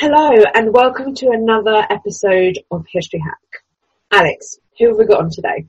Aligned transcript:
Hello, 0.00 0.30
and 0.54 0.72
welcome 0.72 1.12
to 1.12 1.30
another 1.30 1.84
episode 1.90 2.56
of 2.70 2.86
History 2.88 3.18
Hack. 3.18 3.64
Alex, 4.12 4.60
who 4.78 4.90
have 4.90 4.96
we 4.96 5.04
got 5.04 5.24
on 5.24 5.28
today? 5.28 5.66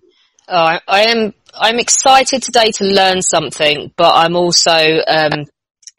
Oh, 0.47 0.77
I, 0.87 1.01
am. 1.05 1.33
I'm 1.55 1.79
excited 1.79 2.43
today 2.43 2.69
to 2.73 2.83
learn 2.83 3.23
something, 3.23 3.91
but 3.97 4.13
I'm 4.13 4.35
also. 4.35 4.99
Um, 5.07 5.45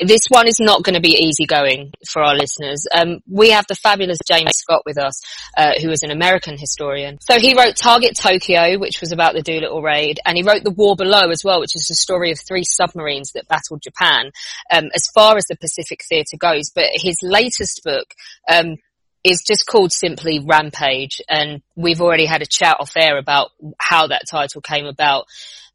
this 0.06 0.26
one 0.28 0.46
is 0.46 0.58
not 0.60 0.82
going 0.82 0.94
to 0.94 1.00
be 1.00 1.16
easygoing 1.16 1.92
for 2.08 2.22
our 2.22 2.34
listeners. 2.34 2.86
Um, 2.94 3.20
we 3.28 3.50
have 3.50 3.66
the 3.68 3.74
fabulous 3.74 4.18
James 4.26 4.52
Scott 4.56 4.82
with 4.86 4.98
us, 4.98 5.20
uh, 5.56 5.72
who 5.80 5.90
is 5.90 6.02
an 6.02 6.10
American 6.10 6.56
historian. 6.56 7.18
So 7.20 7.38
he 7.38 7.56
wrote 7.56 7.76
Target 7.76 8.16
Tokyo, 8.16 8.78
which 8.78 9.00
was 9.00 9.12
about 9.12 9.34
the 9.34 9.42
Doolittle 9.42 9.82
raid, 9.82 10.20
and 10.24 10.36
he 10.36 10.42
wrote 10.42 10.64
The 10.64 10.70
War 10.70 10.96
Below 10.96 11.30
as 11.30 11.44
well, 11.44 11.60
which 11.60 11.76
is 11.76 11.86
the 11.88 11.94
story 11.94 12.30
of 12.30 12.38
three 12.38 12.64
submarines 12.64 13.32
that 13.32 13.48
battled 13.48 13.82
Japan, 13.82 14.30
um, 14.72 14.90
as 14.94 15.06
far 15.14 15.36
as 15.36 15.44
the 15.46 15.56
Pacific 15.56 16.00
Theatre 16.08 16.36
goes. 16.38 16.70
But 16.74 16.86
his 16.94 17.16
latest 17.22 17.82
book, 17.84 18.14
um, 18.48 18.76
is 19.22 19.42
just 19.46 19.66
called 19.66 19.92
simply 19.92 20.40
Rampage, 20.40 21.20
and 21.28 21.62
we've 21.76 22.00
already 22.00 22.26
had 22.26 22.42
a 22.42 22.46
chat 22.46 22.76
off 22.80 22.96
air 22.96 23.18
about 23.18 23.50
how 23.78 24.06
that 24.06 24.22
title 24.30 24.60
came 24.60 24.86
about. 24.86 25.26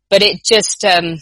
But 0.10 0.24
it 0.24 0.44
just, 0.44 0.84
um, 0.84 1.18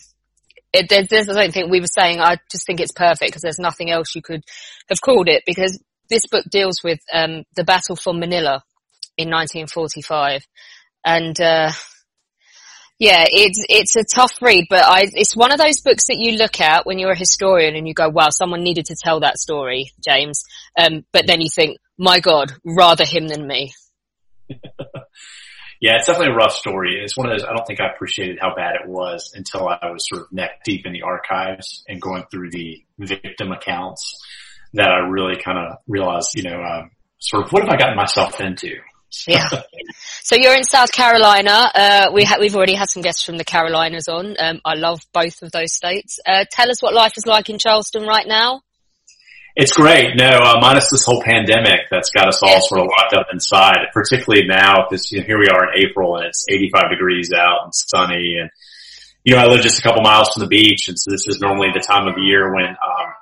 it, 0.73 0.89
there's, 0.89 1.07
there's, 1.07 1.29
I 1.29 1.33
don't 1.33 1.53
think 1.53 1.71
we 1.71 1.79
were 1.79 1.87
saying, 1.87 2.19
I 2.19 2.37
just 2.51 2.65
think 2.65 2.79
it's 2.79 2.91
perfect 2.91 3.29
because 3.29 3.43
there's 3.43 3.59
nothing 3.59 3.91
else 3.91 4.15
you 4.15 4.21
could 4.21 4.43
have 4.89 5.01
called 5.01 5.29
it 5.29 5.43
because 5.45 5.81
this 6.09 6.27
book 6.27 6.45
deals 6.49 6.81
with, 6.83 6.99
um, 7.13 7.43
the 7.55 7.63
battle 7.63 7.95
for 7.95 8.13
Manila 8.13 8.63
in 9.17 9.29
1945. 9.29 10.45
And, 11.05 11.39
uh, 11.39 11.71
yeah, 12.99 13.25
it's, 13.29 13.63
it's 13.69 13.95
a 13.95 14.03
tough 14.03 14.41
read, 14.41 14.65
but 14.69 14.83
I, 14.83 15.05
it's 15.13 15.35
one 15.35 15.51
of 15.51 15.59
those 15.59 15.81
books 15.81 16.07
that 16.07 16.17
you 16.17 16.37
look 16.37 16.59
at 16.59 16.85
when 16.85 16.99
you're 16.99 17.11
a 17.11 17.17
historian 17.17 17.75
and 17.75 17.87
you 17.87 17.93
go, 17.93 18.09
wow, 18.09 18.29
someone 18.29 18.63
needed 18.63 18.85
to 18.85 18.95
tell 18.95 19.19
that 19.19 19.37
story, 19.37 19.91
James. 20.03 20.43
Um, 20.77 21.03
but 21.11 21.27
then 21.27 21.41
you 21.41 21.49
think, 21.53 21.77
my 21.97 22.19
God, 22.19 22.53
rather 22.65 23.05
him 23.05 23.27
than 23.27 23.45
me. 23.45 23.73
Yeah, 25.83 25.97
it's 25.97 26.07
definitely 26.07 26.31
a 26.31 26.37
rough 26.37 26.53
story. 26.53 27.01
It's 27.03 27.17
one 27.17 27.29
of 27.29 27.37
those, 27.37 27.43
I 27.43 27.53
don't 27.53 27.67
think 27.67 27.81
I 27.81 27.91
appreciated 27.93 28.37
how 28.39 28.55
bad 28.55 28.75
it 28.75 28.87
was 28.87 29.33
until 29.35 29.67
I 29.67 29.91
was 29.91 30.07
sort 30.07 30.21
of 30.21 30.31
neck 30.31 30.63
deep 30.63 30.85
in 30.85 30.93
the 30.93 31.01
archives 31.01 31.83
and 31.89 32.01
going 32.01 32.23
through 32.31 32.51
the 32.51 32.81
victim 32.97 33.51
accounts 33.51 34.17
that 34.75 34.87
I 34.87 34.99
really 34.99 35.35
kind 35.43 35.57
of 35.57 35.79
realized, 35.85 36.35
you 36.35 36.43
know, 36.43 36.55
um, 36.63 36.91
sort 37.19 37.43
of 37.43 37.51
what 37.51 37.63
have 37.63 37.69
I 37.69 37.75
gotten 37.75 37.97
myself 37.97 38.39
into? 38.39 38.77
Yeah. 39.27 39.49
so 40.23 40.37
you're 40.37 40.55
in 40.55 40.63
South 40.63 40.93
Carolina. 40.93 41.69
Uh, 41.75 42.11
we 42.13 42.23
ha- 42.23 42.37
we've 42.39 42.55
already 42.55 42.75
had 42.75 42.89
some 42.89 43.03
guests 43.03 43.25
from 43.25 43.37
the 43.37 43.43
Carolinas 43.43 44.07
on. 44.07 44.37
Um, 44.39 44.61
I 44.63 44.75
love 44.75 45.01
both 45.11 45.41
of 45.41 45.51
those 45.51 45.73
states. 45.73 46.17
Uh, 46.25 46.45
tell 46.49 46.71
us 46.71 46.81
what 46.81 46.93
life 46.93 47.17
is 47.17 47.25
like 47.25 47.49
in 47.49 47.59
Charleston 47.59 48.03
right 48.03 48.25
now. 48.25 48.61
It's 49.55 49.73
great. 49.73 50.15
No, 50.15 50.25
uh, 50.29 50.57
minus 50.59 50.89
this 50.89 51.05
whole 51.05 51.21
pandemic 51.21 51.81
that's 51.91 52.09
got 52.09 52.27
us 52.27 52.41
all 52.41 52.59
sort 52.61 52.81
of 52.81 52.87
locked 52.87 53.13
up 53.13 53.27
inside, 53.31 53.85
particularly 53.93 54.47
now 54.47 54.87
because 54.89 55.11
you 55.11 55.19
know, 55.19 55.25
here 55.27 55.37
we 55.37 55.47
are 55.47 55.71
in 55.71 55.85
April 55.87 56.15
and 56.15 56.25
it's 56.25 56.45
85 56.49 56.89
degrees 56.89 57.31
out 57.31 57.65
and 57.65 57.71
sunny 57.73 58.37
and, 58.39 58.49
you 59.23 59.35
know, 59.35 59.41
I 59.41 59.45
live 59.45 59.61
just 59.61 59.77
a 59.77 59.83
couple 59.83 60.01
miles 60.01 60.29
from 60.33 60.41
the 60.41 60.47
beach 60.47 60.87
and 60.87 60.97
so 60.97 61.11
this 61.11 61.27
is 61.27 61.39
normally 61.39 61.67
the 61.71 61.85
time 61.87 62.07
of 62.07 62.15
year 62.17 62.51
when, 62.51 62.65
um, 62.65 63.13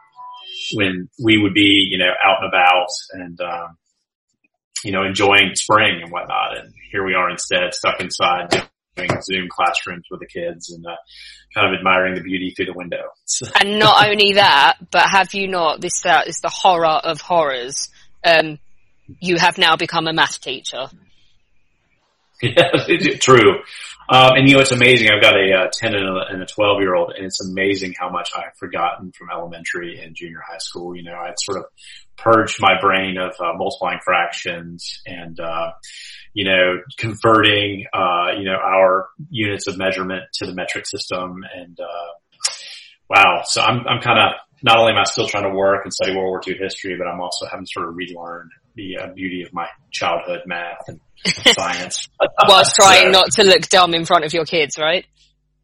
when 0.73 1.09
we 1.21 1.37
would 1.37 1.53
be, 1.53 1.89
you 1.91 1.97
know, 1.97 2.11
out 2.23 2.37
and 2.41 2.47
about 2.47 2.87
and, 3.11 3.41
um, 3.41 3.77
you 4.85 4.93
know, 4.93 5.03
enjoying 5.03 5.53
spring 5.55 5.99
and 6.01 6.13
whatnot. 6.13 6.57
And 6.57 6.73
here 6.91 7.05
we 7.05 7.13
are 7.13 7.29
instead 7.29 7.73
stuck 7.73 7.99
inside 7.99 8.69
Zoom 9.23 9.47
classrooms 9.49 10.05
with 10.11 10.19
the 10.19 10.27
kids 10.27 10.71
and, 10.71 10.85
uh, 10.85 10.95
kind 11.53 11.67
of 11.67 11.77
admiring 11.77 12.15
the 12.15 12.21
beauty 12.21 12.53
through 12.55 12.65
the 12.65 12.73
window. 12.73 13.03
And 13.59 13.79
not 13.79 14.05
only 14.09 14.33
that, 14.33 14.77
but 14.91 15.09
have 15.09 15.33
you 15.33 15.47
not, 15.47 15.81
this 15.81 16.05
uh, 16.05 16.21
is 16.25 16.39
the 16.39 16.49
horror 16.49 16.87
of 16.87 17.21
horrors, 17.21 17.89
um, 18.23 18.59
you 19.19 19.37
have 19.37 19.57
now 19.57 19.75
become 19.75 20.07
a 20.07 20.13
math 20.13 20.41
teacher. 20.41 20.87
Yeah, 22.43 22.71
true. 23.19 23.59
Um, 24.09 24.31
and 24.35 24.47
you 24.47 24.55
know, 24.55 24.61
it's 24.61 24.71
amazing. 24.71 25.09
I've 25.11 25.21
got 25.21 25.35
a 25.35 25.53
uh, 25.53 25.69
10 25.71 25.93
and 25.93 26.05
a, 26.05 26.25
and 26.33 26.41
a 26.41 26.45
12 26.47 26.81
year 26.81 26.95
old 26.95 27.13
and 27.15 27.23
it's 27.23 27.39
amazing 27.45 27.93
how 27.99 28.09
much 28.09 28.31
I've 28.35 28.57
forgotten 28.57 29.11
from 29.11 29.29
elementary 29.31 29.99
and 29.99 30.15
junior 30.15 30.41
high 30.45 30.57
school. 30.57 30.95
You 30.95 31.03
know, 31.03 31.13
I'd 31.13 31.39
sort 31.39 31.59
of 31.59 31.65
purged 32.23 32.57
my 32.59 32.79
brain 32.79 33.17
of 33.17 33.31
uh, 33.39 33.53
multiplying 33.55 33.99
fractions 34.03 35.01
and, 35.05 35.39
uh, 35.39 35.71
you 36.33 36.45
know, 36.45 36.79
converting, 36.97 37.85
uh, 37.93 38.31
you 38.37 38.45
know, 38.45 38.57
our 38.63 39.09
units 39.29 39.67
of 39.67 39.77
measurement 39.77 40.23
to 40.33 40.45
the 40.45 40.53
metric 40.53 40.85
system. 40.87 41.43
And, 41.55 41.79
uh, 41.79 42.11
wow. 43.09 43.41
So 43.45 43.61
I'm, 43.61 43.87
I'm 43.87 44.01
kind 44.01 44.19
of, 44.19 44.39
not 44.63 44.77
only 44.77 44.93
am 44.93 44.99
I 44.99 45.03
still 45.03 45.27
trying 45.27 45.49
to 45.49 45.55
work 45.55 45.85
and 45.85 45.93
study 45.93 46.15
World 46.15 46.29
War 46.29 46.41
II 46.47 46.55
history, 46.59 46.95
but 46.97 47.07
I'm 47.07 47.19
also 47.19 47.47
having 47.47 47.65
to 47.65 47.71
sort 47.71 47.89
of 47.89 47.95
relearn 47.95 48.49
the 48.75 48.97
uh, 48.97 49.07
beauty 49.13 49.41
of 49.43 49.53
my 49.53 49.67
childhood 49.91 50.41
math 50.45 50.87
and 50.87 50.99
science. 51.25 52.07
Whilst 52.47 52.75
trying 52.75 53.05
So- 53.05 53.09
not 53.09 53.31
to 53.31 53.43
look 53.43 53.67
dumb 53.69 53.93
in 53.93 54.05
front 54.05 54.25
of 54.25 54.33
your 54.33 54.45
kids, 54.45 54.77
right? 54.77 55.05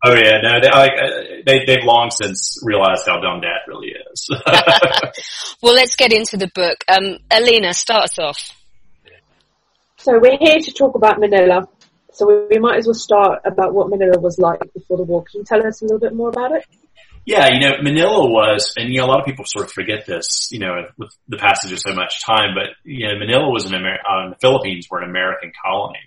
Oh 0.05 0.13
yeah, 0.13 0.41
no, 0.43 0.61
they, 0.61 0.69
like, 0.69 0.91
uh, 0.91 1.09
they, 1.45 1.65
they've 1.65 1.83
long 1.83 2.11
since 2.11 2.59
realized 2.63 3.03
how 3.07 3.19
dumb 3.19 3.41
dad 3.41 3.61
really 3.67 3.93
is. 4.11 4.29
Well, 5.59 5.73
let's 5.73 5.95
get 5.95 6.13
into 6.13 6.37
the 6.37 6.51
book. 6.53 6.83
Um, 6.87 7.17
Alina, 7.31 7.73
start 7.73 8.03
us 8.03 8.19
off. 8.19 8.51
So 9.97 10.19
we're 10.21 10.37
here 10.37 10.59
to 10.59 10.71
talk 10.71 10.93
about 10.93 11.19
Manila. 11.19 11.67
So 12.13 12.27
we, 12.27 12.55
we 12.55 12.59
might 12.59 12.77
as 12.77 12.85
well 12.85 12.93
start 12.93 13.41
about 13.43 13.73
what 13.73 13.89
Manila 13.89 14.19
was 14.19 14.37
like 14.37 14.61
before 14.73 14.97
the 14.97 15.03
war. 15.03 15.23
Can 15.23 15.39
you 15.39 15.45
tell 15.45 15.65
us 15.65 15.81
a 15.81 15.85
little 15.85 15.99
bit 15.99 16.13
more 16.13 16.29
about 16.29 16.51
it? 16.51 16.63
yeah, 17.27 17.49
you 17.51 17.59
know, 17.59 17.75
Manila 17.81 18.29
was, 18.29 18.73
and 18.77 18.93
you 18.93 19.01
know, 19.01 19.05
a 19.05 19.09
lot 19.09 19.19
of 19.19 19.25
people 19.25 19.43
sort 19.45 19.65
of 19.65 19.71
forget 19.73 20.05
this, 20.05 20.47
you 20.49 20.59
know, 20.59 20.87
with 20.97 21.11
the 21.27 21.35
passage 21.35 21.73
of 21.73 21.79
so 21.79 21.93
much 21.93 22.23
time, 22.23 22.55
but 22.55 22.69
you 22.85 23.05
know, 23.05 23.19
Manila 23.19 23.51
was 23.51 23.65
an 23.65 23.75
Amer- 23.75 23.99
uh, 23.99 24.29
the 24.29 24.37
Philippines 24.39 24.87
were 24.89 25.01
an 25.01 25.09
American 25.09 25.51
colony 25.61 25.99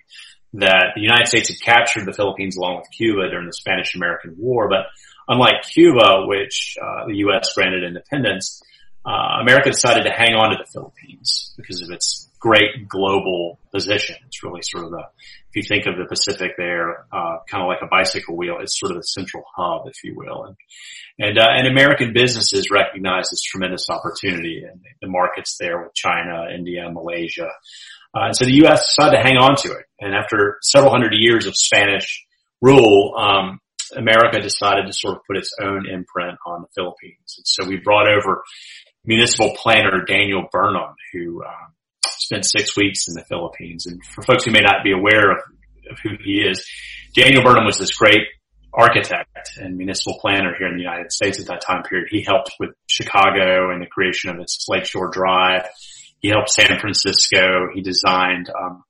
that 0.54 0.92
the 0.94 1.00
United 1.02 1.28
States 1.28 1.48
had 1.48 1.60
captured 1.60 2.06
the 2.06 2.12
Philippines 2.12 2.56
along 2.56 2.76
with 2.78 2.90
Cuba 2.90 3.28
during 3.30 3.46
the 3.46 3.52
Spanish-American 3.52 4.34
War, 4.38 4.68
but 4.68 4.86
unlike 5.28 5.62
Cuba, 5.72 6.26
which 6.26 6.76
uh, 6.80 7.06
the 7.06 7.16
U.S. 7.18 7.52
granted 7.54 7.84
independence, 7.84 8.62
uh, 9.06 9.40
America 9.40 9.70
decided 9.70 10.04
to 10.04 10.10
hang 10.10 10.34
on 10.34 10.50
to 10.50 10.56
the 10.58 10.70
Philippines 10.70 11.54
because 11.56 11.82
of 11.82 11.90
its 11.90 12.29
great 12.40 12.88
global 12.88 13.58
position. 13.70 14.16
It's 14.26 14.42
really 14.42 14.62
sort 14.62 14.84
of 14.84 14.90
the, 14.90 15.04
if 15.50 15.56
you 15.56 15.62
think 15.62 15.86
of 15.86 15.96
the 15.96 16.06
Pacific 16.08 16.52
there, 16.56 17.04
uh, 17.12 17.38
kind 17.48 17.62
of 17.62 17.68
like 17.68 17.82
a 17.82 17.86
bicycle 17.86 18.36
wheel, 18.36 18.56
it's 18.60 18.78
sort 18.80 18.92
of 18.92 18.96
the 18.96 19.02
central 19.02 19.44
hub, 19.54 19.86
if 19.86 20.02
you 20.02 20.14
will. 20.16 20.44
And, 20.44 20.56
and, 21.18 21.38
uh, 21.38 21.48
and 21.50 21.68
American 21.68 22.12
businesses 22.14 22.70
recognize 22.72 23.28
this 23.30 23.42
tremendous 23.42 23.86
opportunity 23.90 24.64
and 24.68 24.80
the 25.02 25.08
markets 25.08 25.56
there 25.60 25.82
with 25.82 25.94
China, 25.94 26.46
India, 26.52 26.90
Malaysia. 26.90 27.50
Uh, 28.14 28.26
and 28.26 28.36
so 28.36 28.46
the 28.46 28.56
U.S. 28.64 28.94
decided 28.96 29.18
to 29.18 29.22
hang 29.22 29.36
on 29.36 29.54
to 29.56 29.72
it. 29.72 29.84
And 30.00 30.14
after 30.14 30.58
several 30.62 30.90
hundred 30.90 31.12
years 31.14 31.46
of 31.46 31.54
Spanish 31.54 32.24
rule, 32.62 33.14
um, 33.18 33.60
America 33.94 34.40
decided 34.40 34.86
to 34.86 34.92
sort 34.92 35.16
of 35.16 35.22
put 35.26 35.36
its 35.36 35.54
own 35.60 35.86
imprint 35.88 36.38
on 36.46 36.62
the 36.62 36.68
Philippines. 36.74 37.36
And 37.36 37.46
so 37.46 37.68
we 37.68 37.76
brought 37.76 38.08
over 38.08 38.42
municipal 39.04 39.54
planner 39.56 40.04
Daniel 40.06 40.46
Burnham, 40.50 40.94
who 41.12 41.42
um, 41.44 41.74
spent 42.30 42.44
six 42.44 42.76
weeks 42.76 43.08
in 43.08 43.14
the 43.14 43.24
Philippines. 43.24 43.86
And 43.86 44.04
for 44.04 44.22
folks 44.22 44.44
who 44.44 44.52
may 44.52 44.60
not 44.60 44.84
be 44.84 44.92
aware 44.92 45.32
of, 45.32 45.38
of 45.90 45.98
who 46.02 46.10
he 46.24 46.42
is, 46.48 46.64
Daniel 47.12 47.42
Burnham 47.42 47.66
was 47.66 47.78
this 47.78 47.92
great 47.92 48.22
architect 48.72 49.58
and 49.60 49.76
municipal 49.76 50.16
planner 50.20 50.54
here 50.56 50.68
in 50.68 50.76
the 50.76 50.82
United 50.82 51.10
States 51.10 51.40
at 51.40 51.46
that 51.46 51.60
time 51.60 51.82
period. 51.82 52.06
He 52.08 52.22
helped 52.22 52.52
with 52.60 52.70
Chicago 52.86 53.72
and 53.72 53.82
the 53.82 53.86
creation 53.86 54.30
of 54.30 54.38
its 54.38 54.64
Lakeshore 54.68 55.10
Drive. 55.10 55.66
He 56.20 56.28
helped 56.28 56.50
San 56.50 56.78
Francisco. 56.78 57.66
He 57.74 57.80
designed 57.80 58.48
um, 58.48 58.84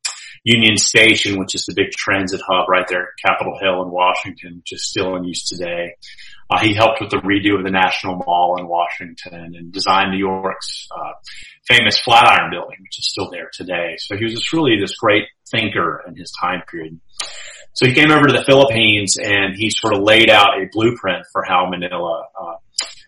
Union 0.44 0.76
Station, 0.76 1.38
which 1.38 1.54
is 1.54 1.64
the 1.66 1.74
big 1.74 1.90
transit 1.90 2.40
hub 2.46 2.68
right 2.68 2.86
there 2.88 3.02
at 3.02 3.30
Capitol 3.30 3.58
Hill 3.60 3.82
in 3.82 3.90
Washington, 3.90 4.56
which 4.56 4.72
is 4.72 4.88
still 4.88 5.16
in 5.16 5.24
use 5.24 5.44
today. 5.44 5.96
Uh, 6.48 6.58
he 6.58 6.74
helped 6.74 7.00
with 7.00 7.10
the 7.10 7.18
redo 7.18 7.58
of 7.58 7.64
the 7.64 7.70
National 7.70 8.16
Mall 8.16 8.56
in 8.58 8.66
Washington 8.66 9.54
and 9.54 9.72
designed 9.72 10.10
New 10.10 10.18
York's 10.18 10.88
uh, 10.90 11.12
famous 11.68 12.00
Flatiron 12.00 12.50
Building, 12.50 12.78
which 12.80 12.98
is 12.98 13.06
still 13.06 13.30
there 13.30 13.50
today. 13.52 13.94
So 13.98 14.16
he 14.16 14.24
was 14.24 14.34
just 14.34 14.52
really 14.52 14.80
this 14.80 14.96
great 14.96 15.24
thinker 15.50 16.02
in 16.08 16.16
his 16.16 16.32
time 16.40 16.62
period. 16.68 16.98
So 17.74 17.86
he 17.86 17.94
came 17.94 18.10
over 18.10 18.26
to 18.26 18.32
the 18.32 18.42
Philippines 18.44 19.16
and 19.22 19.54
he 19.54 19.70
sort 19.70 19.94
of 19.94 20.02
laid 20.02 20.28
out 20.28 20.60
a 20.60 20.68
blueprint 20.72 21.24
for 21.32 21.44
how 21.44 21.68
Manila 21.70 22.24
uh, 22.38 22.56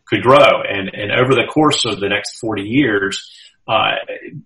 could 0.06 0.22
grow. 0.22 0.62
And, 0.68 0.90
and 0.94 1.10
over 1.10 1.34
the 1.34 1.48
course 1.52 1.84
of 1.84 1.98
the 1.98 2.08
next 2.08 2.38
40 2.38 2.62
years, 2.62 3.28
uh, 3.68 3.92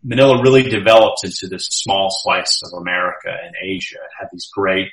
Manila 0.04 0.42
really 0.42 0.62
developed 0.62 1.24
into 1.24 1.48
this 1.48 1.66
small 1.70 2.08
slice 2.10 2.60
of 2.64 2.80
America 2.80 3.28
and 3.28 3.54
Asia. 3.62 3.96
It 3.96 4.10
had 4.18 4.28
these 4.32 4.48
great 4.52 4.88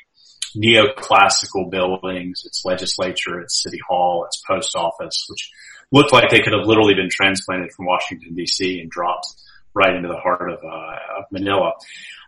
neoclassical 0.55 1.69
buildings, 1.69 2.43
its 2.45 2.63
legislature, 2.63 3.41
its 3.41 3.61
city 3.61 3.79
hall, 3.87 4.25
its 4.25 4.41
post 4.47 4.75
office, 4.75 5.25
which 5.29 5.51
looked 5.91 6.13
like 6.13 6.29
they 6.29 6.39
could 6.39 6.53
have 6.53 6.65
literally 6.65 6.93
been 6.93 7.09
transplanted 7.09 7.71
from 7.73 7.85
Washington 7.85 8.35
DC 8.35 8.81
and 8.81 8.89
dropped 8.89 9.27
right 9.73 9.95
into 9.95 10.07
the 10.07 10.19
heart 10.19 10.49
of, 10.49 10.59
uh, 10.63 11.19
of 11.19 11.25
Manila. 11.31 11.73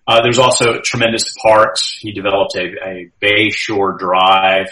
Uh, 0.08 0.22
there's 0.22 0.38
also 0.38 0.82
tremendous 0.84 1.34
parks. 1.42 1.98
He 2.00 2.12
developed 2.12 2.56
a, 2.56 2.66
a 2.86 3.10
Bay 3.20 3.50
Shore 3.50 3.98
Drive 3.98 4.68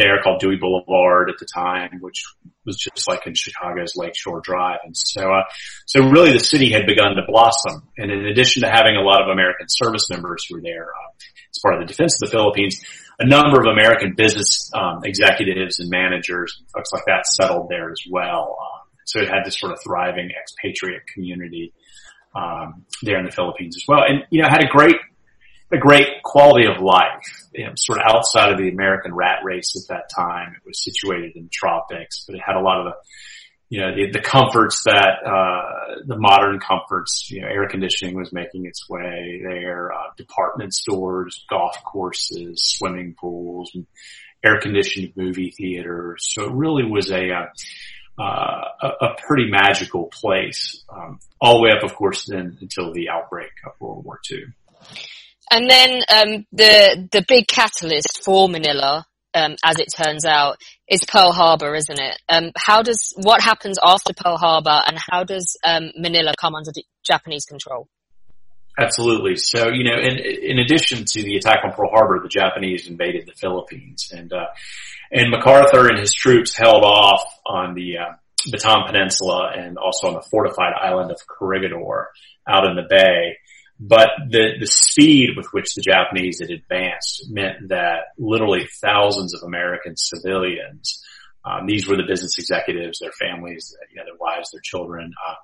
there 0.00 0.22
called 0.22 0.40
Dewey 0.40 0.56
Boulevard 0.56 1.28
at 1.28 1.36
the 1.38 1.46
time, 1.46 2.00
which 2.00 2.24
was 2.64 2.76
just 2.76 3.06
like 3.08 3.26
in 3.26 3.34
Chicago's 3.34 3.92
Lakeshore 3.96 4.40
Drive. 4.42 4.80
And 4.84 4.96
so, 4.96 5.30
uh, 5.30 5.44
so 5.86 6.08
really 6.08 6.32
the 6.32 6.40
city 6.40 6.72
had 6.72 6.86
begun 6.86 7.16
to 7.16 7.22
blossom. 7.26 7.88
And 7.98 8.10
in 8.10 8.24
addition 8.26 8.62
to 8.62 8.70
having 8.70 8.96
a 8.96 9.02
lot 9.02 9.20
of 9.22 9.28
American 9.28 9.66
service 9.68 10.08
members 10.08 10.46
who 10.48 10.56
were 10.56 10.62
there 10.62 10.88
uh, 10.88 11.10
as 11.52 11.58
part 11.62 11.74
of 11.74 11.80
the 11.80 11.86
defense 11.86 12.16
of 12.16 12.30
the 12.30 12.32
Philippines, 12.32 12.82
a 13.18 13.26
number 13.26 13.60
of 13.60 13.66
American 13.66 14.14
business 14.16 14.70
um, 14.74 15.02
executives 15.04 15.78
and 15.80 15.90
managers, 15.90 16.56
and 16.58 16.66
folks 16.72 16.90
like 16.92 17.04
that, 17.06 17.26
settled 17.26 17.68
there 17.68 17.90
as 17.90 18.02
well. 18.10 18.56
Um, 18.58 18.88
so 19.04 19.20
it 19.20 19.28
had 19.28 19.44
this 19.44 19.58
sort 19.58 19.72
of 19.72 19.78
thriving 19.84 20.30
expatriate 20.30 21.06
community 21.12 21.74
um, 22.34 22.86
there 23.02 23.18
in 23.18 23.26
the 23.26 23.32
Philippines 23.32 23.76
as 23.76 23.84
well. 23.86 24.02
And, 24.08 24.24
you 24.30 24.40
know, 24.40 24.48
had 24.48 24.64
a 24.64 24.68
great, 24.68 24.96
a 25.72 25.78
great 25.78 26.22
quality 26.22 26.66
of 26.66 26.82
life, 26.82 27.48
you 27.54 27.66
know, 27.66 27.72
sort 27.76 28.00
of 28.00 28.14
outside 28.14 28.52
of 28.52 28.58
the 28.58 28.68
American 28.68 29.14
rat 29.14 29.40
race 29.44 29.76
at 29.76 29.94
that 29.94 30.10
time. 30.14 30.54
It 30.56 30.66
was 30.66 30.82
situated 30.82 31.36
in 31.36 31.44
the 31.44 31.48
tropics, 31.48 32.24
but 32.26 32.36
it 32.36 32.42
had 32.44 32.56
a 32.56 32.60
lot 32.60 32.80
of 32.80 32.86
the, 32.86 32.94
you 33.68 33.80
know, 33.80 33.94
the, 33.94 34.10
the 34.10 34.20
comforts 34.20 34.82
that, 34.84 35.18
uh, 35.24 36.00
the 36.04 36.16
modern 36.18 36.58
comforts, 36.58 37.30
you 37.30 37.42
know, 37.42 37.46
air 37.46 37.68
conditioning 37.68 38.16
was 38.16 38.32
making 38.32 38.66
its 38.66 38.88
way 38.88 39.40
there, 39.44 39.92
uh, 39.92 40.12
department 40.16 40.74
stores, 40.74 41.44
golf 41.48 41.76
courses, 41.84 42.62
swimming 42.64 43.14
pools, 43.18 43.76
air 44.44 44.58
conditioned 44.60 45.12
movie 45.14 45.52
theaters. 45.56 46.26
So 46.34 46.46
it 46.46 46.52
really 46.52 46.84
was 46.84 47.12
a, 47.12 47.30
uh, 47.30 47.46
uh, 48.20 48.64
a, 48.82 48.88
a, 49.06 49.16
pretty 49.26 49.50
magical 49.50 50.06
place, 50.06 50.84
um, 50.92 51.20
all 51.40 51.58
the 51.58 51.62
way 51.62 51.70
up, 51.70 51.84
of 51.84 51.94
course, 51.94 52.26
then 52.26 52.58
until 52.60 52.92
the 52.92 53.08
outbreak 53.08 53.52
of 53.64 53.72
World 53.80 54.04
War 54.04 54.20
II. 54.30 54.44
And 55.50 55.68
then 55.68 56.02
um, 56.08 56.46
the 56.52 57.08
the 57.10 57.24
big 57.26 57.48
catalyst 57.48 58.22
for 58.24 58.48
Manila, 58.48 59.04
um, 59.34 59.56
as 59.64 59.78
it 59.78 59.88
turns 59.96 60.24
out, 60.24 60.58
is 60.88 61.04
Pearl 61.04 61.32
Harbor, 61.32 61.74
isn't 61.74 61.98
it? 61.98 62.18
Um, 62.28 62.52
how 62.56 62.82
does 62.82 63.12
what 63.16 63.42
happens 63.42 63.78
after 63.82 64.12
Pearl 64.14 64.36
Harbor, 64.36 64.82
and 64.86 64.96
how 65.10 65.24
does 65.24 65.56
um, 65.64 65.90
Manila 65.96 66.34
come 66.40 66.54
under 66.54 66.70
Japanese 67.04 67.44
control? 67.46 67.88
Absolutely. 68.78 69.36
So, 69.36 69.68
you 69.68 69.84
know, 69.84 69.98
in, 69.98 70.18
in 70.18 70.58
addition 70.58 71.04
to 71.04 71.22
the 71.22 71.36
attack 71.36 71.58
on 71.64 71.72
Pearl 71.72 71.90
Harbor, 71.90 72.20
the 72.22 72.28
Japanese 72.28 72.88
invaded 72.88 73.26
the 73.26 73.32
Philippines 73.32 74.10
and, 74.14 74.32
uh, 74.32 74.46
and 75.10 75.30
MacArthur 75.30 75.88
and 75.88 75.98
his 75.98 76.14
troops 76.14 76.56
held 76.56 76.82
off 76.82 77.20
on 77.44 77.74
the, 77.74 77.98
uh, 77.98 78.14
Bataan 78.48 78.86
Peninsula 78.86 79.52
and 79.54 79.76
also 79.76 80.08
on 80.08 80.14
the 80.14 80.22
fortified 80.30 80.72
island 80.80 81.10
of 81.10 81.18
Corregidor 81.26 82.08
out 82.48 82.64
in 82.64 82.74
the 82.74 82.86
bay. 82.88 83.36
But 83.82 84.10
the, 84.28 84.58
the 84.60 84.66
speed 84.66 85.30
with 85.38 85.46
which 85.52 85.74
the 85.74 85.80
Japanese 85.80 86.40
had 86.40 86.50
advanced 86.50 87.30
meant 87.30 87.70
that 87.70 88.12
literally 88.18 88.68
thousands 88.82 89.32
of 89.32 89.42
American 89.42 89.96
civilians, 89.96 91.02
um, 91.46 91.66
these 91.66 91.88
were 91.88 91.96
the 91.96 92.04
business 92.06 92.36
executives, 92.38 92.98
their 92.98 93.12
families, 93.12 93.74
you 93.90 93.96
know, 93.96 94.04
their 94.04 94.18
wives, 94.20 94.50
their 94.50 94.60
children, 94.62 95.14
uh, 95.26 95.34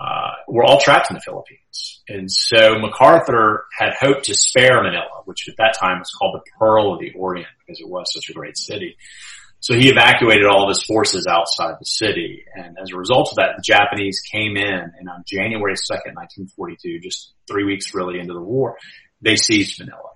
uh, 0.00 0.30
were 0.46 0.64
all 0.64 0.80
trapped 0.80 1.10
in 1.10 1.14
the 1.14 1.20
Philippines. 1.20 2.02
And 2.08 2.30
so 2.30 2.78
MacArthur 2.78 3.64
had 3.76 3.94
hoped 3.98 4.24
to 4.26 4.34
spare 4.34 4.82
Manila, 4.82 5.22
which 5.24 5.48
at 5.48 5.56
that 5.58 5.76
time 5.78 5.98
was 5.98 6.10
called 6.16 6.36
the 6.36 6.50
Pearl 6.58 6.94
of 6.94 7.00
the 7.00 7.12
Orient 7.14 7.48
because 7.66 7.80
it 7.80 7.88
was 7.88 8.12
such 8.12 8.30
a 8.30 8.32
great 8.32 8.56
city. 8.56 8.96
So 9.62 9.74
he 9.74 9.88
evacuated 9.88 10.44
all 10.44 10.64
of 10.64 10.70
his 10.70 10.82
forces 10.82 11.28
outside 11.30 11.76
the 11.78 11.86
city. 11.86 12.44
And 12.52 12.76
as 12.82 12.90
a 12.92 12.96
result 12.96 13.28
of 13.30 13.36
that, 13.36 13.54
the 13.56 13.62
Japanese 13.62 14.20
came 14.20 14.56
in 14.56 14.66
and 14.66 15.08
on 15.08 15.22
January 15.24 15.74
2nd, 15.74 16.18
1942, 16.18 16.98
just 16.98 17.32
three 17.46 17.62
weeks 17.64 17.94
really 17.94 18.18
into 18.18 18.34
the 18.34 18.42
war, 18.42 18.76
they 19.20 19.36
seized 19.36 19.78
Manila. 19.78 20.10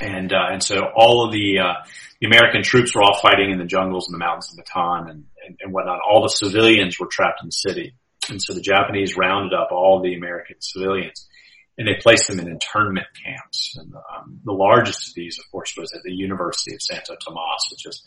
And, 0.00 0.32
uh, 0.32 0.52
and 0.52 0.62
so 0.62 0.76
all 0.96 1.26
of 1.26 1.32
the, 1.32 1.58
uh, 1.58 1.84
the 2.20 2.28
American 2.28 2.62
troops 2.62 2.94
were 2.94 3.02
all 3.02 3.18
fighting 3.20 3.50
in 3.50 3.58
the 3.58 3.66
jungles 3.66 4.06
and 4.06 4.14
the 4.14 4.24
mountains 4.24 4.56
of 4.56 4.64
Bataan 4.64 5.10
and, 5.10 5.24
and, 5.44 5.58
and 5.60 5.72
whatnot. 5.72 5.98
All 6.08 6.22
the 6.22 6.28
civilians 6.28 7.00
were 7.00 7.08
trapped 7.10 7.40
in 7.42 7.48
the 7.48 7.52
city. 7.52 7.96
And 8.30 8.40
so 8.40 8.54
the 8.54 8.60
Japanese 8.60 9.16
rounded 9.16 9.54
up 9.54 9.72
all 9.72 10.00
the 10.00 10.14
American 10.14 10.56
civilians 10.60 11.26
and 11.78 11.88
they 11.88 12.00
placed 12.00 12.28
them 12.28 12.38
in 12.38 12.46
internment 12.46 13.08
camps. 13.24 13.76
And 13.76 13.92
um, 13.94 14.40
the 14.44 14.52
largest 14.52 15.08
of 15.08 15.14
these, 15.14 15.40
of 15.40 15.50
course, 15.50 15.74
was 15.76 15.92
at 15.94 16.02
the 16.04 16.12
University 16.12 16.74
of 16.74 16.82
Santo 16.82 17.16
Tomas, 17.24 17.68
which 17.72 17.86
is 17.86 18.04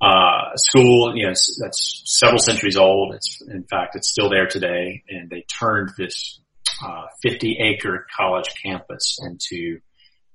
uh, 0.00 0.56
school, 0.56 1.16
you 1.16 1.26
know, 1.26 1.32
that's 1.60 2.02
several 2.06 2.38
centuries 2.38 2.76
old. 2.76 3.14
It's, 3.14 3.40
in 3.42 3.64
fact, 3.64 3.94
it's 3.96 4.10
still 4.10 4.28
there 4.30 4.46
today. 4.46 5.02
And 5.08 5.30
they 5.30 5.44
turned 5.58 5.90
this 5.96 6.40
uh, 6.84 7.06
50 7.22 7.58
acre 7.58 8.06
college 8.16 8.48
campus 8.64 9.18
into 9.22 9.80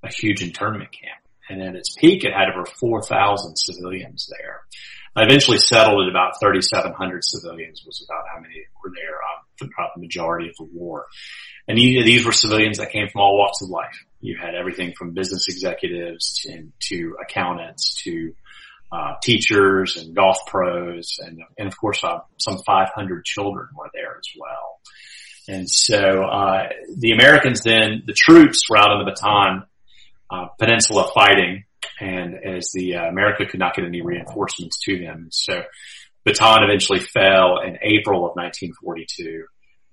a 0.03 0.11
huge 0.11 0.41
internment 0.41 0.91
camp. 0.91 1.19
And 1.49 1.61
at 1.61 1.75
its 1.75 1.95
peak, 1.97 2.23
it 2.23 2.33
had 2.33 2.49
over 2.49 2.65
4,000 2.65 3.55
civilians 3.55 4.29
there 4.37 4.61
eventually 5.17 5.57
settled 5.57 6.03
at 6.03 6.09
about 6.09 6.39
3,700 6.39 7.23
civilians 7.23 7.83
was 7.85 8.05
about 8.07 8.25
how 8.33 8.39
many 8.39 8.55
were 8.83 8.91
there 8.93 9.15
uh, 9.15 9.41
throughout 9.57 9.91
the 9.95 10.01
majority 10.01 10.47
of 10.49 10.55
the 10.57 10.69
war. 10.71 11.07
And 11.67 11.77
these 11.77 12.25
were 12.25 12.31
civilians 12.31 12.77
that 12.77 12.91
came 12.91 13.09
from 13.09 13.21
all 13.21 13.37
walks 13.37 13.61
of 13.61 13.69
life. 13.69 14.05
You 14.21 14.37
had 14.39 14.55
everything 14.55 14.93
from 14.97 15.13
business 15.13 15.47
executives 15.47 16.39
to, 16.43 16.69
to 16.89 17.17
accountants 17.21 18.01
to 18.03 18.33
uh, 18.91 19.15
teachers 19.21 19.97
and 19.97 20.15
golf 20.15 20.37
pros, 20.47 21.19
and 21.19 21.41
and 21.57 21.67
of 21.67 21.77
course 21.77 22.03
uh, 22.03 22.19
some 22.37 22.57
500 22.65 23.25
children 23.25 23.67
were 23.77 23.89
there 23.93 24.17
as 24.17 24.29
well. 24.39 24.79
And 25.49 25.69
so 25.69 26.23
uh, 26.23 26.69
the 26.97 27.11
Americans 27.11 27.61
then, 27.61 28.03
the 28.05 28.13
troops 28.13 28.63
were 28.69 28.77
out 28.77 28.91
on 28.91 29.05
the 29.05 29.11
Bataan 29.11 29.65
uh, 30.29 30.47
Peninsula 30.59 31.09
fighting, 31.13 31.63
and 31.99 32.35
as 32.35 32.71
the 32.73 32.95
uh, 32.95 33.05
America 33.05 33.45
could 33.45 33.59
not 33.59 33.75
get 33.75 33.85
any 33.85 34.01
reinforcements 34.01 34.79
to 34.83 34.99
them, 34.99 35.29
so 35.31 35.63
Bataan 36.27 36.63
eventually 36.63 36.99
fell 36.99 37.59
in 37.59 37.77
April 37.81 38.25
of 38.25 38.35
1942. 38.35 39.45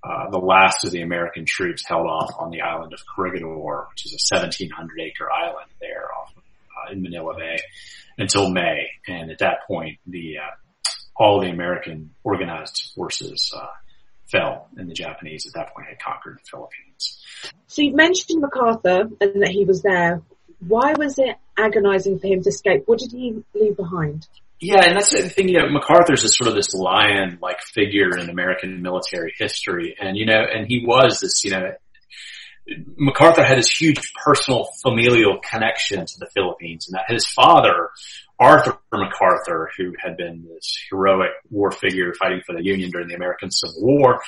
Uh, 0.03 0.29
the 0.29 0.37
last 0.37 0.85
of 0.85 0.91
the 0.91 1.01
American 1.01 1.45
troops 1.45 1.83
held 1.87 2.05
off 2.05 2.31
on 2.37 2.51
the 2.51 2.61
island 2.61 2.93
of 2.93 2.99
Corregidor, 3.15 3.87
which 3.89 4.05
is 4.05 4.13
a 4.13 4.35
1,700 4.35 4.99
acre 4.99 5.31
island 5.31 5.71
there 5.81 6.09
off 6.13 6.34
in 6.91 7.01
Manila 7.01 7.33
Bay, 7.37 7.57
until 8.17 8.49
May. 8.49 8.87
And 9.07 9.31
at 9.31 9.39
that 9.39 9.67
point, 9.67 9.99
the 10.05 10.37
uh, 10.39 10.51
all 11.17 11.41
the 11.41 11.49
American 11.49 12.11
organized 12.23 12.91
forces 12.95 13.51
uh, 13.55 13.67
fell, 14.31 14.67
and 14.77 14.89
the 14.89 14.93
Japanese 14.93 15.45
at 15.47 15.53
that 15.53 15.73
point 15.73 15.87
had 15.87 15.99
conquered 15.99 16.37
the 16.37 16.49
Philippines. 16.49 17.23
So 17.67 17.81
you 17.81 17.95
mentioned 17.95 18.41
MacArthur 18.41 19.09
and 19.21 19.41
that 19.41 19.51
he 19.51 19.65
was 19.65 19.81
there. 19.81 20.21
Why 20.65 20.93
was 20.97 21.19
it 21.19 21.35
agonizing 21.57 22.19
for 22.19 22.27
him 22.27 22.41
to 22.41 22.49
escape? 22.49 22.83
What 22.85 22.99
did 22.99 23.11
he 23.11 23.43
leave 23.53 23.77
behind? 23.77 24.27
Yeah, 24.59 24.83
and 24.85 24.95
that's 24.95 25.11
the 25.11 25.29
thing, 25.29 25.49
you 25.49 25.59
know, 25.59 25.69
MacArthur's 25.69 26.23
is 26.23 26.35
sort 26.35 26.47
of 26.47 26.55
this 26.55 26.73
lion-like 26.73 27.59
figure 27.61 28.17
in 28.17 28.29
American 28.29 28.81
military 28.81 29.33
history. 29.37 29.95
And, 29.99 30.17
you 30.17 30.25
know, 30.25 30.41
and 30.41 30.65
he 30.65 30.85
was 30.87 31.19
this, 31.19 31.43
you 31.43 31.51
know, 31.51 31.71
MacArthur 32.97 33.43
had 33.43 33.57
this 33.57 33.69
huge 33.69 33.99
personal 34.23 34.69
familial 34.81 35.37
connection 35.39 36.05
to 36.05 36.19
the 36.19 36.27
Philippines 36.33 36.87
and 36.87 36.95
that 36.95 37.11
his 37.11 37.25
father 37.27 37.89
Arthur 38.39 38.77
MacArthur, 38.91 39.69
who 39.77 39.93
had 39.97 40.17
been 40.17 40.45
this 40.45 40.77
heroic 40.89 41.31
war 41.49 41.71
figure 41.71 42.13
fighting 42.19 42.41
for 42.45 42.53
the 42.53 42.63
Union 42.63 42.89
during 42.91 43.07
the 43.07 43.15
American 43.15 43.49
Civil 43.49 43.81
War, 43.81 44.21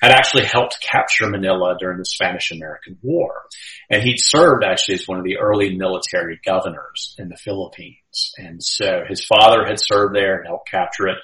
had 0.00 0.10
actually 0.10 0.44
helped 0.44 0.80
capture 0.80 1.28
Manila 1.28 1.76
during 1.78 1.98
the 1.98 2.04
Spanish-American 2.04 2.98
War. 3.02 3.42
And 3.88 4.02
he'd 4.02 4.18
served 4.18 4.64
actually 4.64 4.96
as 4.96 5.06
one 5.06 5.18
of 5.18 5.24
the 5.24 5.38
early 5.38 5.76
military 5.76 6.40
governors 6.44 7.14
in 7.18 7.28
the 7.28 7.36
Philippines. 7.36 8.32
And 8.36 8.62
so 8.62 9.04
his 9.08 9.24
father 9.24 9.64
had 9.64 9.78
served 9.78 10.14
there 10.14 10.38
and 10.38 10.46
helped 10.46 10.68
capture 10.68 11.06
it. 11.06 11.18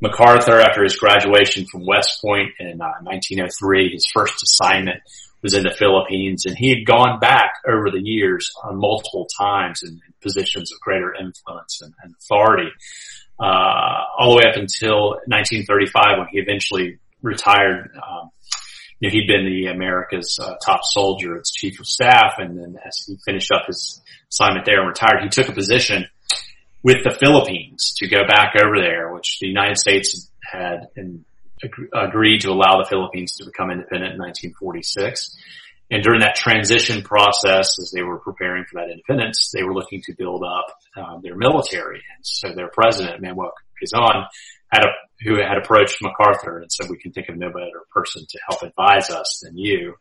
MacArthur, 0.00 0.60
after 0.60 0.84
his 0.84 0.96
graduation 0.96 1.66
from 1.66 1.84
West 1.84 2.20
Point 2.24 2.50
in 2.60 2.80
uh, 2.80 3.02
1903, 3.02 3.92
his 3.92 4.06
first 4.14 4.42
assignment 4.44 5.00
was 5.42 5.54
in 5.54 5.62
the 5.62 5.70
Philippines 5.70 6.44
and 6.46 6.56
he 6.56 6.70
had 6.70 6.84
gone 6.86 7.18
back 7.18 7.52
over 7.66 7.90
the 7.90 8.00
years 8.02 8.50
on 8.62 8.78
multiple 8.78 9.26
times 9.38 9.82
in, 9.82 10.00
positions 10.22 10.70
of 10.70 10.80
greater 10.80 11.14
influence 11.14 11.80
and, 11.80 11.94
and 12.02 12.14
authority, 12.20 12.70
uh, 13.40 14.04
all 14.18 14.32
the 14.32 14.36
way 14.36 14.50
up 14.50 14.56
until 14.56 15.12
1935 15.26 16.18
when 16.18 16.26
he 16.30 16.38
eventually 16.38 16.98
retired. 17.22 17.90
Um, 17.96 18.30
you 18.98 19.08
know, 19.08 19.12
he'd 19.12 19.26
been 19.26 19.46
the 19.46 19.68
America's 19.68 20.38
uh, 20.40 20.56
top 20.64 20.80
soldier 20.84 21.36
its 21.36 21.52
chief 21.52 21.80
of 21.80 21.86
staff, 21.86 22.34
and 22.36 22.58
then 22.58 22.76
as 22.86 23.02
he 23.06 23.16
finished 23.24 23.50
up 23.50 23.66
his 23.66 24.02
assignment 24.30 24.66
there 24.66 24.80
and 24.80 24.88
retired, 24.88 25.22
he 25.22 25.30
took 25.30 25.48
a 25.48 25.54
position 25.54 26.06
with 26.82 26.98
the 27.02 27.16
Philippines 27.18 27.94
to 27.96 28.08
go 28.08 28.26
back 28.26 28.54
over 28.62 28.78
there, 28.78 29.12
which 29.12 29.38
the 29.40 29.46
United 29.46 29.78
States 29.78 30.30
had 30.42 30.88
in, 30.96 31.24
agreed 31.94 32.40
to 32.42 32.50
allow 32.50 32.78
the 32.78 32.86
Philippines 32.88 33.36
to 33.36 33.44
become 33.44 33.70
independent 33.70 34.14
in 34.14 34.18
1946. 34.18 35.36
And 35.90 36.04
during 36.04 36.20
that 36.20 36.36
transition 36.36 37.02
process, 37.02 37.76
as 37.80 37.90
they 37.92 38.02
were 38.02 38.18
preparing 38.18 38.64
for 38.64 38.80
that 38.80 38.90
independence, 38.90 39.50
they 39.52 39.64
were 39.64 39.74
looking 39.74 40.00
to 40.02 40.14
build 40.16 40.44
up 40.44 40.66
uh, 40.96 41.18
their 41.20 41.36
military. 41.36 41.96
And 42.16 42.24
so 42.24 42.54
their 42.54 42.68
president, 42.68 43.20
Manuel 43.20 43.52
Quezon, 43.82 44.26
had 44.72 44.84
a, 44.84 44.88
who 45.24 45.36
had 45.36 45.58
approached 45.58 46.00
MacArthur 46.00 46.58
and 46.58 46.70
said, 46.70 46.88
we 46.88 46.98
can 46.98 47.12
think 47.12 47.28
of 47.28 47.36
no 47.36 47.48
better 47.48 47.82
person 47.92 48.24
to 48.28 48.38
help 48.48 48.62
advise 48.62 49.10
us 49.10 49.42
than 49.42 49.58
you. 49.58 49.94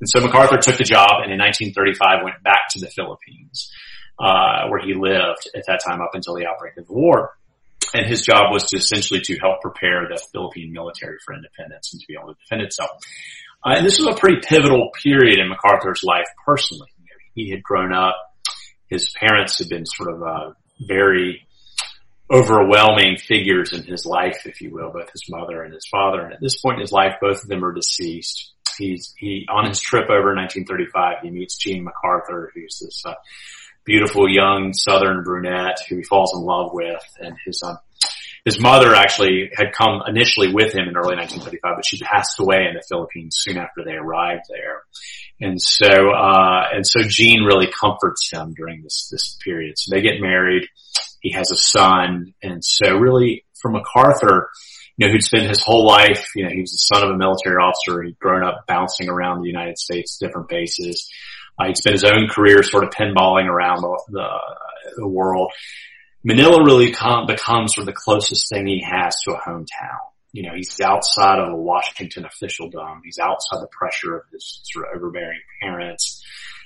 And 0.00 0.08
so 0.08 0.20
MacArthur 0.20 0.58
took 0.58 0.76
the 0.76 0.84
job 0.84 1.22
and 1.22 1.32
in 1.32 1.38
1935 1.38 2.24
went 2.24 2.42
back 2.42 2.68
to 2.72 2.80
the 2.80 2.88
Philippines, 2.88 3.72
uh, 4.18 4.68
where 4.68 4.80
he 4.80 4.94
lived 4.94 5.48
at 5.56 5.64
that 5.66 5.80
time 5.84 6.02
up 6.02 6.10
until 6.12 6.34
the 6.34 6.46
outbreak 6.46 6.76
of 6.76 6.86
the 6.86 6.92
war. 6.92 7.38
And 7.94 8.06
his 8.06 8.22
job 8.22 8.52
was 8.52 8.64
to 8.66 8.76
essentially 8.76 9.20
to 9.20 9.38
help 9.38 9.60
prepare 9.60 10.08
the 10.08 10.20
Philippine 10.32 10.72
military 10.72 11.18
for 11.24 11.34
independence 11.34 11.92
and 11.92 12.00
to 12.00 12.06
be 12.06 12.14
able 12.18 12.34
to 12.34 12.40
defend 12.40 12.62
itself. 12.62 12.90
Uh, 13.64 13.74
and 13.76 13.86
this 13.86 13.98
was 13.98 14.08
a 14.08 14.18
pretty 14.18 14.40
pivotal 14.40 14.90
period 15.02 15.38
in 15.38 15.48
MacArthur's 15.48 16.02
life 16.02 16.26
personally. 16.44 16.88
He 17.34 17.50
had 17.50 17.62
grown 17.62 17.92
up, 17.92 18.16
his 18.88 19.12
parents 19.18 19.58
had 19.58 19.68
been 19.68 19.86
sort 19.86 20.14
of, 20.14 20.22
uh, 20.22 20.52
very 20.80 21.46
overwhelming 22.30 23.18
figures 23.18 23.72
in 23.72 23.84
his 23.84 24.06
life, 24.06 24.46
if 24.46 24.60
you 24.60 24.70
will, 24.70 24.90
both 24.90 25.10
his 25.12 25.28
mother 25.28 25.62
and 25.62 25.74
his 25.74 25.86
father. 25.90 26.22
And 26.22 26.32
at 26.32 26.40
this 26.40 26.60
point 26.60 26.76
in 26.76 26.80
his 26.80 26.92
life, 26.92 27.16
both 27.20 27.42
of 27.42 27.48
them 27.48 27.64
are 27.64 27.72
deceased. 27.72 28.52
He's, 28.78 29.14
he, 29.18 29.46
on 29.50 29.68
his 29.68 29.80
trip 29.80 30.04
over 30.04 30.32
in 30.32 30.38
1935, 30.38 31.16
he 31.22 31.30
meets 31.30 31.58
Jean 31.58 31.84
MacArthur, 31.84 32.50
who's 32.54 32.78
this, 32.78 33.02
uh, 33.04 33.14
beautiful 33.84 34.28
young 34.28 34.72
southern 34.72 35.22
brunette 35.22 35.78
who 35.88 35.96
he 35.96 36.02
falls 36.02 36.32
in 36.34 36.42
love 36.42 36.70
with 36.72 37.02
and 37.20 37.36
his, 37.44 37.62
um, 37.64 37.78
his 38.44 38.60
mother 38.60 38.94
actually 38.94 39.50
had 39.54 39.72
come 39.72 40.02
initially 40.06 40.52
with 40.52 40.74
him 40.74 40.88
in 40.88 40.96
early 40.96 41.16
1935, 41.16 41.76
but 41.76 41.86
she 41.86 41.98
passed 42.00 42.40
away 42.40 42.66
in 42.68 42.74
the 42.74 42.82
Philippines 42.88 43.36
soon 43.38 43.56
after 43.56 43.84
they 43.84 43.92
arrived 43.92 44.44
there. 44.48 44.82
And 45.40 45.60
so, 45.60 46.10
uh, 46.10 46.64
and 46.72 46.86
so 46.86 47.00
Jean 47.06 47.44
really 47.44 47.68
comforts 47.68 48.30
him 48.32 48.54
during 48.54 48.82
this, 48.82 49.08
this 49.10 49.38
period. 49.44 49.78
So 49.78 49.94
they 49.94 50.02
get 50.02 50.20
married. 50.20 50.66
He 51.20 51.32
has 51.32 51.52
a 51.52 51.56
son. 51.56 52.34
And 52.42 52.64
so 52.64 52.96
really 52.96 53.44
for 53.60 53.70
MacArthur, 53.70 54.48
you 54.96 55.06
know, 55.06 55.12
who'd 55.12 55.22
spent 55.22 55.48
his 55.48 55.62
whole 55.62 55.86
life, 55.86 56.26
you 56.34 56.44
know, 56.44 56.50
he 56.50 56.60
was 56.60 56.72
the 56.72 56.94
son 56.94 57.04
of 57.04 57.10
a 57.10 57.18
military 57.18 57.56
officer. 57.56 58.02
He'd 58.02 58.18
grown 58.18 58.44
up 58.44 58.64
bouncing 58.66 59.08
around 59.08 59.40
the 59.40 59.48
United 59.48 59.78
States, 59.78 60.18
different 60.18 60.48
bases. 60.48 61.08
Uh, 61.58 61.66
he'd 61.66 61.76
spent 61.76 61.94
his 61.94 62.04
own 62.04 62.28
career 62.28 62.62
sort 62.62 62.84
of 62.84 62.90
pinballing 62.90 63.46
around 63.46 63.82
the, 63.82 64.28
the, 64.96 65.06
world. 65.06 65.52
Manila 66.24 66.64
really 66.64 66.92
com- 66.92 67.26
becomes 67.26 67.74
sort 67.74 67.82
of 67.82 67.94
the 67.94 68.00
closest 68.00 68.48
thing 68.48 68.66
he 68.66 68.82
has 68.82 69.16
to 69.22 69.32
a 69.32 69.40
hometown. 69.40 69.98
You 70.32 70.44
know, 70.44 70.54
he's 70.54 70.80
outside 70.80 71.38
of 71.38 71.52
a 71.52 71.56
Washington 71.56 72.24
officialdom. 72.24 73.02
He's 73.04 73.18
outside 73.18 73.60
the 73.60 73.68
pressure 73.70 74.16
of 74.16 74.22
his 74.32 74.60
sort 74.64 74.86
of 74.86 74.96
overbearing 74.96 75.40
parents. 75.60 76.24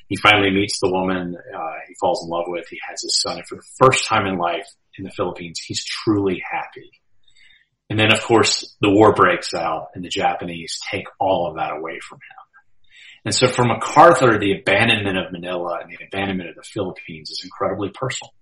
He 0.08 0.16
finally 0.16 0.50
meets 0.52 0.78
the 0.78 0.90
woman 0.90 1.34
uh, 1.36 1.74
he 1.88 1.94
falls 2.00 2.22
in 2.24 2.30
love 2.30 2.44
with. 2.46 2.68
He 2.68 2.78
has 2.88 3.02
his 3.02 3.20
son, 3.20 3.38
and 3.38 3.46
for 3.46 3.56
the 3.56 3.66
first 3.78 4.06
time 4.06 4.26
in 4.26 4.38
life 4.38 4.66
in 4.98 5.04
the 5.04 5.10
Philippines, 5.10 5.60
he's 5.60 5.84
truly 5.84 6.40
happy. 6.48 6.90
And 7.90 7.98
then, 7.98 8.12
of 8.12 8.22
course, 8.22 8.76
the 8.80 8.90
war 8.90 9.14
breaks 9.14 9.54
out, 9.54 9.88
and 9.94 10.04
the 10.04 10.08
Japanese 10.08 10.80
take 10.90 11.06
all 11.18 11.48
of 11.48 11.56
that 11.56 11.72
away 11.72 11.98
from 12.00 12.18
him. 12.18 12.35
And 13.26 13.34
so, 13.34 13.48
for 13.48 13.64
MacArthur, 13.64 14.38
the 14.38 14.52
abandonment 14.52 15.18
of 15.18 15.32
Manila 15.32 15.80
and 15.82 15.90
the 15.90 15.98
abandonment 16.06 16.48
of 16.48 16.54
the 16.54 16.62
Philippines 16.62 17.28
is 17.28 17.40
incredibly 17.42 17.90
personal. 17.90 18.32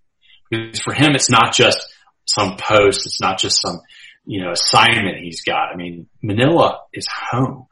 Because 0.51 0.79
for 0.79 0.93
him, 0.93 1.15
it's 1.15 1.31
not 1.31 1.55
just 1.55 1.89
some 2.27 2.59
post. 2.59 3.07
It's 3.07 3.19
not 3.19 3.39
just 3.39 3.63
some, 3.63 3.81
you 4.27 4.43
know, 4.43 4.51
assignment 4.51 5.21
he's 5.23 5.41
got. 5.41 5.71
I 5.73 5.77
mean, 5.77 6.07
Manila 6.23 6.81
is 6.93 7.07
home. 7.09 7.67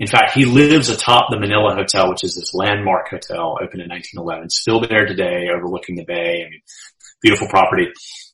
In 0.00 0.08
fact, 0.08 0.32
he 0.34 0.44
lives 0.44 0.88
atop 0.88 1.26
the 1.30 1.38
Manila 1.38 1.76
Hotel, 1.76 2.10
which 2.10 2.24
is 2.24 2.34
this 2.34 2.52
landmark 2.54 3.08
hotel 3.08 3.56
opened 3.62 3.82
in 3.82 3.88
1911, 3.88 4.50
still 4.50 4.80
there 4.80 5.06
today 5.06 5.46
overlooking 5.54 5.94
the 5.94 6.04
bay. 6.04 6.42
I 6.44 6.50
mean, 6.50 6.62
beautiful 7.22 7.46
property. 7.46 7.86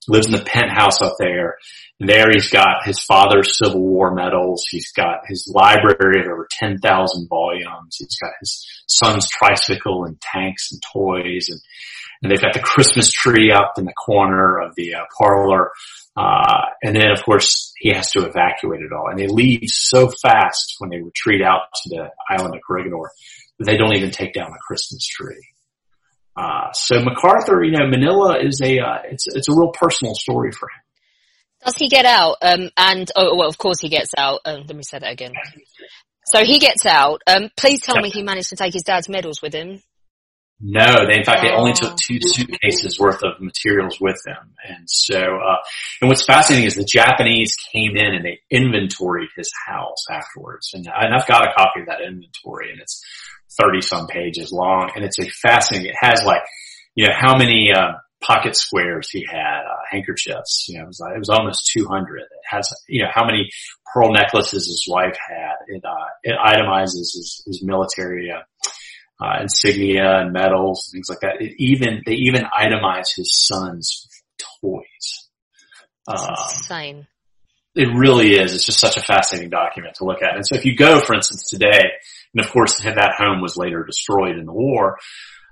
Lives 0.08 0.26
in 0.26 0.32
the 0.32 0.44
penthouse 0.44 1.02
up 1.02 1.14
there. 1.18 1.58
And 2.00 2.08
there 2.08 2.30
he's 2.30 2.50
got 2.50 2.84
his 2.84 3.00
father's 3.00 3.58
Civil 3.58 3.80
War 3.80 4.14
medals. 4.14 4.66
He's 4.70 4.92
got 4.92 5.20
his 5.26 5.52
library 5.52 6.20
of 6.20 6.26
over 6.26 6.46
10,000 6.50 7.28
volumes. 7.28 7.96
He's 7.98 8.16
got 8.20 8.32
his 8.40 8.66
son's 8.86 9.28
tricycle 9.28 10.04
and 10.04 10.20
tanks 10.20 10.72
and 10.72 10.82
toys 10.92 11.48
and 11.50 11.60
and 12.22 12.32
they've 12.32 12.40
got 12.40 12.54
the 12.54 12.60
Christmas 12.60 13.10
tree 13.10 13.52
up 13.52 13.74
in 13.78 13.84
the 13.84 13.92
corner 13.92 14.58
of 14.58 14.74
the 14.74 14.94
uh, 14.94 15.04
parlor. 15.16 15.70
Uh, 16.16 16.62
and 16.82 16.96
then 16.96 17.10
of 17.12 17.22
course 17.22 17.72
he 17.78 17.92
has 17.94 18.10
to 18.10 18.26
evacuate 18.26 18.80
it 18.80 18.92
all. 18.92 19.08
And 19.08 19.18
they 19.18 19.28
leave 19.28 19.68
so 19.68 20.08
fast 20.08 20.74
when 20.78 20.90
they 20.90 21.00
retreat 21.00 21.42
out 21.42 21.62
to 21.82 21.88
the 21.90 22.10
island 22.28 22.56
of 22.56 22.60
Corregidor 22.66 23.10
that 23.58 23.66
they 23.66 23.76
don't 23.76 23.96
even 23.96 24.10
take 24.10 24.34
down 24.34 24.50
the 24.50 24.58
Christmas 24.66 25.06
tree. 25.06 25.46
Uh, 26.38 26.72
so 26.72 27.02
MacArthur, 27.02 27.64
you 27.64 27.72
know, 27.72 27.86
Manila 27.88 28.38
is 28.38 28.60
a, 28.62 28.78
uh, 28.78 28.98
it's, 29.10 29.24
it's 29.26 29.48
a 29.48 29.52
real 29.52 29.72
personal 29.72 30.14
story 30.14 30.52
for 30.52 30.66
him. 30.66 30.82
Does 31.64 31.76
he 31.76 31.88
get 31.88 32.04
out? 32.04 32.36
Um, 32.40 32.70
and, 32.76 33.10
oh, 33.16 33.36
well, 33.36 33.48
of 33.48 33.58
course 33.58 33.80
he 33.80 33.88
gets 33.88 34.12
out. 34.16 34.40
Um, 34.44 34.62
let 34.68 34.76
me 34.76 34.84
say 34.84 35.00
that 35.00 35.10
again. 35.10 35.32
So 36.26 36.44
he 36.44 36.60
gets 36.60 36.86
out. 36.86 37.22
Um, 37.26 37.50
please 37.56 37.80
tell 37.80 37.96
me 37.96 38.10
he 38.10 38.22
managed 38.22 38.50
to 38.50 38.56
take 38.56 38.72
his 38.72 38.84
dad's 38.84 39.08
medals 39.08 39.42
with 39.42 39.52
him. 39.52 39.82
No, 40.60 41.06
they 41.06 41.16
in 41.16 41.24
fact 41.24 41.42
they 41.42 41.52
only 41.52 41.72
took 41.72 41.96
two 41.96 42.18
suitcases 42.20 42.98
worth 42.98 43.22
of 43.22 43.40
materials 43.40 44.00
with 44.00 44.16
them, 44.24 44.54
and 44.68 44.90
so 44.90 45.16
uh, 45.16 45.56
and 46.00 46.08
what's 46.08 46.24
fascinating 46.24 46.66
is 46.66 46.74
the 46.74 46.84
Japanese 46.84 47.54
came 47.72 47.96
in 47.96 48.12
and 48.12 48.24
they 48.24 48.40
inventoried 48.50 49.28
his 49.36 49.52
house 49.68 50.04
afterwards, 50.10 50.72
and, 50.74 50.88
and 50.88 51.14
I've 51.14 51.28
got 51.28 51.46
a 51.46 51.52
copy 51.56 51.82
of 51.82 51.86
that 51.86 52.00
inventory, 52.00 52.72
and 52.72 52.80
it's 52.80 53.00
thirty 53.60 53.80
some 53.80 54.06
pages 54.06 54.52
long, 54.52 54.90
and 54.94 55.04
it's 55.04 55.18
a 55.18 55.28
fascinating. 55.28 55.90
It 55.90 55.96
has 56.00 56.22
like 56.24 56.42
you 56.94 57.06
know 57.06 57.14
how 57.16 57.36
many 57.36 57.72
uh, 57.74 57.92
pocket 58.20 58.56
squares 58.56 59.08
he 59.10 59.26
had, 59.30 59.60
uh, 59.60 59.76
handkerchiefs. 59.90 60.66
You 60.68 60.78
know, 60.78 60.84
it 60.84 60.88
was, 60.88 61.00
it 61.14 61.18
was 61.18 61.28
almost 61.28 61.70
two 61.72 61.86
hundred. 61.86 62.20
It 62.20 62.28
has 62.44 62.72
you 62.88 63.02
know 63.02 63.10
how 63.12 63.24
many 63.24 63.50
pearl 63.92 64.12
necklaces 64.12 64.66
his 64.66 64.84
wife 64.88 65.16
had. 65.28 65.54
It 65.68 65.84
uh, 65.84 66.06
it 66.22 66.36
itemizes 66.38 67.14
his, 67.14 67.42
his 67.46 67.62
military. 67.62 68.30
Uh, 68.30 68.42
uh, 69.20 69.38
insignia 69.42 70.20
and 70.20 70.32
medals 70.32 70.86
and 70.86 70.98
things 70.98 71.08
like 71.08 71.20
that. 71.20 71.40
It 71.40 71.54
even 71.58 72.02
they 72.06 72.14
even 72.14 72.42
itemize 72.42 73.08
his 73.16 73.34
son's 73.34 74.06
toys. 74.60 75.28
Um, 76.06 76.36
insane. 76.38 77.06
It 77.74 77.88
really 77.94 78.32
is. 78.32 78.54
It's 78.54 78.64
just 78.64 78.80
such 78.80 78.96
a 78.96 79.00
fascinating 79.00 79.50
document 79.50 79.96
to 79.96 80.04
look 80.04 80.22
at. 80.22 80.34
And 80.34 80.46
so 80.46 80.56
if 80.56 80.64
you 80.64 80.74
go, 80.74 81.00
for 81.00 81.14
instance, 81.14 81.48
today, 81.48 81.90
and 82.34 82.44
of 82.44 82.50
course 82.50 82.80
that 82.82 83.14
home 83.16 83.40
was 83.40 83.56
later 83.56 83.84
destroyed 83.84 84.36
in 84.36 84.46
the 84.46 84.52
war, 84.52 84.96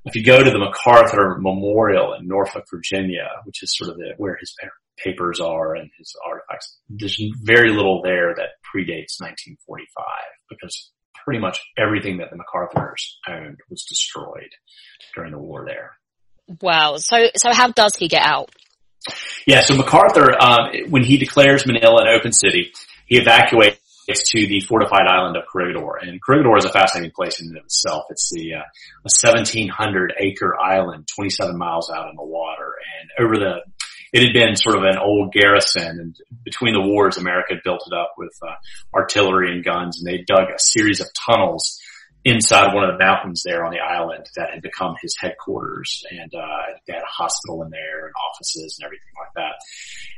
if 0.06 0.14
you 0.14 0.25
go 0.25 0.42
to 0.42 0.50
the 0.50 0.59
MacArthur 0.59 1.37
Memorial 1.40 2.14
in 2.14 2.28
Norfolk, 2.28 2.64
Virginia, 2.71 3.28
which 3.45 3.62
is 3.62 3.76
sort 3.76 3.90
of 3.90 3.97
the, 3.97 4.14
where 4.18 4.37
his 4.38 4.54
papers 4.97 5.40
are 5.40 5.75
and 5.75 5.90
his 5.99 6.14
artifacts, 6.25 6.78
there's 6.88 7.21
very 7.42 7.73
little 7.73 8.02
there 8.02 8.35
that 8.37 8.50
predates 8.62 9.18
1945 9.21 10.04
because 10.49 10.92
pretty 11.25 11.40
much 11.40 11.59
everything 11.76 12.18
that 12.18 12.30
the 12.30 12.37
MacArthur's 12.37 13.18
owned 13.28 13.59
was 13.68 13.85
destroyed 13.85 14.50
during 15.14 15.33
the 15.33 15.38
war 15.38 15.64
there. 15.66 15.99
Wow. 16.61 16.99
So, 16.99 17.26
so 17.37 17.52
how 17.52 17.73
does 17.73 17.97
he 17.97 18.06
get 18.06 18.23
out? 18.23 18.50
Yeah. 19.45 19.62
So 19.62 19.75
MacArthur, 19.75 20.40
um, 20.40 20.71
when 20.88 21.02
he 21.02 21.16
declares 21.16 21.66
Manila 21.66 22.02
an 22.02 22.09
open 22.16 22.33
city, 22.33 22.73
he 23.06 23.18
evacuates 23.18 23.80
to 24.14 24.46
the 24.46 24.60
fortified 24.60 25.06
island 25.08 25.36
of 25.36 25.44
Corregidor. 25.50 25.96
And 26.00 26.22
Corregidor 26.22 26.56
is 26.58 26.64
a 26.64 26.70
fascinating 26.70 27.12
place 27.12 27.40
in 27.40 27.56
itself. 27.56 28.04
It's 28.10 28.30
the 28.30 28.54
uh, 28.54 28.58
a 28.58 29.10
1700 29.22 30.14
acre 30.18 30.58
island, 30.58 31.08
27 31.14 31.56
miles 31.56 31.90
out 31.90 32.08
in 32.10 32.16
the 32.16 32.25
water. 32.25 32.75
And 33.00 33.26
over 33.26 33.36
the 33.36 33.60
it 34.12 34.22
had 34.22 34.32
been 34.32 34.56
sort 34.56 34.76
of 34.76 34.84
an 34.84 34.98
old 34.98 35.32
garrison 35.32 35.98
and 36.00 36.16
between 36.44 36.75
the 36.75 36.80
wars, 36.80 37.18
America 37.18 37.54
had 37.54 37.62
built 37.64 37.82
it 37.86 37.92
up 37.92 38.14
with 38.16 38.32
uh, 38.40 38.54
artillery 38.94 39.52
and 39.52 39.64
guns 39.64 39.98
and 39.98 40.06
they 40.06 40.22
dug 40.22 40.48
a 40.48 40.58
series 40.58 41.00
of 41.00 41.08
tunnels 41.12 41.80
inside 42.26 42.75
one 42.75 42.83
of 42.83 42.92
the 42.92 42.99
mountains 42.99 43.42
there 43.45 43.64
on 43.64 43.71
the 43.71 43.78
island 43.78 44.28
that 44.35 44.50
had 44.50 44.61
become 44.61 44.97
his 45.00 45.16
headquarters. 45.18 46.04
And, 46.11 46.35
uh, 46.35 46.62
they 46.87 46.95
had 46.95 47.02
a 47.02 47.06
hospital 47.06 47.62
in 47.62 47.71
there 47.71 48.06
and 48.06 48.14
offices 48.30 48.78
and 48.78 48.87
everything 48.87 49.12
like 49.16 49.33
that. 49.35 49.54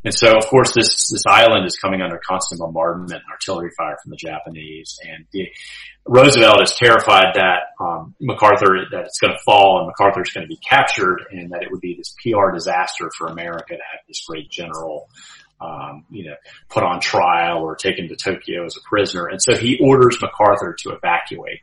And 0.05 0.15
so, 0.15 0.37
of 0.37 0.47
course, 0.47 0.73
this 0.75 1.11
this 1.11 1.25
island 1.29 1.67
is 1.67 1.77
coming 1.77 2.01
under 2.01 2.19
constant 2.27 2.61
bombardment 2.61 3.13
and 3.13 3.23
artillery 3.31 3.71
fire 3.77 3.99
from 4.03 4.11
the 4.11 4.17
Japanese. 4.17 4.99
And 5.05 5.27
the, 5.33 5.49
Roosevelt 6.07 6.63
is 6.63 6.73
terrified 6.73 7.35
that 7.35 7.75
um, 7.79 8.15
MacArthur 8.19 8.87
that 8.91 9.05
it's 9.05 9.19
going 9.19 9.35
to 9.35 9.43
fall 9.45 9.81
and 9.81 9.89
MacArthur 9.89 10.23
is 10.23 10.31
going 10.31 10.47
to 10.47 10.49
be 10.49 10.59
captured, 10.67 11.27
and 11.31 11.51
that 11.51 11.63
it 11.63 11.71
would 11.71 11.83
be 11.83 11.97
this 11.97 12.15
PR 12.23 12.51
disaster 12.51 13.11
for 13.19 13.27
America 13.27 13.77
to 13.77 13.83
have 13.93 14.01
this 14.09 14.25
great 14.27 14.49
general 14.51 15.09
um, 15.61 16.05
you 16.11 16.25
know, 16.25 16.37
put 16.69 16.85
on 16.85 17.01
trial 17.01 17.59
or 17.59 17.75
taken 17.75 18.09
to 18.09 18.17
Tokyo 18.17 18.65
as 18.65 18.77
a 18.77 18.89
prisoner. 18.89 19.27
And 19.27 19.43
so 19.43 19.57
he 19.57 19.79
orders 19.83 20.19
MacArthur 20.21 20.77
to 20.81 20.91
evacuate. 20.91 21.61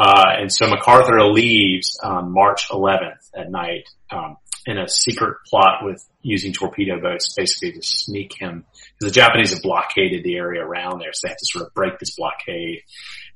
Uh, 0.00 0.32
and 0.38 0.50
so 0.50 0.66
MacArthur 0.66 1.22
leaves 1.26 1.98
on 2.02 2.32
March 2.32 2.68
11th 2.70 3.28
at 3.36 3.50
night, 3.50 3.86
um, 4.10 4.38
in 4.66 4.78
a 4.78 4.88
secret 4.88 5.36
plot 5.46 5.82
with 5.82 6.02
using 6.22 6.52
torpedo 6.52 7.00
boats 7.00 7.34
basically 7.34 7.72
to 7.72 7.82
sneak 7.82 8.32
him 8.38 8.64
because 8.98 9.12
the 9.12 9.20
Japanese 9.20 9.50
have 9.50 9.62
blockaded 9.62 10.22
the 10.22 10.36
area 10.36 10.62
around 10.62 11.00
there. 11.00 11.12
So 11.12 11.26
they 11.26 11.30
have 11.30 11.38
to 11.38 11.46
sort 11.46 11.66
of 11.66 11.74
break 11.74 11.98
this 11.98 12.16
blockade 12.16 12.82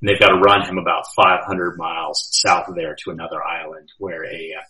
and 0.00 0.09
they've 0.09 0.21
got 0.21 0.28
to 0.28 0.40
run 0.40 0.66
him 0.66 0.78
about 0.78 1.04
500 1.16 1.78
miles 1.78 2.28
south 2.30 2.68
of 2.68 2.75
there 2.75 2.94
to 3.04 3.11
another 3.11 3.42
island 3.42 3.90
where 3.99 4.25
a 4.25 4.52
uh, 4.59 4.62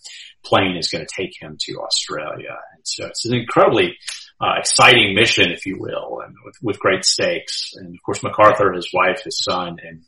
plane 0.45 0.77
is 0.77 0.89
going 0.89 1.05
to 1.05 1.23
take 1.23 1.33
him 1.41 1.57
to 1.61 1.81
Australia. 1.81 2.57
And 2.75 2.83
so 2.85 3.07
it's 3.07 3.25
an 3.25 3.35
incredibly 3.35 3.97
uh, 4.41 4.55
exciting 4.59 5.15
mission, 5.15 5.51
if 5.51 5.67
you 5.67 5.79
will, 5.79 6.23
and 6.25 6.35
with, 6.45 6.57
with 6.63 6.79
great 6.79 7.05
stakes. 7.05 7.73
And 7.75 7.95
of 7.95 8.03
course, 8.05 8.23
MacArthur, 8.23 8.73
his 8.73 8.91
wife, 8.93 9.23
his 9.25 9.43
son, 9.43 9.79
and 9.83 10.03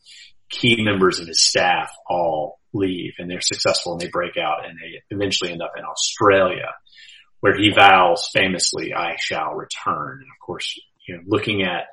key 0.49 0.83
members 0.83 1.19
of 1.19 1.26
his 1.26 1.43
staff 1.43 1.91
all 2.09 2.61
leave 2.73 3.15
and 3.19 3.31
they're 3.31 3.41
successful 3.41 3.93
and 3.93 4.00
they 4.00 4.09
break 4.09 4.37
out 4.37 4.67
and 4.67 4.79
they 4.79 5.03
eventually 5.15 5.50
end 5.50 5.62
up 5.62 5.73
in 5.76 5.85
Australia 5.85 6.75
where 7.41 7.57
he 7.57 7.71
vows 7.71 8.29
famously, 8.33 8.95
I 8.95 9.17
shall 9.19 9.55
return. 9.55 10.19
And 10.21 10.31
of 10.31 10.45
course, 10.45 10.79
you 11.07 11.17
know, 11.17 11.23
looking 11.26 11.62
at 11.62 11.87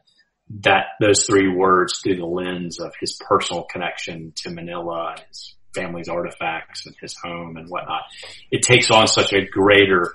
that, 0.62 0.86
those 1.00 1.25
three 1.25 1.50
words 1.50 2.00
through 2.01 2.17
the 2.17 2.25
lens 2.25 2.79
of 2.79 2.93
his 3.00 3.19
personal 3.27 3.63
connection 3.63 4.33
to 4.38 4.51
Manila 4.51 5.15
and 5.15 5.25
his 5.27 5.55
family's 5.75 6.07
artifacts 6.07 6.86
and 6.86 6.95
his 7.01 7.15
home 7.22 7.57
and 7.57 7.69
whatnot, 7.69 8.03
it 8.51 8.62
takes 8.62 8.89
on 8.89 9.07
such 9.07 9.33
a 9.33 9.45
greater 9.45 10.13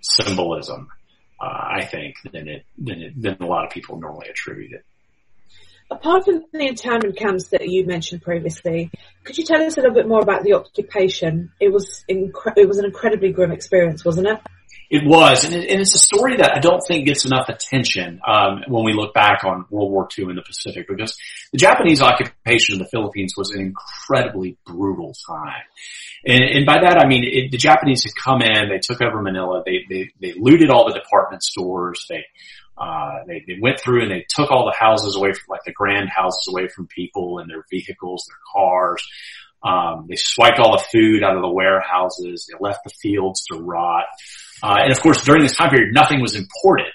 symbolism 0.00 0.88
uh, 1.40 1.44
I 1.80 1.84
think, 1.86 2.16
than 2.32 2.48
it, 2.48 2.66
than 2.76 3.00
it, 3.00 3.20
than 3.20 3.36
a 3.40 3.46
lot 3.46 3.64
of 3.64 3.70
people 3.70 3.98
normally 3.98 4.28
attribute 4.28 4.72
it. 4.72 4.84
Apart 5.90 6.24
from 6.24 6.44
the 6.52 6.66
internment 6.66 7.16
camps 7.16 7.48
that 7.48 7.68
you 7.68 7.84
mentioned 7.84 8.22
previously, 8.22 8.90
could 9.24 9.36
you 9.36 9.44
tell 9.44 9.60
us 9.62 9.76
a 9.76 9.80
little 9.80 9.94
bit 9.94 10.06
more 10.06 10.20
about 10.20 10.44
the 10.44 10.54
occupation? 10.54 11.50
It 11.60 11.72
was 11.72 12.04
incre- 12.08 12.56
it 12.56 12.68
was 12.68 12.78
an 12.78 12.84
incredibly 12.84 13.32
grim 13.32 13.50
experience, 13.50 14.04
wasn't 14.04 14.28
it? 14.28 14.38
It 14.88 15.04
was, 15.04 15.44
and, 15.44 15.54
it, 15.54 15.70
and, 15.70 15.80
it's 15.80 15.94
a 15.94 16.00
story 16.00 16.36
that 16.38 16.52
I 16.52 16.58
don't 16.58 16.80
think 16.80 17.06
gets 17.06 17.24
enough 17.24 17.48
attention 17.48 18.20
um, 18.26 18.64
when 18.66 18.84
we 18.84 18.92
look 18.92 19.14
back 19.14 19.44
on 19.44 19.64
World 19.70 19.92
War 19.92 20.08
II 20.18 20.30
in 20.30 20.34
the 20.34 20.42
Pacific, 20.42 20.86
because 20.88 21.16
the 21.52 21.58
Japanese 21.58 22.02
occupation 22.02 22.74
of 22.74 22.80
the 22.80 22.88
Philippines 22.90 23.34
was 23.36 23.50
an 23.50 23.60
incredibly 23.60 24.58
brutal 24.66 25.14
time. 25.28 25.62
And, 26.26 26.42
and 26.42 26.66
by 26.66 26.80
that 26.82 26.98
I 26.98 27.06
mean 27.06 27.22
it, 27.24 27.52
the 27.52 27.56
Japanese 27.56 28.02
had 28.02 28.16
come 28.20 28.42
in, 28.42 28.68
they 28.68 28.80
took 28.80 29.00
over 29.00 29.22
Manila, 29.22 29.62
they 29.64 29.84
they, 29.88 30.10
they 30.20 30.32
looted 30.36 30.70
all 30.70 30.88
the 30.88 30.98
department 30.98 31.44
stores, 31.44 32.06
they 32.08 32.24
uh, 32.80 33.24
they, 33.26 33.44
they 33.46 33.58
went 33.60 33.78
through 33.78 34.02
and 34.02 34.10
they 34.10 34.24
took 34.28 34.50
all 34.50 34.64
the 34.64 34.76
houses 34.78 35.14
away 35.14 35.32
from, 35.32 35.44
like 35.50 35.64
the 35.64 35.72
grand 35.72 36.08
houses 36.08 36.48
away 36.50 36.66
from 36.68 36.86
people 36.86 37.38
and 37.38 37.50
their 37.50 37.64
vehicles, 37.70 38.26
their 38.26 38.38
cars. 38.54 39.02
Um, 39.62 40.06
they 40.08 40.16
swiped 40.16 40.58
all 40.58 40.78
the 40.78 40.84
food 40.90 41.22
out 41.22 41.36
of 41.36 41.42
the 41.42 41.50
warehouses. 41.50 42.48
They 42.48 42.56
left 42.58 42.80
the 42.84 42.92
fields 43.02 43.44
to 43.50 43.58
rot. 43.58 44.04
Uh, 44.62 44.78
and 44.82 44.92
of 44.92 45.00
course, 45.00 45.22
during 45.22 45.42
this 45.42 45.54
time 45.54 45.68
period, 45.68 45.92
nothing 45.92 46.22
was 46.22 46.34
imported. 46.34 46.92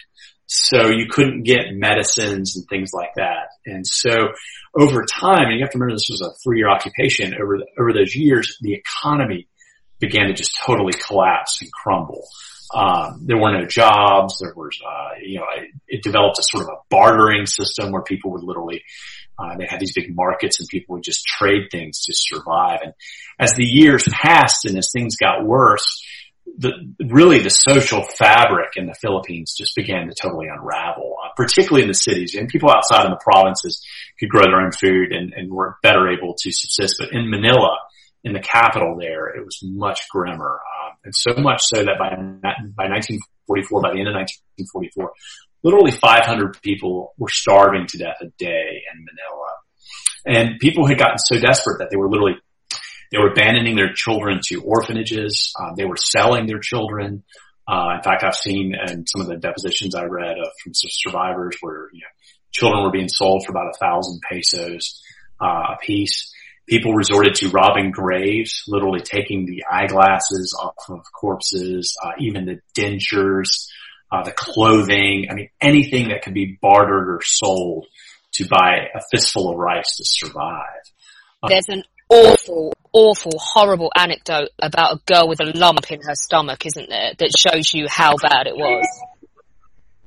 So 0.48 0.90
you 0.90 1.08
couldn't 1.10 1.44
get 1.44 1.74
medicines 1.74 2.56
and 2.56 2.68
things 2.68 2.92
like 2.94 3.12
that. 3.18 3.50
And 3.66 3.86
so 3.86 4.30
over 4.78 5.04
time, 5.06 5.48
and 5.48 5.60
you 5.60 5.64
have 5.64 5.72
to 5.72 5.78
remember 5.78 5.96
this 5.96 6.10
was 6.10 6.22
a 6.22 6.34
three 6.44 6.58
year 6.58 6.70
occupation, 6.70 7.36
over, 7.36 7.60
over 7.80 7.94
those 7.94 8.16
years, 8.16 8.58
the 8.62 8.74
economy 8.74 9.48
began 10.00 10.28
to 10.28 10.34
just 10.34 10.58
totally 10.66 10.94
collapse 10.94 11.62
and 11.62 11.72
crumble. 11.72 12.28
Um, 12.74 13.22
there 13.26 13.38
were 13.38 13.52
no 13.52 13.66
jobs. 13.66 14.40
There 14.40 14.54
was, 14.56 14.80
uh, 14.86 15.20
you 15.22 15.40
know, 15.40 15.46
it, 15.56 15.70
it, 15.88 16.04
developed 16.04 16.40
a 16.40 16.44
sort 16.44 16.64
of 16.64 16.70
a 16.70 16.82
bartering 16.90 17.46
system 17.46 17.92
where 17.92 18.02
people 18.02 18.32
would 18.32 18.44
literally, 18.44 18.84
uh, 19.38 19.56
they 19.58 19.66
had 19.68 19.80
these 19.80 19.94
big 19.94 20.16
markets 20.16 20.60
and 20.60 20.68
people 20.68 20.96
would 20.96 21.04
just 21.04 21.26
trade 21.26 21.68
things 21.72 22.02
to 22.06 22.14
survive. 22.16 22.80
And 22.84 22.94
as 23.40 23.54
the 23.54 23.66
years 23.66 24.08
passed 24.10 24.66
and 24.66 24.78
as 24.78 24.90
things 24.92 25.16
got 25.16 25.46
worse, 25.46 26.04
the, 26.58 26.72
really 27.00 27.40
the 27.40 27.50
social 27.50 28.04
fabric 28.04 28.72
in 28.78 28.86
the 28.88 28.96
Philippines 28.96 29.56
just 29.58 29.76
began 29.76 30.08
to 30.08 30.16
totally 30.16 30.48
unravel, 30.48 31.18
uh, 31.24 31.30
particularly 31.36 31.84
in 31.84 31.88
the 31.88 31.94
cities. 31.94 32.36
And 32.36 32.48
people 32.48 32.70
outside 32.70 33.06
in 33.06 33.12
the 33.12 33.20
provinces 33.22 33.86
could 34.20 34.30
grow 34.30 34.44
their 34.44 34.62
own 34.62 34.72
food 34.72 35.12
and, 35.12 35.34
and 35.34 35.52
were 35.52 35.78
better 35.84 36.10
able 36.10 36.36
to 36.40 36.52
subsist. 36.52 36.96
But 37.00 37.12
in 37.12 37.30
Manila, 37.30 37.78
in 38.24 38.34
the 38.34 38.40
capital 38.40 38.98
there, 39.00 39.28
it 39.28 39.46
was 39.46 39.60
much 39.64 40.02
grimmer. 40.10 40.60
And 41.06 41.14
so 41.16 41.34
much 41.36 41.62
so 41.64 41.78
that 41.78 41.98
by, 42.00 42.10
by 42.76 42.90
1944, 42.90 43.82
by 43.82 43.94
the 43.94 44.00
end 44.00 44.10
of 44.10 44.16
1944, 44.16 45.14
literally 45.64 45.92
500 45.92 46.62
people 46.62 47.14
were 47.18 47.30
starving 47.30 47.88
to 47.88 47.98
death 47.98 48.18
a 48.22 48.28
day 48.38 48.84
in 48.92 49.06
Manila. 49.06 49.52
And 50.26 50.60
people 50.60 50.88
had 50.88 50.98
gotten 50.98 51.20
so 51.20 51.40
desperate 51.40 51.80
that 51.80 51.90
they 51.92 51.98
were 51.98 52.10
literally 52.10 52.36
they 53.12 53.20
were 53.20 53.30
abandoning 53.30 53.76
their 53.76 53.94
children 53.94 54.40
to 54.48 54.62
orphanages. 54.64 55.54
Um, 55.60 55.76
they 55.78 55.86
were 55.86 55.96
selling 55.96 56.48
their 56.48 56.60
children. 56.60 57.24
Uh, 57.68 57.94
in 57.98 58.04
fact, 58.04 58.24
I've 58.24 58.36
seen 58.36 58.76
in 58.76 59.06
some 59.08 59.22
of 59.22 59.28
the 59.28 59.38
depositions 59.38 59.96
I 59.96 60.06
read 60.06 60.38
of 60.38 60.48
from 60.64 60.74
survivors 60.74 61.56
where 61.62 61.90
you 61.94 62.02
know 62.02 62.08
children 62.52 62.84
were 62.84 62.92
being 62.92 63.08
sold 63.08 63.46
for 63.46 63.52
about 63.52 63.68
a 63.74 63.78
thousand 63.78 64.22
pesos 64.30 65.02
uh, 65.42 65.74
a 65.74 65.78
piece. 65.82 66.34
People 66.68 66.94
resorted 66.94 67.36
to 67.36 67.50
robbing 67.50 67.92
graves, 67.92 68.64
literally 68.68 69.02
taking 69.02 69.46
the 69.46 69.64
eyeglasses 69.72 70.58
off 70.60 70.90
of 70.90 71.02
corpses, 71.14 71.96
uh, 72.04 72.12
even 72.20 72.46
the 72.46 72.60
dentures, 72.76 73.68
uh, 74.12 74.24
the 74.24 74.32
clothing. 74.32 75.28
I 75.30 75.34
mean, 75.36 75.50
anything 75.62 76.10
that 76.10 76.24
could 76.24 76.34
be 76.34 76.58
bartered 76.62 77.10
or 77.10 77.20
sold 77.24 77.86
to 78.34 78.48
buy 78.48 78.88
a 78.94 79.02
fistful 79.12 79.52
of 79.52 79.58
rice 79.58 79.98
to 79.98 80.04
survive. 80.06 80.82
There's 81.48 81.70
an 81.70 81.84
awful, 82.10 82.74
awful, 82.92 83.32
horrible 83.38 83.92
anecdote 83.96 84.50
about 84.60 84.96
a 84.96 85.00
girl 85.06 85.28
with 85.28 85.40
a 85.42 85.52
lump 85.56 85.92
in 85.92 86.02
her 86.02 86.16
stomach, 86.16 86.66
isn't 86.66 86.90
there? 86.90 87.14
That 87.18 87.32
shows 87.38 87.74
you 87.74 87.88
how 87.90 88.16
bad 88.22 88.48
it 88.48 88.56
was. 88.56 88.86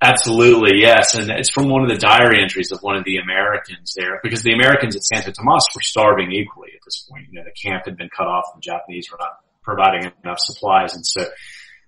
Absolutely, 0.00 0.78
yes. 0.80 1.14
And 1.14 1.30
it's 1.30 1.50
from 1.50 1.68
one 1.68 1.82
of 1.82 1.88
the 1.88 1.98
diary 1.98 2.40
entries 2.40 2.70
of 2.70 2.80
one 2.82 2.96
of 2.96 3.04
the 3.04 3.16
Americans 3.16 3.94
there, 3.96 4.20
because 4.22 4.42
the 4.42 4.52
Americans 4.52 4.94
at 4.94 5.02
Santo 5.02 5.32
Tomas 5.32 5.66
were 5.74 5.80
starving 5.80 6.30
equally 6.30 6.70
at 6.74 6.80
this 6.84 7.06
point. 7.11 7.26
You 7.30 7.40
know, 7.40 7.44
the 7.44 7.68
camp 7.68 7.84
had 7.87 7.96
been 7.96 8.08
cut 8.16 8.26
off 8.26 8.44
and 8.54 8.62
the 8.62 8.64
Japanese 8.64 9.11
were 9.11 9.18
not 9.18 9.40
providing 9.62 10.12
enough 10.22 10.38
supplies. 10.38 10.94
And 10.94 11.04
so 11.04 11.24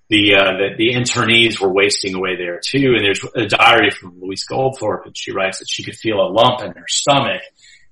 the, 0.08 0.34
uh, 0.34 0.52
the, 0.58 0.68
the 0.76 0.94
internees 0.94 1.60
were 1.60 1.72
wasting 1.72 2.14
away 2.16 2.36
there 2.36 2.58
too. 2.58 2.94
And 2.96 3.04
there's 3.04 3.24
a 3.36 3.46
diary 3.46 3.90
from 3.90 4.20
Louise 4.20 4.44
Goldthorpe 4.50 5.06
and 5.06 5.16
she 5.16 5.30
writes 5.30 5.60
that 5.60 5.68
she 5.68 5.84
could 5.84 5.96
feel 5.96 6.20
a 6.20 6.28
lump 6.28 6.62
in 6.62 6.72
her 6.72 6.88
stomach 6.88 7.42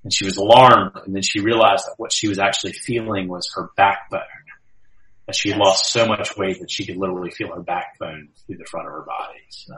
and 0.03 0.13
she 0.13 0.25
was 0.25 0.35
alarmed 0.35 0.97
and 1.05 1.15
then 1.15 1.21
she 1.21 1.39
realized 1.39 1.85
that 1.85 1.95
what 1.97 2.11
she 2.11 2.27
was 2.27 2.39
actually 2.39 2.73
feeling 2.73 3.29
was 3.29 3.49
her 3.55 3.69
backbone. 3.77 4.21
That 5.27 5.35
she 5.35 5.51
had 5.51 5.59
lost 5.59 5.91
so 5.91 6.07
much 6.07 6.35
weight 6.35 6.59
that 6.59 6.71
she 6.71 6.85
could 6.85 6.97
literally 6.97 7.31
feel 7.31 7.53
her 7.53 7.61
backbone 7.61 8.29
through 8.45 8.57
the 8.57 8.65
front 8.65 8.87
of 8.87 8.93
her 8.93 9.05
body. 9.05 9.45
So, 9.49 9.75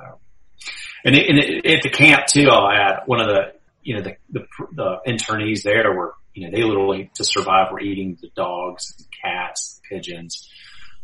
and, 1.03 1.15
it, 1.15 1.29
and 1.29 1.39
it, 1.39 1.65
at 1.65 1.81
the 1.83 1.89
camp 1.89 2.27
too, 2.27 2.47
I'll 2.49 2.69
add 2.69 3.03
one 3.05 3.21
of 3.21 3.27
the, 3.27 3.53
you 3.83 3.95
know, 3.95 4.01
the, 4.01 4.15
the, 4.29 4.45
the 4.73 4.97
internees 5.07 5.63
there 5.63 5.91
were, 5.93 6.13
you 6.33 6.45
know, 6.45 6.55
they 6.55 6.63
literally 6.63 7.11
to 7.15 7.23
survive 7.23 7.71
were 7.71 7.81
eating 7.81 8.17
the 8.21 8.29
dogs, 8.35 8.93
and 8.97 9.07
cats, 9.21 9.81
pigeons. 9.89 10.49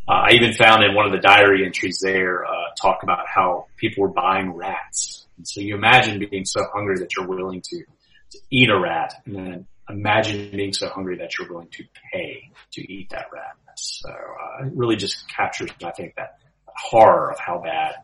Uh, 0.07 0.27
I 0.29 0.31
even 0.33 0.53
found 0.53 0.83
in 0.83 0.95
one 0.95 1.05
of 1.05 1.11
the 1.11 1.19
diary 1.19 1.65
entries 1.65 1.99
there, 2.01 2.45
uh, 2.45 2.49
talk 2.81 3.03
about 3.03 3.25
how 3.27 3.65
people 3.75 4.03
were 4.03 4.13
buying 4.13 4.51
rats. 4.51 5.25
And 5.37 5.47
so 5.47 5.59
you 5.59 5.75
imagine 5.75 6.25
being 6.29 6.45
so 6.45 6.63
hungry 6.73 6.95
that 6.99 7.15
you're 7.15 7.27
willing 7.27 7.61
to 7.61 7.83
to 8.31 8.39
eat 8.51 8.69
a 8.69 8.77
rat 8.77 9.13
and 9.25 9.35
then 9.35 9.67
imagine 9.89 10.51
being 10.51 10.73
so 10.73 10.89
hungry 10.89 11.17
that 11.17 11.37
you're 11.37 11.47
willing 11.49 11.69
to 11.69 11.83
pay 12.11 12.51
to 12.73 12.93
eat 12.93 13.09
that 13.11 13.27
rat. 13.33 13.55
So 13.75 14.09
uh, 14.09 14.65
it 14.65 14.73
really 14.75 14.95
just 14.95 15.27
captures, 15.29 15.69
I 15.83 15.91
think, 15.91 16.15
that 16.15 16.39
horror 16.65 17.31
of 17.31 17.39
how 17.39 17.59
bad 17.59 17.95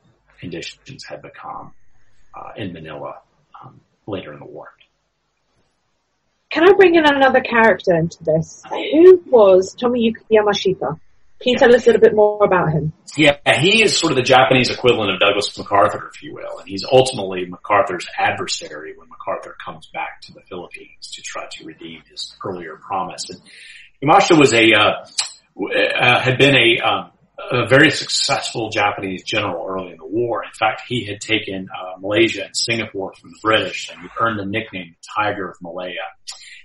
conditions 0.43 1.03
had 1.06 1.21
become 1.21 1.71
uh, 2.36 2.51
in 2.58 2.73
Manila 2.73 3.19
um, 3.62 3.79
later 4.06 4.34
in 4.34 4.39
the 4.39 4.45
war. 4.45 4.67
Can 6.51 6.63
I 6.69 6.73
bring 6.73 6.95
in 6.95 7.06
another 7.06 7.41
character 7.41 7.95
into 7.95 8.23
this? 8.23 8.62
Who 8.69 9.23
was 9.25 9.75
Tomoyuki 9.75 10.25
Yamashita? 10.32 10.99
Can 11.41 11.51
you 11.51 11.58
tell 11.58 11.73
us 11.75 11.84
a 11.84 11.88
little 11.88 12.01
bit 12.01 12.15
more 12.15 12.43
about 12.43 12.71
him? 12.71 12.93
Yeah, 13.17 13.38
he 13.60 13.84
is 13.84 13.97
sort 13.97 14.12
of 14.12 14.17
the 14.17 14.23
Japanese 14.23 14.69
equivalent 14.69 15.12
of 15.12 15.19
Douglas 15.19 15.58
MacArthur, 15.58 16.12
if 16.13 16.21
you 16.21 16.34
will, 16.34 16.60
and 16.60 16.69
he's 16.69 16.86
ultimately 16.89 17.45
MacArthur's 17.45 18.08
adversary 18.17 18.93
when 18.95 19.10
MacArthur 19.10 19.56
comes 19.63 19.88
back 19.93 20.21
to 20.21 20.34
the 20.34 20.41
Philippines 20.47 21.12
to 21.13 21.21
try 21.21 21.47
to 21.51 21.65
redeem 21.65 22.01
his 22.10 22.36
earlier 22.45 22.75
promise. 22.75 23.29
And 23.29 23.41
Yamashita 24.03 24.39
was 24.39 24.53
a 24.53 24.73
uh, 24.73 25.06
uh, 25.60 26.21
had 26.21 26.38
been 26.38 26.56
a 26.56 26.79
um, 26.79 27.12
a 27.39 27.67
very 27.67 27.89
successful 27.89 28.69
Japanese 28.69 29.23
general 29.23 29.65
early 29.67 29.91
in 29.91 29.97
the 29.97 30.05
war. 30.05 30.43
In 30.43 30.51
fact, 30.51 30.83
he 30.87 31.05
had 31.05 31.19
taken 31.19 31.67
uh, 31.69 31.99
Malaysia 31.99 32.45
and 32.45 32.55
Singapore 32.55 33.13
from 33.19 33.31
the 33.31 33.39
British 33.41 33.89
and 33.91 34.01
he 34.01 34.07
earned 34.19 34.39
the 34.39 34.45
nickname 34.45 34.95
Tiger 35.17 35.49
of 35.49 35.57
Malaya. 35.61 35.93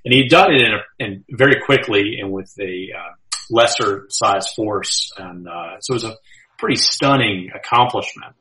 And 0.04 0.14
he 0.14 0.20
had 0.20 0.30
done 0.30 0.54
it 0.54 0.62
in, 0.62 0.72
a, 0.72 0.80
in 0.98 1.24
very 1.30 1.60
quickly 1.64 2.18
and 2.20 2.32
with 2.32 2.52
a 2.60 2.90
uh, 2.96 3.12
lesser 3.50 4.06
size 4.10 4.48
force. 4.54 5.10
And 5.16 5.48
uh, 5.48 5.80
so 5.80 5.94
it 5.94 5.96
was 5.96 6.04
a 6.04 6.16
pretty 6.58 6.76
stunning 6.76 7.50
accomplishment. 7.54 8.34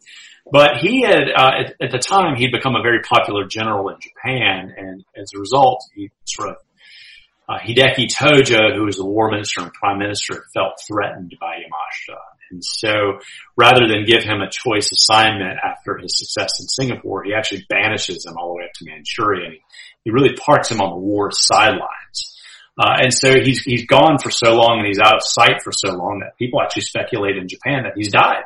But 0.52 0.78
he 0.78 1.02
had, 1.02 1.30
uh, 1.36 1.52
at, 1.60 1.76
at, 1.82 1.92
the 1.92 2.00
time, 2.00 2.36
he'd 2.36 2.52
become 2.52 2.76
a 2.76 2.82
very 2.82 3.02
popular 3.02 3.46
general 3.46 3.90
in 3.90 3.98
Japan, 4.00 4.74
and 4.78 5.04
as 5.16 5.32
a 5.36 5.40
result, 5.40 5.84
he 5.94 6.10
sort 6.24 6.50
of 6.50 6.56
uh, 7.50 7.60
Hideki 7.60 8.08
Tojo, 8.08 8.76
who 8.76 8.84
was 8.84 8.98
the 8.98 9.06
war 9.06 9.32
minister 9.32 9.62
and 9.62 9.74
prime 9.74 10.00
minister, 10.00 10.46
felt 10.54 10.80
threatened 10.88 11.34
by 11.40 11.56
Yamashita. 11.56 12.18
And 12.52 12.64
so 12.64 13.20
rather 13.56 13.88
than 13.88 14.06
give 14.06 14.24
him 14.24 14.42
a 14.42 14.50
choice 14.50 14.92
assignment 14.92 15.60
after 15.64 15.98
his 15.98 16.18
success 16.18 16.60
in 16.60 16.68
Singapore, 16.68 17.24
he 17.24 17.34
actually 17.34 17.66
banishes 17.70 18.26
him 18.26 18.36
all 18.38 18.50
the 18.50 18.56
way 18.56 18.64
up 18.64 18.74
to 18.76 18.86
Manchuria 18.86 19.50
he, 19.52 19.62
he 20.04 20.12
really 20.12 20.36
parks 20.36 20.70
him 20.70 20.82
on 20.82 20.92
the 20.92 20.98
war 20.98 21.32
sidelines. 21.32 22.36
Uh, 22.80 22.98
and 23.02 23.14
so 23.14 23.40
he's, 23.42 23.64
he's 23.64 23.86
gone 23.86 24.18
for 24.20 24.30
so 24.30 24.54
long 24.54 24.80
and 24.80 24.88
he's 24.88 25.00
out 25.00 25.16
of 25.16 25.24
sight 25.24 25.64
for 25.64 25.72
so 25.72 25.94
long 25.94 26.20
that 26.24 26.38
people 26.38 26.62
actually 26.62 26.84
speculate 26.84 27.36
in 27.36 27.48
Japan 27.48 27.84
that 27.84 27.94
he's 27.96 28.12
died. 28.12 28.44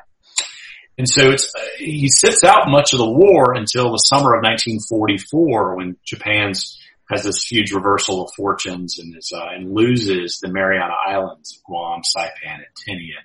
And 0.97 1.07
so 1.07 1.31
it's, 1.31 1.51
he 1.77 2.07
sits 2.09 2.43
out 2.43 2.69
much 2.69 2.93
of 2.93 2.99
the 2.99 3.09
war 3.09 3.53
until 3.55 3.91
the 3.91 3.97
summer 3.97 4.35
of 4.35 4.43
1944 4.43 5.75
when 5.75 5.97
Japan's 6.05 6.80
has 7.11 7.23
this 7.23 7.43
huge 7.43 7.71
reversal 7.71 8.23
of 8.23 8.31
fortunes 8.35 8.99
and 8.99 9.15
is, 9.17 9.31
uh, 9.35 9.49
and 9.53 9.73
loses 9.73 10.39
the 10.41 10.51
Mariana 10.51 10.93
Islands 11.07 11.61
Guam, 11.65 12.01
Saipan, 12.01 12.55
and 12.55 12.65
Tinian. 12.87 13.23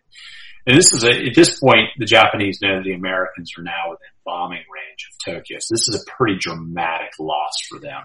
And 0.66 0.76
this 0.76 0.92
is 0.92 1.04
a, 1.04 1.10
at 1.10 1.34
this 1.34 1.60
point, 1.60 1.90
the 1.96 2.06
Japanese 2.06 2.58
know 2.60 2.82
the 2.82 2.94
Americans 2.94 3.52
are 3.56 3.62
now 3.62 3.90
within 3.90 4.08
bombing 4.24 4.58
range 4.58 5.08
of 5.10 5.34
Tokyo. 5.34 5.58
So 5.60 5.74
this 5.74 5.88
is 5.88 6.02
a 6.02 6.10
pretty 6.10 6.38
dramatic 6.40 7.12
loss 7.20 7.60
for 7.68 7.78
them. 7.78 8.02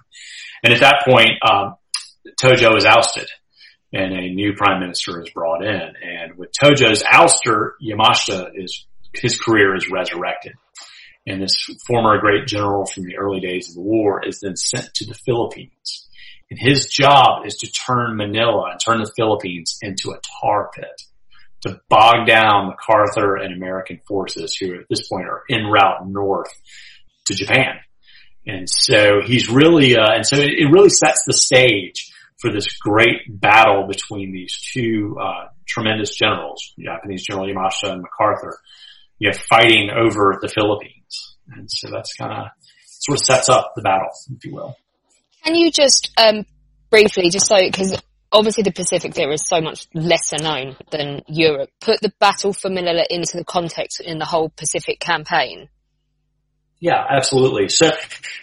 And 0.63 0.73
at 0.73 0.81
that 0.81 1.03
point, 1.07 1.31
um, 1.41 1.75
Tojo 2.39 2.77
is 2.77 2.85
ousted 2.85 3.27
and 3.91 4.13
a 4.13 4.29
new 4.29 4.53
prime 4.53 4.79
minister 4.79 5.21
is 5.21 5.29
brought 5.31 5.65
in. 5.65 5.93
And 6.03 6.37
with 6.37 6.51
Tojo's 6.51 7.01
ouster, 7.01 7.71
Yamashita 7.83 8.51
is, 8.53 8.85
his 9.13 9.39
career 9.39 9.75
is 9.75 9.89
resurrected 9.91 10.53
and 11.27 11.41
this 11.41 11.55
former 11.85 12.19
great 12.19 12.47
general 12.47 12.85
from 12.85 13.03
the 13.03 13.17
early 13.17 13.39
days 13.39 13.69
of 13.69 13.75
the 13.75 13.81
war 13.81 14.25
is 14.25 14.39
then 14.39 14.55
sent 14.55 14.93
to 14.95 15.05
the 15.05 15.13
Philippines. 15.13 16.07
And 16.49 16.59
his 16.59 16.87
job 16.87 17.45
is 17.45 17.57
to 17.57 17.71
turn 17.71 18.17
Manila 18.17 18.71
and 18.71 18.79
turn 18.83 18.99
the 18.99 19.11
Philippines 19.15 19.77
into 19.81 20.11
a 20.11 20.19
tar 20.41 20.69
pit 20.75 21.01
to 21.61 21.79
bog 21.89 22.27
down 22.27 22.67
MacArthur 22.67 23.35
and 23.37 23.53
American 23.53 24.01
forces 24.07 24.55
who 24.59 24.73
at 24.75 24.87
this 24.89 25.07
point 25.07 25.27
are 25.27 25.43
en 25.49 25.65
route 25.65 26.07
north 26.07 26.51
to 27.25 27.35
Japan. 27.35 27.79
And 28.45 28.67
so 28.67 29.21
he's 29.23 29.49
really, 29.49 29.95
uh, 29.95 30.13
and 30.13 30.25
so 30.25 30.37
it, 30.37 30.49
it, 30.57 30.71
really 30.71 30.89
sets 30.89 31.23
the 31.27 31.33
stage 31.33 32.11
for 32.39 32.51
this 32.51 32.67
great 32.79 33.21
battle 33.29 33.87
between 33.87 34.31
these 34.31 34.59
two, 34.73 35.15
uh, 35.21 35.49
tremendous 35.67 36.15
generals, 36.15 36.73
Japanese 36.79 37.23
General 37.23 37.47
Yamashita 37.47 37.91
and 37.93 38.01
MacArthur, 38.01 38.57
you 39.19 39.29
know, 39.29 39.37
fighting 39.47 39.91
over 39.91 40.39
the 40.41 40.47
Philippines. 40.47 41.00
And 41.51 41.69
so 41.69 41.89
that's 41.91 42.13
kind 42.13 42.31
of 42.33 42.47
sort 42.85 43.19
of 43.19 43.25
sets 43.25 43.49
up 43.49 43.73
the 43.75 43.81
battle, 43.81 44.09
if 44.35 44.45
you 44.45 44.53
will. 44.53 44.75
Can 45.43 45.55
you 45.55 45.71
just 45.71 46.11
um, 46.17 46.45
briefly, 46.89 47.29
just 47.29 47.47
so 47.47 47.57
because 47.57 47.99
obviously 48.31 48.63
the 48.63 48.71
Pacific 48.71 49.13
theater 49.13 49.31
is 49.31 49.47
so 49.47 49.59
much 49.59 49.87
lesser 49.93 50.37
known 50.41 50.75
than 50.91 51.21
Europe, 51.27 51.69
put 51.79 51.99
the 52.01 52.13
battle 52.19 52.53
for 52.53 52.69
Manila 52.69 53.03
into 53.09 53.37
the 53.37 53.45
context 53.45 54.01
in 54.01 54.19
the 54.19 54.25
whole 54.25 54.49
Pacific 54.49 54.99
campaign? 54.99 55.67
Yeah, 56.79 57.03
absolutely. 57.09 57.69
So, 57.69 57.91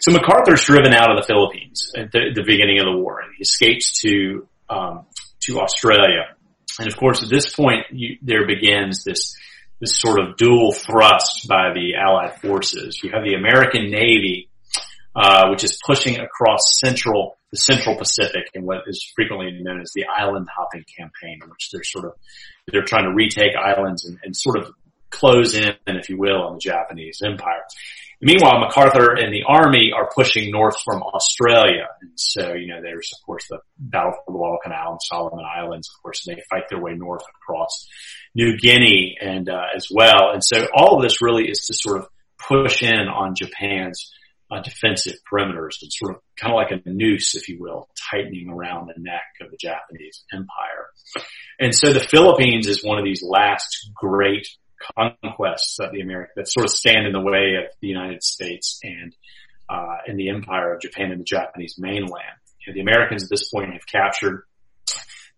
so 0.01 0.13
MacArthur's 0.13 0.65
driven 0.65 0.95
out 0.95 1.11
of 1.11 1.21
the 1.21 1.27
Philippines 1.27 1.91
at 1.97 2.13
the, 2.13 2.31
the 2.35 2.45
beginning 2.45 2.79
of 2.79 2.87
the 2.87 2.97
war, 2.97 3.21
and 3.21 3.33
he 3.37 3.43
escapes 3.43 4.01
to 4.03 4.47
um, 4.71 5.07
to 5.41 5.61
Australia. 5.61 6.37
And 6.79 6.87
of 6.87 6.97
course, 6.97 7.23
at 7.23 7.31
this 7.31 7.53
point, 7.53 7.87
you, 7.91 8.19
there 8.23 8.47
begins 8.47 9.03
this 9.03 9.37
this 9.81 9.99
sort 9.99 10.21
of 10.21 10.37
dual 10.37 10.73
thrust 10.73 11.47
by 11.49 11.73
the 11.73 11.95
Allied 11.95 12.41
forces. 12.41 13.01
You 13.03 13.11
have 13.13 13.25
the 13.25 13.35
American 13.35 13.91
Navy, 13.91 14.49
uh, 15.15 15.49
which 15.51 15.65
is 15.65 15.79
pushing 15.87 16.19
across 16.19 16.79
central 16.81 17.39
the 17.51 17.59
Central 17.59 17.97
Pacific 17.97 18.45
in 18.53 18.67
what 18.67 18.83
is 18.87 19.11
frequently 19.17 19.51
known 19.63 19.81
as 19.81 19.91
the 19.95 20.05
island 20.05 20.47
hopping 20.55 20.85
campaign, 20.97 21.41
in 21.43 21.49
which 21.49 21.71
they're 21.73 21.83
sort 21.83 22.05
of 22.05 22.13
they're 22.71 22.83
trying 22.83 23.05
to 23.05 23.15
retake 23.15 23.57
islands 23.57 24.05
and, 24.05 24.19
and 24.23 24.37
sort 24.37 24.59
of 24.59 24.71
close 25.11 25.55
in, 25.55 25.75
if 25.87 26.11
you 26.11 26.19
will, 26.19 26.43
on 26.43 26.55
the 26.55 26.61
Japanese 26.61 27.23
Empire. 27.25 27.63
Meanwhile, 28.21 28.61
MacArthur 28.61 29.15
and 29.15 29.33
the 29.33 29.45
army 29.47 29.93
are 29.95 30.11
pushing 30.13 30.51
north 30.51 30.77
from 30.85 31.03
Australia. 31.03 31.87
And 32.01 32.11
so, 32.17 32.55
you 32.55 32.67
know, 32.67 32.83
there's 32.83 33.13
of 33.13 33.25
course 33.25 33.47
the 33.49 33.59
Battle 33.79 34.13
for 34.13 34.33
the 34.33 34.33
Guadalcanal 34.33 34.93
and 34.93 35.03
Solomon 35.03 35.45
Islands. 35.45 35.89
Of 35.89 36.03
course, 36.03 36.25
they 36.27 36.43
fight 36.51 36.65
their 36.69 36.81
way 36.81 36.95
north 36.95 37.23
across 37.43 37.87
New 38.35 38.57
Guinea 38.59 39.17
and, 39.21 39.49
uh, 39.49 39.67
as 39.75 39.89
well. 39.91 40.31
And 40.33 40.43
so 40.43 40.67
all 40.75 40.97
of 40.97 41.03
this 41.03 41.23
really 41.23 41.49
is 41.49 41.67
to 41.67 41.75
sort 41.75 41.99
of 41.99 42.09
push 42.39 42.83
in 42.83 43.09
on 43.09 43.35
Japan's 43.37 44.11
uh, 44.51 44.63
defensive 44.63 45.17
perimeters 45.31 45.77
It's 45.83 45.99
sort 45.99 46.15
of 46.15 46.23
kind 46.37 46.53
of 46.53 46.57
like 46.57 46.71
a 46.71 46.89
noose, 46.89 47.35
if 47.35 47.49
you 47.49 47.59
will, 47.61 47.89
tightening 48.11 48.49
around 48.49 48.89
the 48.89 49.01
neck 49.01 49.23
of 49.43 49.51
the 49.51 49.59
Japanese 49.59 50.25
empire. 50.33 50.89
And 51.61 51.75
so 51.75 51.93
the 51.93 52.01
Philippines 52.01 52.67
is 52.67 52.83
one 52.83 52.99
of 52.99 53.05
these 53.05 53.23
last 53.23 53.91
great 53.95 54.49
conquests 54.97 55.77
that 55.79 55.93
the 55.93 56.01
America 56.01 56.33
that 56.37 56.49
sort 56.49 56.65
of 56.65 56.71
stand 56.71 57.07
in 57.07 57.13
the 57.13 57.21
way 57.21 57.57
of 57.57 57.73
the 57.81 57.89
United 57.89 58.23
States 58.23 58.81
and 58.83 59.15
uh, 59.69 59.97
and 60.07 60.19
the 60.19 60.31
empire 60.31 60.75
of 60.75 60.81
Japan 60.81 61.11
and 61.11 61.21
the 61.21 61.25
Japanese 61.25 61.77
mainland. 61.79 62.39
You 62.67 62.73
know, 62.73 62.75
the 62.75 62.81
Americans 62.81 63.25
at 63.25 63.31
this 63.31 63.49
point 63.51 63.73
have 63.73 63.87
captured 63.87 64.45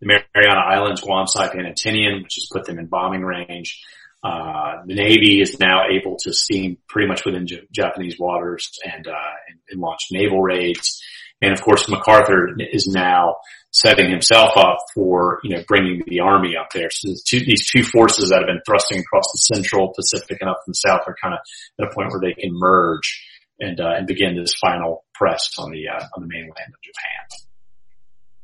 the 0.00 0.07
Mariana 0.07 0.61
Islands, 0.61 1.00
Guam, 1.00 1.26
Saipan, 1.26 1.66
and 1.66 1.74
Tinian, 1.74 2.22
which 2.22 2.37
has 2.37 2.48
put 2.53 2.64
them 2.64 2.79
in 2.79 2.87
bombing 2.87 3.22
range. 3.22 3.81
Uh, 4.22 4.83
the 4.87 4.94
Navy 4.94 5.40
is 5.40 5.59
now 5.59 5.85
able 5.90 6.16
to 6.20 6.33
steam 6.33 6.79
pretty 6.88 7.09
much 7.09 7.24
within 7.24 7.46
J- 7.46 7.66
Japanese 7.72 8.18
waters 8.18 8.79
and, 8.85 9.07
uh, 9.07 9.33
and, 9.48 9.59
and 9.70 9.81
launch 9.81 10.00
naval 10.11 10.42
raids. 10.42 11.03
And 11.42 11.53
of 11.53 11.62
course, 11.62 11.88
MacArthur 11.88 12.50
is 12.59 12.87
now 12.87 13.37
setting 13.72 14.11
himself 14.11 14.50
up 14.57 14.79
for, 14.94 15.40
you 15.42 15.57
know, 15.57 15.62
bringing 15.66 16.03
the 16.07 16.20
army 16.20 16.55
up 16.57 16.68
there. 16.74 16.88
So 16.90 17.14
two, 17.26 17.40
these 17.40 17.70
two 17.70 17.83
forces 17.85 18.31
that 18.31 18.40
have 18.40 18.46
been 18.46 18.61
thrusting 18.66 19.00
across 19.00 19.33
the 19.33 19.38
central 19.38 19.94
Pacific 19.94 20.38
and 20.40 20.50
up 20.50 20.59
from 20.64 20.72
the 20.72 20.74
south 20.74 21.03
are 21.07 21.16
kind 21.22 21.35
of 21.35 21.40
at 21.81 21.90
a 21.90 21.94
point 21.94 22.11
where 22.11 22.20
they 22.20 22.35
can 22.35 22.50
merge 22.53 23.24
and, 23.59 23.81
uh, 23.81 23.94
and 23.96 24.07
begin 24.07 24.37
this 24.37 24.55
final 24.61 25.05
press 25.14 25.50
on 25.59 25.70
the, 25.70 25.88
uh, 25.88 26.05
on 26.16 26.22
the 26.22 26.29
mainland 26.29 26.53
of 26.74 26.81
Japan. 26.83 27.46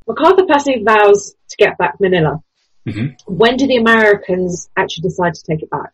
MacArthur 0.07 0.47
passing 0.49 0.85
vows 0.85 1.35
to 1.51 1.57
get 1.59 1.77
back 1.79 1.95
Manila. 2.01 2.41
Mm-hmm. 2.87 3.35
When 3.35 3.57
do 3.57 3.67
the 3.67 3.77
Americans 3.77 4.71
actually 4.77 5.09
decide 5.09 5.35
to 5.35 5.43
take 5.43 5.63
it 5.63 5.71
back? 5.71 5.91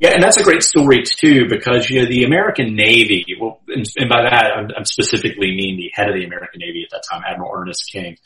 Yeah, 0.00 0.14
and 0.14 0.22
that's 0.22 0.38
a 0.38 0.42
great 0.42 0.62
story 0.62 1.02
too, 1.04 1.46
because 1.46 1.90
you 1.90 2.00
know 2.00 2.08
the 2.08 2.24
American 2.24 2.74
Navy. 2.74 3.24
Well, 3.38 3.60
and, 3.68 3.84
and 3.96 4.08
by 4.08 4.22
that 4.22 4.52
I'm, 4.56 4.68
I'm, 4.76 4.84
specifically 4.86 5.54
mean 5.54 5.76
the 5.76 5.90
head 5.92 6.08
of 6.08 6.14
the 6.14 6.24
American 6.24 6.60
Navy 6.60 6.84
at 6.84 6.90
that 6.90 7.04
time, 7.10 7.22
Admiral 7.28 7.52
Ernest 7.54 7.84
King. 7.92 8.16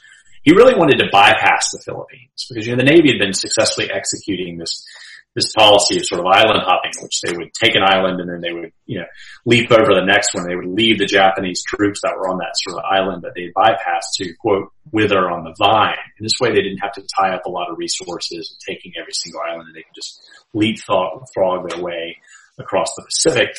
He 0.44 0.52
really 0.52 0.74
wanted 0.76 0.98
to 1.00 1.06
bypass 1.10 1.72
the 1.72 1.82
Philippines 1.84 2.46
because 2.48 2.64
you 2.64 2.76
know 2.76 2.84
the 2.84 2.88
Navy 2.88 3.10
had 3.10 3.18
been 3.18 3.32
successfully 3.32 3.90
executing 3.90 4.56
this 4.56 4.86
this 5.34 5.52
policy 5.52 5.96
of 5.96 6.06
sort 6.06 6.20
of 6.20 6.26
island 6.26 6.62
hopping, 6.62 6.92
which 7.02 7.20
they 7.20 7.36
would 7.36 7.52
take 7.52 7.74
an 7.74 7.82
island 7.82 8.20
and 8.20 8.30
then 8.30 8.40
they 8.40 8.52
would, 8.52 8.72
you 8.86 9.00
know, 9.00 9.06
leap 9.44 9.70
over 9.72 9.94
the 9.94 10.06
next 10.06 10.32
one. 10.32 10.46
They 10.46 10.54
would 10.54 10.70
leave 10.70 10.98
the 10.98 11.06
Japanese 11.06 11.62
troops 11.66 12.00
that 12.02 12.14
were 12.16 12.30
on 12.30 12.38
that 12.38 12.54
sort 12.54 12.78
of 12.78 12.84
island 12.86 13.22
that 13.22 13.34
they 13.34 13.50
bypassed 13.50 14.14
to 14.18 14.32
quote, 14.38 14.70
wither 14.92 15.28
on 15.28 15.42
the 15.42 15.54
vine. 15.58 15.98
And 16.18 16.24
this 16.24 16.38
way 16.40 16.50
they 16.50 16.62
didn't 16.62 16.78
have 16.78 16.92
to 16.92 17.06
tie 17.18 17.34
up 17.34 17.46
a 17.46 17.50
lot 17.50 17.68
of 17.68 17.78
resources 17.78 18.56
taking 18.66 18.92
every 19.00 19.12
single 19.12 19.40
island 19.40 19.66
and 19.66 19.74
they 19.74 19.82
could 19.82 19.94
just 19.96 20.22
leapfrog 20.54 21.68
their 21.68 21.82
way 21.82 22.16
across 22.58 22.94
the 22.94 23.02
Pacific. 23.02 23.56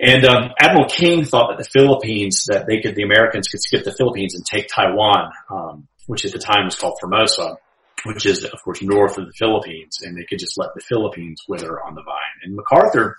And 0.00 0.24
um, 0.24 0.50
Admiral 0.58 0.88
King 0.88 1.24
thought 1.24 1.50
that 1.50 1.62
the 1.62 1.70
Philippines, 1.70 2.46
that 2.48 2.66
they 2.66 2.80
could, 2.80 2.96
the 2.96 3.04
Americans 3.04 3.46
could 3.46 3.62
skip 3.62 3.84
the 3.84 3.94
Philippines 3.94 4.34
and 4.34 4.44
take 4.44 4.66
Taiwan, 4.66 5.30
um, 5.48 5.86
which 6.08 6.24
at 6.24 6.32
the 6.32 6.40
time 6.40 6.64
was 6.64 6.74
called 6.74 6.98
Formosa 7.00 7.58
which 8.04 8.26
is 8.26 8.44
of 8.44 8.62
course 8.62 8.82
north 8.82 9.18
of 9.18 9.26
the 9.26 9.32
Philippines, 9.32 9.98
and 10.02 10.16
they 10.16 10.24
could 10.24 10.38
just 10.38 10.58
let 10.58 10.70
the 10.74 10.82
Philippines 10.82 11.42
wither 11.48 11.82
on 11.82 11.94
the 11.94 12.02
vine. 12.02 12.42
And 12.42 12.54
MacArthur 12.54 13.16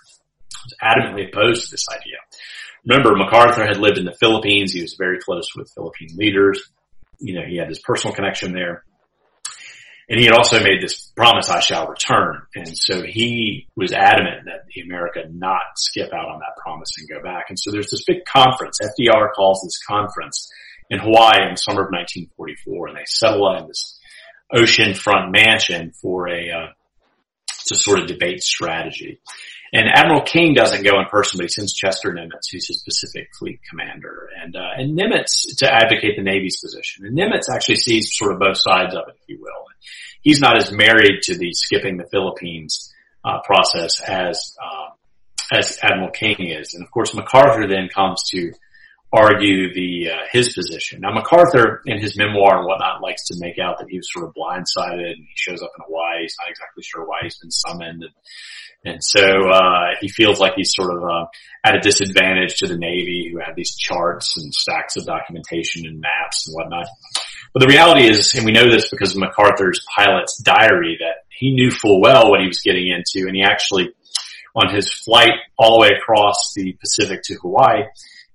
was 0.64 0.74
adamantly 0.82 1.28
opposed 1.28 1.66
to 1.66 1.70
this 1.72 1.86
idea. 1.92 2.16
Remember, 2.86 3.16
MacArthur 3.16 3.66
had 3.66 3.78
lived 3.78 3.98
in 3.98 4.04
the 4.04 4.16
Philippines. 4.18 4.72
He 4.72 4.82
was 4.82 4.94
very 4.94 5.18
close 5.18 5.46
with 5.56 5.70
Philippine 5.74 6.16
leaders. 6.16 6.62
You 7.18 7.34
know, 7.34 7.46
he 7.46 7.56
had 7.56 7.68
this 7.68 7.80
personal 7.80 8.14
connection 8.14 8.52
there. 8.52 8.84
And 10.08 10.20
he 10.20 10.26
had 10.26 10.34
also 10.34 10.62
made 10.62 10.80
this 10.80 11.10
promise, 11.16 11.50
I 11.50 11.58
shall 11.58 11.88
return. 11.88 12.42
And 12.54 12.78
so 12.78 13.02
he 13.02 13.66
was 13.74 13.92
adamant 13.92 14.44
that 14.44 14.66
the 14.72 14.82
America 14.82 15.24
not 15.28 15.62
skip 15.76 16.12
out 16.12 16.28
on 16.28 16.38
that 16.38 16.62
promise 16.62 16.90
and 16.98 17.08
go 17.08 17.20
back. 17.24 17.46
And 17.48 17.58
so 17.58 17.72
there's 17.72 17.90
this 17.90 18.04
big 18.04 18.24
conference. 18.24 18.78
FDR 18.80 19.32
calls 19.34 19.62
this 19.64 19.80
conference 19.84 20.48
in 20.90 21.00
Hawaii 21.00 21.42
in 21.42 21.54
the 21.54 21.58
summer 21.58 21.82
of 21.82 21.90
1944 21.90 22.88
and 22.88 22.96
they 22.96 23.04
settle 23.06 23.46
on 23.46 23.66
this 23.66 23.95
oceanfront 24.52 25.32
mansion 25.32 25.92
for 25.92 26.28
a 26.28 26.50
uh, 26.50 26.66
to 27.66 27.74
sort 27.74 28.00
of 28.00 28.06
debate 28.06 28.42
strategy. 28.42 29.20
And 29.72 29.88
Admiral 29.92 30.22
King 30.22 30.54
doesn't 30.54 30.84
go 30.84 30.98
in 31.00 31.06
person, 31.06 31.38
but 31.38 31.44
he 31.44 31.48
sends 31.48 31.74
Chester 31.74 32.12
Nimitz, 32.12 32.50
who's 32.52 32.68
his 32.68 32.82
Pacific 32.84 33.28
Fleet 33.36 33.60
commander, 33.68 34.30
and 34.40 34.54
uh, 34.54 34.70
and 34.76 34.96
Nimitz 34.96 35.56
to 35.58 35.72
advocate 35.72 36.16
the 36.16 36.22
Navy's 36.22 36.60
position. 36.60 37.04
And 37.04 37.18
Nimitz 37.18 37.52
actually 37.52 37.76
sees 37.76 38.16
sort 38.16 38.32
of 38.32 38.38
both 38.38 38.58
sides 38.58 38.94
of 38.94 39.08
it, 39.08 39.16
if 39.20 39.28
you 39.28 39.38
will. 39.40 39.66
He's 40.22 40.40
not 40.40 40.56
as 40.56 40.72
married 40.72 41.22
to 41.22 41.36
the 41.36 41.52
skipping 41.52 41.96
the 41.96 42.06
Philippines 42.10 42.92
uh, 43.24 43.40
process 43.44 44.00
as 44.00 44.56
uh, 44.62 44.90
as 45.52 45.78
Admiral 45.82 46.10
King 46.10 46.36
is, 46.38 46.74
and 46.74 46.84
of 46.84 46.90
course 46.90 47.14
MacArthur 47.14 47.66
then 47.68 47.88
comes 47.92 48.22
to 48.30 48.52
argue 49.12 49.72
the 49.72 50.10
uh, 50.10 50.26
his 50.32 50.52
position. 50.52 51.00
Now 51.00 51.12
MacArthur 51.12 51.82
in 51.86 52.00
his 52.00 52.16
memoir 52.18 52.58
and 52.58 52.66
whatnot 52.66 53.02
likes 53.02 53.26
to 53.28 53.36
make 53.38 53.58
out 53.58 53.78
that 53.78 53.88
he 53.88 53.98
was 53.98 54.08
sort 54.12 54.26
of 54.26 54.34
blindsided 54.34 55.12
and 55.12 55.18
he 55.18 55.34
shows 55.34 55.62
up 55.62 55.70
in 55.78 55.84
Hawaii. 55.86 56.22
He's 56.22 56.36
not 56.40 56.50
exactly 56.50 56.82
sure 56.82 57.04
why 57.06 57.18
he's 57.22 57.38
been 57.38 57.50
summoned. 57.50 58.02
And, 58.02 58.12
and 58.84 58.98
so, 59.02 59.22
uh, 59.22 59.94
he 60.00 60.08
feels 60.08 60.38
like 60.38 60.52
he's 60.56 60.72
sort 60.74 60.94
of, 60.94 61.02
uh, 61.02 61.26
at 61.64 61.76
a 61.76 61.80
disadvantage 61.80 62.56
to 62.58 62.66
the 62.66 62.76
Navy 62.76 63.30
who 63.32 63.38
had 63.38 63.56
these 63.56 63.76
charts 63.76 64.36
and 64.36 64.52
stacks 64.52 64.96
of 64.96 65.06
documentation 65.06 65.86
and 65.86 66.00
maps 66.00 66.46
and 66.46 66.54
whatnot. 66.54 66.86
But 67.52 67.60
the 67.60 67.68
reality 67.68 68.06
is, 68.06 68.34
and 68.34 68.44
we 68.44 68.52
know 68.52 68.70
this 68.70 68.90
because 68.90 69.14
of 69.14 69.20
MacArthur's 69.20 69.84
pilot's 69.96 70.36
diary, 70.38 70.98
that 71.00 71.24
he 71.30 71.54
knew 71.54 71.70
full 71.70 72.00
well 72.00 72.30
what 72.30 72.40
he 72.40 72.46
was 72.46 72.60
getting 72.60 72.88
into 72.88 73.26
and 73.26 73.36
he 73.36 73.42
actually, 73.42 73.90
on 74.54 74.74
his 74.74 74.92
flight 74.92 75.32
all 75.58 75.74
the 75.74 75.80
way 75.80 75.90
across 75.96 76.52
the 76.54 76.72
Pacific 76.80 77.22
to 77.24 77.34
Hawaii, 77.34 77.84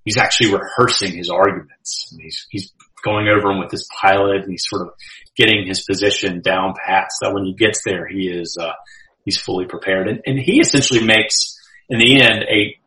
he's 0.04 0.18
actually 0.18 0.54
rehearsing 0.54 1.16
his 1.16 1.30
arguments. 1.30 2.10
And 2.12 2.22
he's, 2.22 2.48
he's 2.50 2.74
going 3.04 3.28
over 3.28 3.50
them 3.50 3.60
with 3.60 3.72
his 3.72 3.88
pilot 4.02 4.44
and 4.44 4.52
he's 4.52 4.66
sort 4.68 4.88
of 4.88 4.94
getting 5.36 5.66
his 5.68 5.84
position 5.84 6.42
down 6.42 6.74
pat 6.86 7.08
so 7.12 7.28
that 7.28 7.34
when 7.34 7.46
he 7.46 7.54
gets 7.54 7.84
there, 7.84 8.08
he 8.08 8.28
is, 8.28 8.58
uh, 8.60 8.74
he's 9.26 9.38
fully 9.38 9.66
prepared. 9.66 10.08
And, 10.08 10.22
and 10.26 10.40
he 10.40 10.60
essentially 10.60 11.04
makes, 11.06 11.58
in 11.90 12.00
the 12.00 12.22
end, 12.22 12.44
a, 12.44 12.78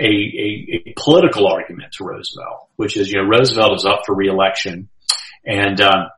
a, 0.00 0.06
a, 0.06 0.82
a, 0.88 0.94
political 0.96 1.46
argument 1.46 1.92
to 1.98 2.04
Roosevelt, 2.04 2.68
which 2.76 2.96
is, 2.96 3.10
you 3.10 3.18
know, 3.18 3.28
Roosevelt 3.28 3.76
is 3.76 3.84
up 3.84 4.00
for 4.06 4.14
reelection 4.14 4.88
and, 5.44 5.80
um, 5.80 6.08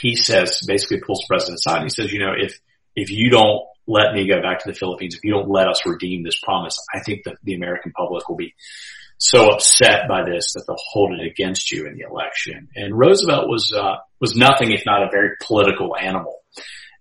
he 0.00 0.14
says, 0.14 0.62
basically 0.66 1.00
pulls 1.00 1.20
the 1.20 1.26
president 1.28 1.58
aside 1.64 1.76
and 1.76 1.84
he 1.84 1.90
says, 1.90 2.12
you 2.12 2.18
know, 2.18 2.32
if, 2.36 2.58
if 2.94 3.10
you 3.10 3.30
don't 3.30 3.62
let 3.86 4.12
me 4.12 4.26
go 4.26 4.42
back 4.42 4.58
to 4.58 4.68
the 4.68 4.74
Philippines, 4.74 5.14
if 5.14 5.24
you 5.24 5.32
don't 5.32 5.48
let 5.48 5.68
us 5.68 5.86
redeem 5.86 6.22
this 6.22 6.38
promise, 6.42 6.78
I 6.94 7.00
think 7.00 7.24
that 7.24 7.36
the 7.44 7.54
American 7.54 7.92
public 7.92 8.28
will 8.28 8.36
be 8.36 8.54
so 9.18 9.48
upset 9.48 10.08
by 10.08 10.24
this 10.24 10.52
that 10.54 10.64
they'll 10.66 10.76
hold 10.78 11.18
it 11.18 11.26
against 11.26 11.72
you 11.72 11.86
in 11.86 11.96
the 11.96 12.04
election. 12.08 12.68
And 12.74 12.98
Roosevelt 12.98 13.48
was 13.48 13.72
uh, 13.76 13.96
was 14.20 14.36
nothing 14.36 14.72
if 14.72 14.82
not 14.84 15.02
a 15.02 15.10
very 15.10 15.30
political 15.42 15.96
animal, 15.96 16.40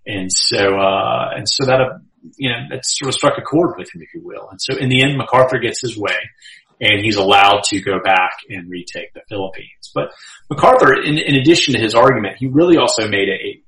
and 0.06 0.32
so 0.32 0.78
uh, 0.80 1.32
and 1.36 1.48
so 1.48 1.66
that 1.66 1.82
uh, 1.82 1.98
you 2.38 2.50
know 2.50 2.60
that 2.70 2.86
sort 2.86 3.10
of 3.10 3.16
struck 3.16 3.38
a 3.38 3.42
chord 3.42 3.76
with 3.78 3.94
him, 3.94 4.02
if 4.02 4.14
you 4.14 4.22
will. 4.24 4.48
And 4.50 4.62
so 4.62 4.78
in 4.78 4.90
the 4.90 5.04
end, 5.04 5.18
MacArthur 5.18 5.60
gets 5.60 5.82
his 5.82 5.98
way, 5.98 6.18
and 6.80 7.04
he's 7.04 7.18
allowed 7.18 7.64
to 7.66 7.82
go 7.82 8.00
back 8.04 8.32
and 8.50 8.70
retake 8.70 9.14
the 9.14 9.22
Philippines. 9.28 9.92
But 9.94 10.12
MacArthur, 10.50 10.94
in, 11.02 11.18
in 11.18 11.36
addition 11.36 11.74
to 11.74 11.80
his 11.80 11.96
argument, 11.96 12.38
he 12.38 12.48
really 12.48 12.78
also 12.78 13.08
made 13.08 13.30
a, 13.30 13.62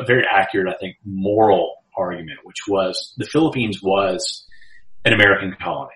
a 0.00 0.04
very 0.06 0.24
accurate, 0.30 0.72
I 0.72 0.76
think, 0.78 0.96
moral 1.04 1.74
argument, 1.96 2.38
which 2.44 2.66
was 2.68 3.14
the 3.16 3.26
Philippines 3.26 3.80
was 3.82 4.46
an 5.04 5.12
American 5.12 5.54
colony. 5.60 5.92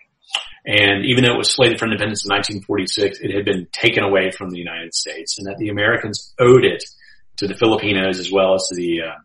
And 0.64 1.06
even 1.06 1.24
though 1.24 1.34
it 1.34 1.38
was 1.38 1.52
slated 1.52 1.78
for 1.78 1.86
independence 1.86 2.24
in 2.24 2.30
1946, 2.30 3.20
it 3.20 3.34
had 3.34 3.44
been 3.44 3.66
taken 3.72 4.04
away 4.04 4.30
from 4.30 4.50
the 4.50 4.58
United 4.58 4.94
States 4.94 5.38
and 5.38 5.46
that 5.46 5.56
the 5.58 5.70
Americans 5.70 6.34
owed 6.38 6.64
it 6.64 6.84
to 7.38 7.46
the 7.46 7.56
Filipinos 7.56 8.18
as 8.18 8.30
well 8.30 8.54
as 8.54 8.66
to 8.68 8.76
the, 8.76 9.00
uh, 9.02 9.18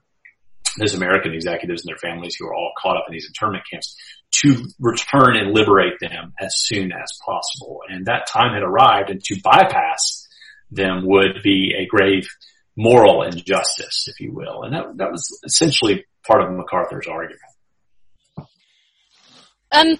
those 0.80 0.94
American 0.94 1.34
executives 1.34 1.84
and 1.84 1.90
their 1.90 2.12
families 2.12 2.36
who 2.36 2.48
are 2.48 2.54
all 2.54 2.72
caught 2.82 2.96
up 2.96 3.06
in 3.08 3.14
these 3.14 3.28
internment 3.28 3.64
camps 3.70 3.98
to 4.32 4.66
return 4.80 5.36
and 5.36 5.54
liberate 5.54 6.00
them 6.00 6.34
as 6.40 6.56
soon 6.58 6.92
as 6.92 7.20
possible. 7.26 7.82
And 7.90 8.06
that 8.06 8.28
time 8.28 8.54
had 8.54 8.64
arrived 8.64 9.10
and 9.10 9.22
to 9.26 9.42
bypass 9.44 10.28
them 10.72 11.06
would 11.06 11.42
be 11.44 11.74
a 11.78 11.86
grave 11.86 12.28
moral 12.76 13.24
injustice, 13.24 14.08
if 14.08 14.20
you 14.20 14.34
will. 14.34 14.64
And 14.64 14.74
that, 14.74 14.98
that 14.98 15.12
was 15.12 15.40
essentially 15.46 16.06
part 16.26 16.42
of 16.42 16.52
MacArthur's 16.52 17.08
argument. 17.08 17.42
Um, 19.72 19.98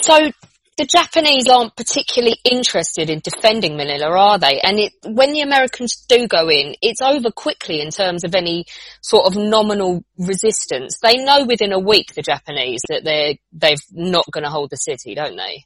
so 0.00 0.30
the 0.76 0.86
Japanese 0.86 1.48
aren't 1.48 1.76
particularly 1.76 2.36
interested 2.44 3.08
in 3.08 3.20
defending 3.20 3.76
Manila, 3.76 4.06
are 4.06 4.38
they? 4.38 4.60
And 4.60 4.78
it, 4.80 4.92
when 5.04 5.32
the 5.32 5.42
Americans 5.42 6.04
do 6.08 6.26
go 6.26 6.48
in, 6.48 6.74
it's 6.82 7.00
over 7.00 7.30
quickly 7.30 7.80
in 7.80 7.90
terms 7.90 8.24
of 8.24 8.34
any 8.34 8.66
sort 9.00 9.26
of 9.26 9.36
nominal 9.36 10.04
resistance. 10.18 10.98
They 11.00 11.16
know 11.16 11.44
within 11.46 11.72
a 11.72 11.78
week, 11.78 12.14
the 12.14 12.22
Japanese, 12.22 12.80
that 12.88 13.04
they're, 13.04 13.34
they're 13.52 13.76
not 13.92 14.24
going 14.32 14.44
to 14.44 14.50
hold 14.50 14.70
the 14.70 14.76
city, 14.76 15.14
don't 15.14 15.36
they? 15.36 15.64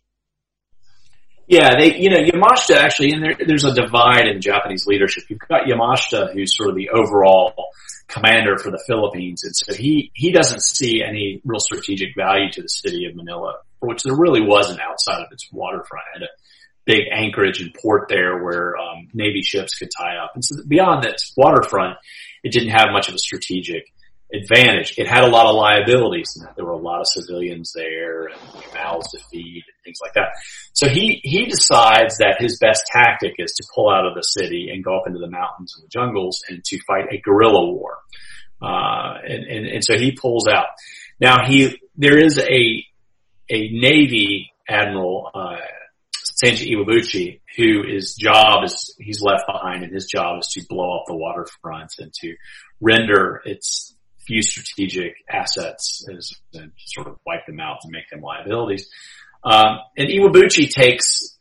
Yeah, 1.47 1.77
they, 1.79 1.97
you 1.97 2.11
know, 2.11 2.21
Yamashita 2.21 2.77
actually, 2.77 3.13
and 3.13 3.25
there, 3.25 3.37
there's 3.47 3.65
a 3.65 3.73
divide 3.73 4.29
in 4.29 4.43
Japanese 4.43 4.87
leadership. 4.87 5.25
You've 5.31 5.39
got 5.39 5.63
Yamashita, 5.63 6.35
who's 6.35 6.55
sort 6.55 6.69
of 6.69 6.77
the 6.77 6.91
overall 6.91 7.55
commander 8.07 8.59
for 8.59 8.71
the 8.71 8.83
Philippines, 8.87 9.45
and 9.45 9.57
so 9.57 9.73
he 9.73 10.11
he 10.15 10.31
doesn't 10.31 10.63
see 10.63 11.03
any 11.03 11.41
real 11.47 11.59
strategic 11.59 12.15
value 12.15 12.51
to 12.53 12.61
the 12.61 12.69
city 12.69 13.07
of 13.07 13.17
Manila, 13.17 13.55
which 13.81 14.03
there 14.03 14.17
really 14.17 14.43
wasn't 14.43 14.81
outside 14.81 15.21
of 15.21 15.29
its 15.33 15.49
waterfront. 15.53 16.05
It 16.15 16.21
had 16.21 16.23
a 16.25 16.31
big 16.85 17.03
anchorage 17.13 17.61
and 17.61 17.75
port 17.75 18.09
there 18.09 18.43
where 18.43 18.77
um, 18.77 19.09
Navy 19.13 19.43
ships 19.43 19.75
could 19.75 19.91
tie 19.97 20.17
up, 20.17 20.33
and 20.35 20.45
so 20.45 20.57
beyond 20.67 21.05
its 21.05 21.33
waterfront, 21.37 21.97
it 22.43 22.53
didn't 22.53 22.71
have 22.71 22.89
much 22.93 23.09
of 23.09 23.15
a 23.15 23.19
strategic 23.19 23.85
advantage. 24.33 24.95
It 24.99 25.09
had 25.09 25.25
a 25.25 25.29
lot 25.29 25.47
of 25.47 25.55
liabilities 25.55 26.39
there 26.57 26.65
were 26.65 26.73
a 26.73 26.77
lot 26.77 27.01
of 27.01 27.07
civilians 27.07 27.73
there 27.75 28.27
and 28.27 28.41
mouths 28.75 29.11
to 29.13 29.19
feed 29.31 29.63
and 29.67 29.85
things 29.85 29.99
like 30.03 30.13
that. 30.15 30.29
So 30.75 30.89
he, 30.89 31.21
he 31.25 31.47
decides 31.47 32.19
that 32.19 32.37
his 32.39 32.59
best 32.59 32.85
tactic 32.93 33.35
is 33.39 33.53
to 33.53 33.65
pull 33.75 33.91
out 33.91 34.07
of 34.07 34.15
the 34.15 34.23
city 34.23 34.71
and 34.73 34.85
go 34.85 34.97
up 34.99 35.07
into 35.07 35.19
the 35.19 35.31
mountains 35.31 35.75
and 35.77 35.85
the 35.85 35.89
jungles 35.89 36.43
and 36.49 36.63
to 36.65 36.79
fight 36.87 37.07
a 37.11 37.19
guerrilla 37.19 37.73
war. 37.73 37.99
Uh, 38.61 39.15
and, 39.27 39.45
and, 39.45 39.67
and 39.67 39.85
so 39.85 39.97
he 39.97 40.13
pulls 40.13 40.47
out. 40.47 40.67
Now 41.21 41.47
he, 41.47 41.81
there 41.97 42.19
is 42.19 42.39
a, 42.39 42.85
a 43.51 43.69
Navy 43.71 44.53
admiral, 44.69 45.31
uh, 45.35 45.57
Sanji 46.43 46.71
Iwabuchi, 46.73 47.41
who 47.57 47.83
his 47.87 48.15
job 48.15 48.65
is, 48.65 48.95
he's 48.99 49.23
left 49.23 49.45
behind 49.47 49.83
and 49.83 49.93
his 49.93 50.07
job 50.07 50.41
is 50.41 50.49
to 50.49 50.65
blow 50.69 50.97
up 50.97 51.05
the 51.07 51.17
waterfront 51.17 51.93
and 51.99 52.13
to 52.21 52.37
render 52.81 53.43
its 53.45 53.95
few 54.27 54.43
strategic 54.43 55.15
assets 55.31 56.07
is 56.09 56.39
and 56.53 56.71
sort 56.77 57.09
of 57.09 57.17
wipe 57.27 57.47
them 57.47 57.59
out 57.61 57.79
and 57.83 57.93
make 57.93 58.09
them 58.11 58.21
liabilities. 58.21 58.89
Um, 59.43 59.79
and 59.97 60.09
Iwabuchi 60.09 60.69
takes 60.69 61.39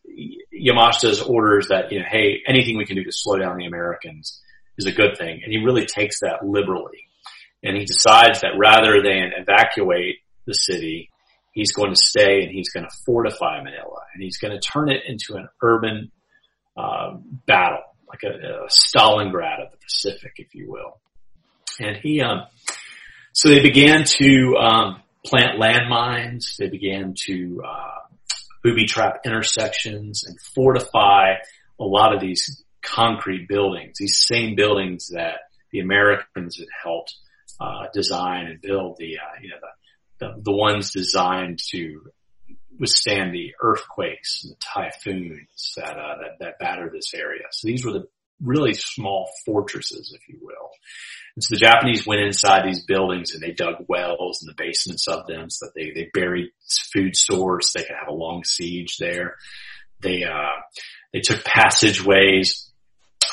Yamashita's 0.54 1.22
orders 1.22 1.68
that, 1.68 1.92
you 1.92 2.00
know, 2.00 2.06
hey, 2.10 2.42
anything 2.48 2.78
we 2.78 2.86
can 2.86 2.96
do 2.96 3.04
to 3.04 3.12
slow 3.12 3.38
down 3.38 3.58
the 3.58 3.66
Americans 3.66 4.42
is 4.78 4.86
a 4.86 4.92
good 4.92 5.18
thing. 5.18 5.42
And 5.44 5.52
he 5.52 5.60
really 5.60 5.86
takes 5.86 6.22
that 6.22 6.46
liberally. 6.46 7.04
And 7.64 7.76
he 7.76 7.86
decides 7.86 8.42
that 8.42 8.52
rather 8.58 9.02
than 9.04 9.32
evacuate 9.38 10.18
the 10.46 10.54
city, 10.54 11.10
he's 11.58 11.72
going 11.72 11.90
to 11.90 12.00
stay 12.00 12.44
and 12.44 12.52
he's 12.52 12.70
going 12.70 12.86
to 12.86 12.96
fortify 13.04 13.58
Manila 13.64 14.02
and 14.14 14.22
he's 14.22 14.38
going 14.38 14.54
to 14.54 14.60
turn 14.60 14.92
it 14.92 15.02
into 15.08 15.34
an 15.34 15.50
urban 15.64 16.12
uh, 16.78 17.16
battle, 17.48 17.82
like 18.08 18.22
a, 18.24 18.28
a 18.28 18.68
Stalingrad 18.68 19.66
of 19.66 19.72
the 19.72 19.78
Pacific, 19.84 20.34
if 20.38 20.54
you 20.54 20.70
will. 20.70 21.00
And 21.80 21.98
he, 21.98 22.22
um, 22.22 22.44
so 23.34 23.50
they 23.50 23.60
began 23.60 24.04
to 24.04 24.56
um, 24.56 25.02
plant 25.26 25.60
landmines. 25.60 26.58
They 26.58 26.70
began 26.70 27.16
to 27.26 27.64
uh, 27.68 28.16
booby 28.64 28.86
trap 28.86 29.22
intersections 29.26 30.26
and 30.28 30.40
fortify 30.40 31.38
a 31.80 31.84
lot 31.84 32.14
of 32.14 32.22
these 32.22 32.64
concrete 32.84 33.48
buildings. 33.48 33.98
These 33.98 34.20
same 34.20 34.56
buildings 34.56 35.08
that 35.08 35.40
the 35.72 35.80
Americans 35.80 36.60
had 36.60 36.68
helped 36.84 37.16
uh, 37.60 37.88
design 37.96 38.46
and 38.46 38.62
build. 38.62 38.98
The 39.00 39.18
uh, 39.18 39.42
you 39.42 39.50
know 39.50 39.58
the, 39.60 39.68
the 40.20 40.52
ones 40.52 40.92
designed 40.92 41.60
to 41.72 42.02
withstand 42.80 43.34
the 43.34 43.54
earthquakes 43.62 44.44
and 44.44 44.54
the 44.54 44.58
typhoons 44.60 45.74
that, 45.78 45.98
uh, 45.98 46.16
that, 46.22 46.40
that 46.40 46.60
battered 46.60 46.94
this 46.94 47.14
area. 47.14 47.44
So 47.52 47.68
these 47.68 47.84
were 47.86 47.94
the 47.94 48.08
really 48.42 48.74
small 48.74 49.30
fortresses, 49.46 50.16
if 50.16 50.28
you 50.30 50.40
will. 50.42 50.70
And 51.36 51.44
so 51.44 51.56
the 51.56 51.60
Japanese 51.60 52.06
went 52.06 52.22
inside 52.22 52.66
these 52.66 52.84
buildings 52.84 53.34
and 53.34 53.42
they 53.42 53.52
dug 53.52 53.86
wells 53.88 54.42
in 54.42 54.48
the 54.48 54.56
basements 54.56 55.08
of 55.08 55.28
them 55.28 55.50
so 55.50 55.66
that 55.66 55.74
they, 55.76 55.92
they 55.92 56.10
buried 56.14 56.50
food 56.94 57.16
stores. 57.16 57.72
They 57.74 57.84
could 57.84 57.96
have 58.00 58.10
a 58.10 58.14
long 58.14 58.44
siege 58.44 58.98
there. 59.00 59.36
They, 60.02 60.24
uh, 60.24 60.62
they 61.14 61.22
took 61.22 61.44
passageways 61.44 62.72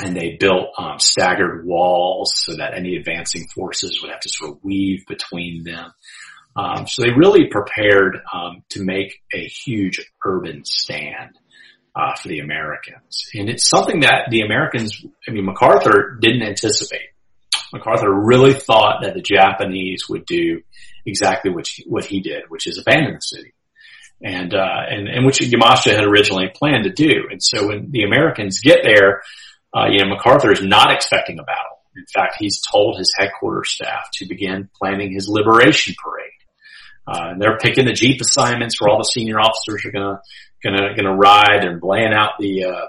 and 0.00 0.16
they 0.16 0.36
built, 0.40 0.68
um, 0.78 0.98
staggered 0.98 1.66
walls 1.66 2.32
so 2.36 2.56
that 2.56 2.74
any 2.74 2.96
advancing 2.96 3.46
forces 3.54 4.00
would 4.00 4.10
have 4.10 4.20
to 4.20 4.28
sort 4.28 4.52
of 4.52 4.64
weave 4.64 5.04
between 5.06 5.64
them. 5.64 5.92
Um, 6.56 6.86
so 6.86 7.02
they 7.02 7.10
really 7.10 7.46
prepared, 7.46 8.18
um, 8.32 8.62
to 8.70 8.82
make 8.82 9.20
a 9.32 9.44
huge 9.44 10.00
urban 10.24 10.64
stand. 10.64 11.38
Uh, 11.96 12.12
for 12.20 12.26
the 12.26 12.40
Americans. 12.40 13.28
And 13.34 13.48
it's 13.48 13.70
something 13.70 14.00
that 14.00 14.26
the 14.28 14.40
Americans, 14.40 15.06
I 15.28 15.30
mean, 15.30 15.44
MacArthur 15.44 16.18
didn't 16.20 16.42
anticipate. 16.42 17.10
MacArthur 17.72 18.12
really 18.12 18.52
thought 18.52 19.02
that 19.02 19.14
the 19.14 19.22
Japanese 19.22 20.08
would 20.08 20.26
do 20.26 20.62
exactly 21.06 21.52
what 21.52 21.68
he, 21.68 21.84
what 21.86 22.04
he 22.04 22.18
did, 22.18 22.44
which 22.48 22.66
is 22.66 22.78
abandon 22.78 23.14
the 23.14 23.20
city. 23.20 23.54
And, 24.20 24.54
uh, 24.54 24.80
and, 24.88 25.06
and 25.06 25.24
which 25.24 25.38
Yamashita 25.38 25.94
had 25.94 26.04
originally 26.04 26.50
planned 26.52 26.82
to 26.82 26.90
do. 26.90 27.28
And 27.30 27.40
so 27.40 27.68
when 27.68 27.92
the 27.92 28.02
Americans 28.02 28.58
get 28.58 28.80
there, 28.82 29.22
uh, 29.72 29.86
you 29.88 29.98
know, 29.98 30.10
MacArthur 30.10 30.50
is 30.50 30.64
not 30.64 30.92
expecting 30.92 31.38
a 31.38 31.44
battle. 31.44 31.78
In 31.96 32.06
fact, 32.12 32.36
he's 32.40 32.60
told 32.60 32.98
his 32.98 33.12
headquarters 33.16 33.70
staff 33.70 34.08
to 34.14 34.26
begin 34.26 34.68
planning 34.76 35.12
his 35.12 35.28
liberation 35.28 35.94
parade. 36.02 36.30
Uh, 37.06 37.30
and 37.30 37.40
they're 37.40 37.58
picking 37.58 37.84
the 37.84 37.92
jeep 37.92 38.20
assignments 38.20 38.80
where 38.80 38.90
all 38.90 38.98
the 38.98 39.04
senior 39.04 39.38
officers 39.38 39.84
are 39.84 39.92
gonna, 39.92 40.20
gonna, 40.62 40.96
gonna 40.96 41.14
ride 41.14 41.64
and 41.64 41.82
laying 41.82 42.14
out 42.14 42.32
the, 42.38 42.64
uh, 42.64 42.86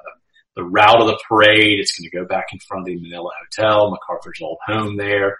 the 0.55 0.63
route 0.63 1.01
of 1.01 1.07
the 1.07 1.19
parade. 1.27 1.79
It's 1.79 1.97
going 1.99 2.09
to 2.09 2.17
go 2.17 2.25
back 2.25 2.47
in 2.53 2.59
front 2.59 2.83
of 2.83 2.85
the 2.87 2.99
Manila 2.99 3.29
Hotel, 3.43 3.91
MacArthur's 3.91 4.39
old 4.41 4.57
home 4.65 4.97
there. 4.97 5.37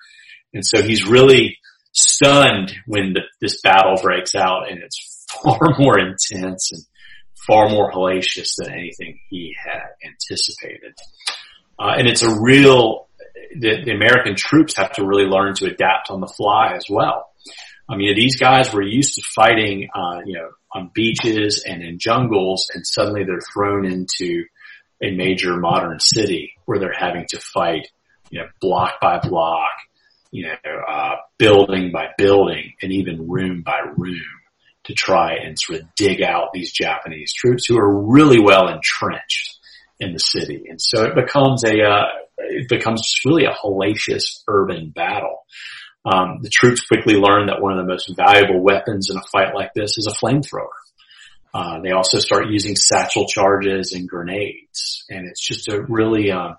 And 0.53 0.65
so 0.65 0.81
he's 0.81 1.05
really 1.05 1.57
stunned 1.93 2.73
when 2.85 3.13
the, 3.13 3.21
this 3.41 3.61
battle 3.61 3.95
breaks 4.01 4.35
out 4.35 4.69
and 4.69 4.81
it's 4.81 5.25
far 5.43 5.59
more 5.79 5.99
intense 5.99 6.71
and 6.71 6.81
far 7.47 7.69
more 7.69 7.91
hellacious 7.91 8.55
than 8.57 8.73
anything 8.73 9.19
he 9.29 9.55
had 9.57 9.81
anticipated. 10.05 10.93
Uh, 11.79 11.93
and 11.97 12.07
it's 12.07 12.23
a 12.23 12.41
real, 12.41 13.07
the, 13.57 13.83
the, 13.83 13.91
American 13.91 14.35
troops 14.35 14.77
have 14.77 14.93
to 14.93 15.05
really 15.05 15.25
learn 15.25 15.53
to 15.55 15.65
adapt 15.65 16.09
on 16.09 16.21
the 16.21 16.27
fly 16.27 16.73
as 16.75 16.85
well. 16.89 17.27
I 17.88 17.95
mean, 17.98 18.15
these 18.15 18.38
guys 18.38 18.74
were 18.74 18.82
used 18.82 19.15
to 19.15 19.21
fighting, 19.36 19.89
uh, 19.93 20.21
you 20.26 20.38
know, 20.38 20.50
on 20.74 20.91
beaches 20.93 21.63
and 21.65 21.84
in 21.84 22.00
jungles 22.00 22.67
and 22.74 22.86
suddenly 22.86 23.24
they're 23.24 23.39
thrown 23.54 23.86
into 23.86 24.45
a 25.02 25.12
major 25.12 25.58
modern 25.58 26.00
city 26.00 26.54
where 26.65 26.80
they're 26.80 26.93
having 26.98 27.26
to 27.30 27.39
fight, 27.39 27.88
you 28.30 28.39
know, 28.39 28.48
block 28.60 28.93
by 29.02 29.19
block, 29.19 29.69
you 30.32 30.48
know, 30.48 30.71
uh, 30.89 31.15
building 31.38 31.91
by 31.91 32.08
building 32.17 32.74
and 32.82 32.91
even 32.91 33.30
room 33.30 33.62
by 33.63 33.80
room 33.95 34.21
to 34.86 34.93
try 34.93 35.36
and 35.36 35.58
sort 35.60 35.82
of 35.82 35.88
dig 35.95 36.21
out 36.21 36.50
these 36.54 36.71
Japanese 36.71 37.34
troops 37.34 37.65
who 37.67 37.78
are 37.78 38.06
really 38.06 38.39
well 38.39 38.67
entrenched 38.67 39.58
in 40.00 40.13
the 40.13 40.19
city. 40.19 40.65
And 40.69 40.80
so 40.82 41.04
it 41.04 41.15
becomes 41.15 41.63
a, 41.63 41.82
uh, 41.82 42.06
it 42.38 42.69
becomes 42.69 43.13
really 43.26 43.45
a 43.45 43.54
hellacious 43.54 44.43
urban 44.48 44.89
battle. 44.89 45.45
Um, 46.05 46.39
the 46.41 46.49
troops 46.49 46.81
quickly 46.81 47.15
learn 47.15 47.47
that 47.47 47.61
one 47.61 47.71
of 47.71 47.77
the 47.77 47.91
most 47.91 48.13
valuable 48.15 48.61
weapons 48.61 49.09
in 49.09 49.17
a 49.17 49.23
fight 49.31 49.55
like 49.55 49.73
this 49.73 49.97
is 49.97 50.07
a 50.07 50.15
flamethrower. 50.15 50.67
Uh, 51.53 51.79
they 51.81 51.91
also 51.91 52.19
start 52.19 52.49
using 52.49 52.75
satchel 52.75 53.25
charges 53.27 53.93
and 53.93 54.07
grenades, 54.07 55.05
and 55.09 55.25
it's 55.25 55.45
just 55.45 55.67
a 55.69 55.81
really, 55.81 56.29
uh, 56.29 56.53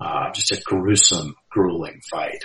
uh, 0.00 0.32
just 0.32 0.52
a 0.52 0.60
gruesome, 0.64 1.34
grueling 1.50 2.00
fight. 2.10 2.44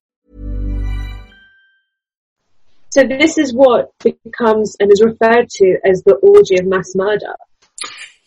So, 2.91 3.03
this 3.03 3.37
is 3.37 3.53
what 3.53 3.93
becomes 4.03 4.75
and 4.79 4.91
is 4.91 5.01
referred 5.01 5.49
to 5.49 5.77
as 5.85 6.03
the 6.03 6.15
orgy 6.15 6.59
of 6.59 6.65
mass 6.65 6.91
murder. 6.95 7.35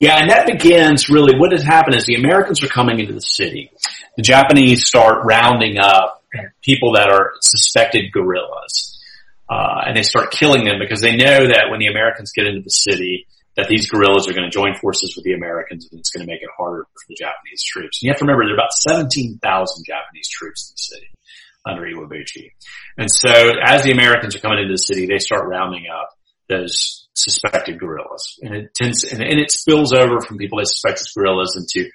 Yeah, 0.01 0.19
and 0.19 0.31
that 0.31 0.47
begins 0.47 1.09
really 1.09 1.39
what 1.39 1.53
has 1.53 1.63
happened 1.63 1.97
is 1.97 2.05
the 2.05 2.17
Americans 2.17 2.63
are 2.63 2.69
coming 2.69 2.99
into 2.99 3.13
the 3.13 3.21
city. 3.21 3.71
The 4.17 4.23
Japanese 4.23 4.87
start 4.87 5.25
rounding 5.25 5.79
up 5.79 6.23
people 6.63 6.95
that 6.95 7.11
are 7.11 7.33
suspected 7.43 8.13
guerrillas. 8.13 9.01
Uh, 9.49 9.83
and 9.87 9.97
they 9.97 10.03
start 10.03 10.33
killing 10.33 10.65
them 10.65 10.77
because 10.79 11.01
they 11.01 11.17
know 11.17 11.47
that 11.47 11.67
when 11.71 11.79
the 11.79 11.87
Americans 11.87 12.33
get 12.33 12.47
into 12.47 12.63
the 12.63 12.71
city, 12.71 13.27
that 13.57 13.69
these 13.69 13.89
guerrillas 13.89 14.27
are 14.27 14.33
going 14.33 14.49
to 14.49 14.51
join 14.51 14.75
forces 14.75 15.15
with 15.15 15.25
the 15.25 15.35
Americans 15.35 15.87
and 15.91 16.01
it's 16.01 16.11
going 16.11 16.27
to 16.27 16.31
make 16.31 16.43
it 16.43 16.49
harder 16.57 16.85
for 16.85 17.05
the 17.09 17.15
Japanese 17.15 17.63
troops. 17.63 18.01
And 18.01 18.07
you 18.07 18.11
have 18.11 18.19
to 18.19 18.25
remember 18.25 18.45
there 18.45 18.55
are 18.55 18.57
about 18.57 18.73
17,000 18.73 19.85
Japanese 19.85 20.29
troops 20.29 20.71
in 20.71 20.75
the 20.75 20.79
city 20.79 21.15
under 21.67 21.83
Iwabuchi. 21.83 22.53
And 22.99 23.09
so 23.11 23.53
as 23.65 23.85
the 23.85 23.93
Americans 23.93 24.37
are 24.37 24.41
coming 24.41 24.59
into 24.59 24.75
the 24.75 24.79
city, 24.79 25.07
they 25.07 25.19
start 25.19 25.49
rounding 25.49 25.87
up 25.93 26.11
those 26.49 27.09
suspected 27.15 27.79
guerrillas. 27.79 28.39
And 28.43 28.55
it 28.55 28.75
tends, 28.75 29.05
and, 29.05 29.23
and 29.23 29.41
it 29.41 29.51
spills 29.51 29.93
over 29.93 30.21
from 30.21 30.37
people 30.37 30.59
they 30.59 30.65
suspect 30.65 31.01
as 31.01 31.13
guerrillas 31.17 31.57
into 31.57 31.91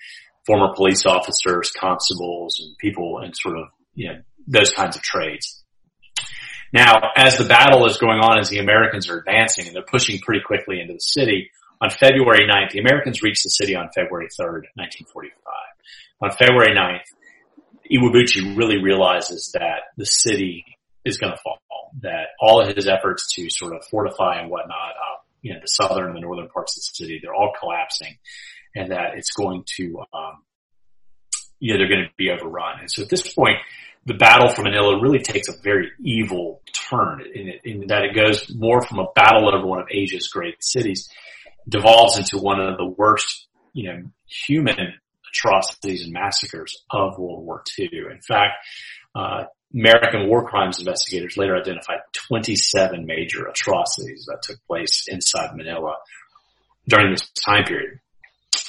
former 0.46 0.74
police 0.76 1.06
officers, 1.06 1.72
constables, 1.72 2.60
and 2.60 2.78
people 2.78 3.20
and 3.24 3.36
sort 3.36 3.58
of, 3.58 3.66
you 3.94 4.08
know, 4.08 4.20
those 4.48 4.72
kinds 4.72 4.96
of 4.96 5.04
trades. 5.04 5.64
Now, 6.74 6.96
as 7.16 7.38
the 7.38 7.46
battle 7.46 7.86
is 7.86 7.98
going 7.98 8.20
on, 8.20 8.40
as 8.40 8.50
the 8.50 8.60
Americans 8.60 9.10
are 9.10 9.18
advancing 9.18 9.68
and 9.68 9.76
they're 9.76 9.84
pushing 9.84 10.20
pretty 10.20 10.42
quickly 10.46 10.80
into 10.80 10.94
the 10.94 11.00
city, 11.00 11.50
on 11.82 11.90
February 11.90 12.48
9th, 12.48 12.72
the 12.72 12.80
Americans 12.80 13.24
reach 13.24 13.42
the 13.44 13.50
city 13.50 13.76
on 13.76 13.90
February 13.96 14.28
3rd, 14.28 14.68
1945. 14.76 15.40
On 16.22 16.32
February 16.32 16.76
9th, 16.76 17.08
Iwabuchi 17.92 18.58
really 18.58 18.82
realizes 18.82 19.52
that 19.54 19.82
the 19.98 20.06
city 20.06 20.66
is 21.06 21.18
going 21.18 21.34
to 21.34 21.40
fall 21.42 21.60
that 22.02 22.28
all 22.40 22.62
of 22.62 22.76
his 22.76 22.88
efforts 22.88 23.34
to 23.34 23.50
sort 23.50 23.76
of 23.76 23.84
fortify 23.86 24.40
and 24.40 24.50
whatnot, 24.50 24.92
uh, 24.92 25.18
you 25.42 25.54
know, 25.54 25.60
the 25.62 25.68
southern 25.68 26.08
and 26.08 26.16
the 26.16 26.22
northern 26.22 26.50
parts 26.50 26.78
of 26.78 26.82
the 26.82 27.06
city, 27.06 27.20
they're 27.22 27.34
all 27.34 27.54
collapsing 27.60 28.18
and 28.76 28.92
that 28.92 29.16
it's 29.16 29.32
going 29.32 29.64
to, 29.78 30.04
um, 30.14 30.44
you 31.60 31.74
know, 31.74 31.80
they're 31.80 31.90
going 31.90 32.06
to 32.06 32.14
be 32.18 32.30
overrun. 32.30 32.82
And 32.82 32.92
so 32.92 33.02
at 33.02 33.10
this 33.10 33.34
point, 33.34 33.58
the 34.06 34.14
battle 34.14 34.50
for 34.50 34.62
Manila 34.62 35.02
really 35.02 35.20
takes 35.20 35.50
a 35.50 35.54
very 35.62 35.92
evil 36.00 36.62
turn 36.74 37.22
in, 37.34 37.50
it, 37.50 37.62
in 37.64 37.88
that 37.88 38.04
it 38.04 38.16
goes 38.16 38.54
more 38.56 38.82
from 38.82 39.00
a 39.00 39.08
battle 39.16 39.54
over 39.54 39.66
one 39.66 39.80
of 39.80 39.88
Asia's 39.92 40.28
great 40.28 40.64
cities, 40.64 41.10
devolves 41.68 42.18
into 42.18 42.38
one 42.38 42.60
of 42.60 42.78
the 42.78 42.86
worst, 42.86 43.48
you 43.74 43.90
know, 43.90 44.04
human 44.26 44.94
atrocities 45.32 46.04
and 46.04 46.14
massacres 46.14 46.84
of 46.92 47.18
World 47.18 47.46
War 47.46 47.64
II. 47.78 47.90
In 48.12 48.22
fact, 48.22 48.54
uh, 49.16 49.46
American 49.74 50.28
war 50.28 50.48
crimes 50.48 50.80
investigators 50.80 51.38
later 51.38 51.56
identified 51.56 52.00
27 52.14 53.06
major 53.06 53.46
atrocities 53.46 54.26
that 54.28 54.42
took 54.42 54.58
place 54.66 55.06
inside 55.08 55.56
Manila 55.56 55.96
during 56.88 57.12
this 57.12 57.30
time 57.46 57.66
period. 57.66 58.00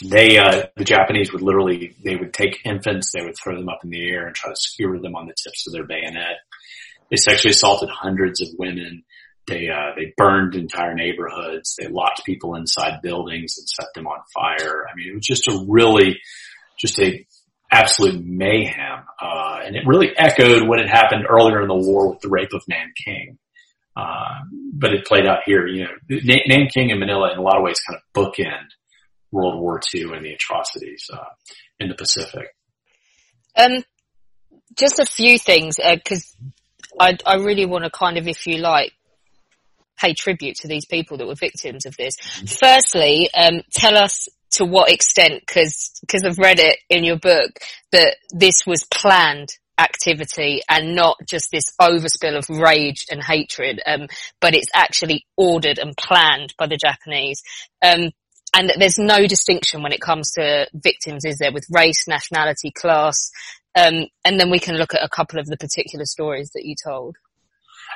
They, 0.02 0.38
uh, 0.38 0.66
the 0.76 0.84
Japanese 0.84 1.32
would 1.32 1.42
literally, 1.42 1.96
they 2.04 2.16
would 2.16 2.34
take 2.34 2.60
infants, 2.64 3.12
they 3.12 3.22
would 3.22 3.36
throw 3.36 3.56
them 3.56 3.68
up 3.68 3.80
in 3.82 3.90
the 3.90 4.10
air 4.10 4.26
and 4.26 4.34
try 4.34 4.50
to 4.50 4.56
skewer 4.56 4.98
them 4.98 5.14
on 5.14 5.26
the 5.26 5.34
tips 5.42 5.66
of 5.66 5.72
their 5.72 5.86
bayonet. 5.86 6.38
They 7.10 7.16
sexually 7.16 7.52
assaulted 7.52 7.88
hundreds 7.90 8.40
of 8.40 8.48
women. 8.58 9.04
They, 9.46 9.68
uh, 9.68 9.94
they 9.96 10.12
burned 10.16 10.54
entire 10.54 10.94
neighborhoods. 10.94 11.76
They 11.78 11.88
locked 11.88 12.24
people 12.24 12.54
inside 12.54 13.02
buildings 13.02 13.56
and 13.58 13.68
set 13.68 13.88
them 13.94 14.06
on 14.06 14.20
fire. 14.32 14.86
I 14.90 14.94
mean, 14.94 15.08
it 15.10 15.14
was 15.14 15.26
just 15.26 15.48
a 15.48 15.64
really, 15.66 16.20
just 16.80 16.98
a 16.98 17.26
absolute 17.70 18.24
mayhem. 18.24 19.04
Uh, 19.20 19.60
and 19.64 19.76
it 19.76 19.86
really 19.86 20.10
echoed 20.16 20.66
what 20.66 20.78
had 20.78 20.88
happened 20.88 21.26
earlier 21.28 21.62
in 21.62 21.68
the 21.68 21.74
war 21.74 22.10
with 22.10 22.20
the 22.20 22.28
rape 22.28 22.52
of 22.52 22.62
Nanking. 22.68 23.38
Uh, 23.96 24.40
but 24.72 24.92
it 24.92 25.04
played 25.04 25.26
out 25.26 25.40
here, 25.44 25.66
you 25.66 25.84
know, 25.84 25.90
Nanking 26.46 26.90
and 26.90 27.00
Manila 27.00 27.32
in 27.32 27.38
a 27.38 27.42
lot 27.42 27.56
of 27.56 27.62
ways 27.62 27.78
kind 27.86 28.00
of 28.00 28.12
bookend 28.14 28.68
World 29.30 29.60
War 29.60 29.80
II 29.94 30.14
and 30.14 30.24
the 30.24 30.32
atrocities, 30.32 31.08
uh, 31.12 31.24
in 31.78 31.88
the 31.88 31.94
Pacific. 31.94 32.48
Um, 33.56 33.84
just 34.76 34.98
a 34.98 35.06
few 35.06 35.38
things, 35.38 35.78
uh, 35.78 35.96
cause 36.04 36.34
I, 36.98 37.16
I 37.26 37.36
really 37.36 37.66
want 37.66 37.84
to 37.84 37.90
kind 37.90 38.16
of, 38.16 38.26
if 38.26 38.46
you 38.46 38.58
like, 38.58 38.92
pay 39.98 40.14
tribute 40.14 40.56
to 40.56 40.68
these 40.68 40.86
people 40.86 41.18
that 41.18 41.26
were 41.26 41.34
victims 41.34 41.84
of 41.84 41.96
this. 41.96 42.14
Firstly, 42.46 43.28
um, 43.34 43.62
tell 43.72 43.96
us 43.96 44.28
to 44.52 44.64
what 44.64 44.90
extent, 44.90 45.42
because 45.46 45.92
because 46.00 46.24
I've 46.24 46.38
read 46.38 46.58
it 46.58 46.78
in 46.88 47.04
your 47.04 47.18
book 47.18 47.50
that 47.92 48.16
this 48.32 48.66
was 48.66 48.84
planned 48.84 49.50
activity 49.78 50.60
and 50.68 50.94
not 50.94 51.16
just 51.26 51.48
this 51.50 51.72
overspill 51.80 52.36
of 52.36 52.48
rage 52.48 53.06
and 53.10 53.22
hatred, 53.22 53.80
um, 53.86 54.06
but 54.40 54.54
it's 54.54 54.70
actually 54.74 55.24
ordered 55.36 55.78
and 55.78 55.96
planned 55.96 56.54
by 56.58 56.66
the 56.66 56.76
Japanese. 56.76 57.42
Um, 57.82 58.10
and 58.54 58.68
that 58.68 58.78
there's 58.78 58.98
no 58.98 59.26
distinction 59.26 59.82
when 59.82 59.92
it 59.92 60.00
comes 60.00 60.32
to 60.32 60.66
victims, 60.74 61.24
is 61.24 61.38
there, 61.38 61.52
with 61.52 61.64
race, 61.70 62.08
nationality, 62.08 62.72
class, 62.72 63.30
um, 63.78 64.06
and 64.24 64.40
then 64.40 64.50
we 64.50 64.58
can 64.58 64.76
look 64.76 64.94
at 64.94 65.04
a 65.04 65.08
couple 65.08 65.38
of 65.38 65.46
the 65.46 65.56
particular 65.56 66.04
stories 66.04 66.50
that 66.54 66.64
you 66.64 66.74
told. 66.84 67.16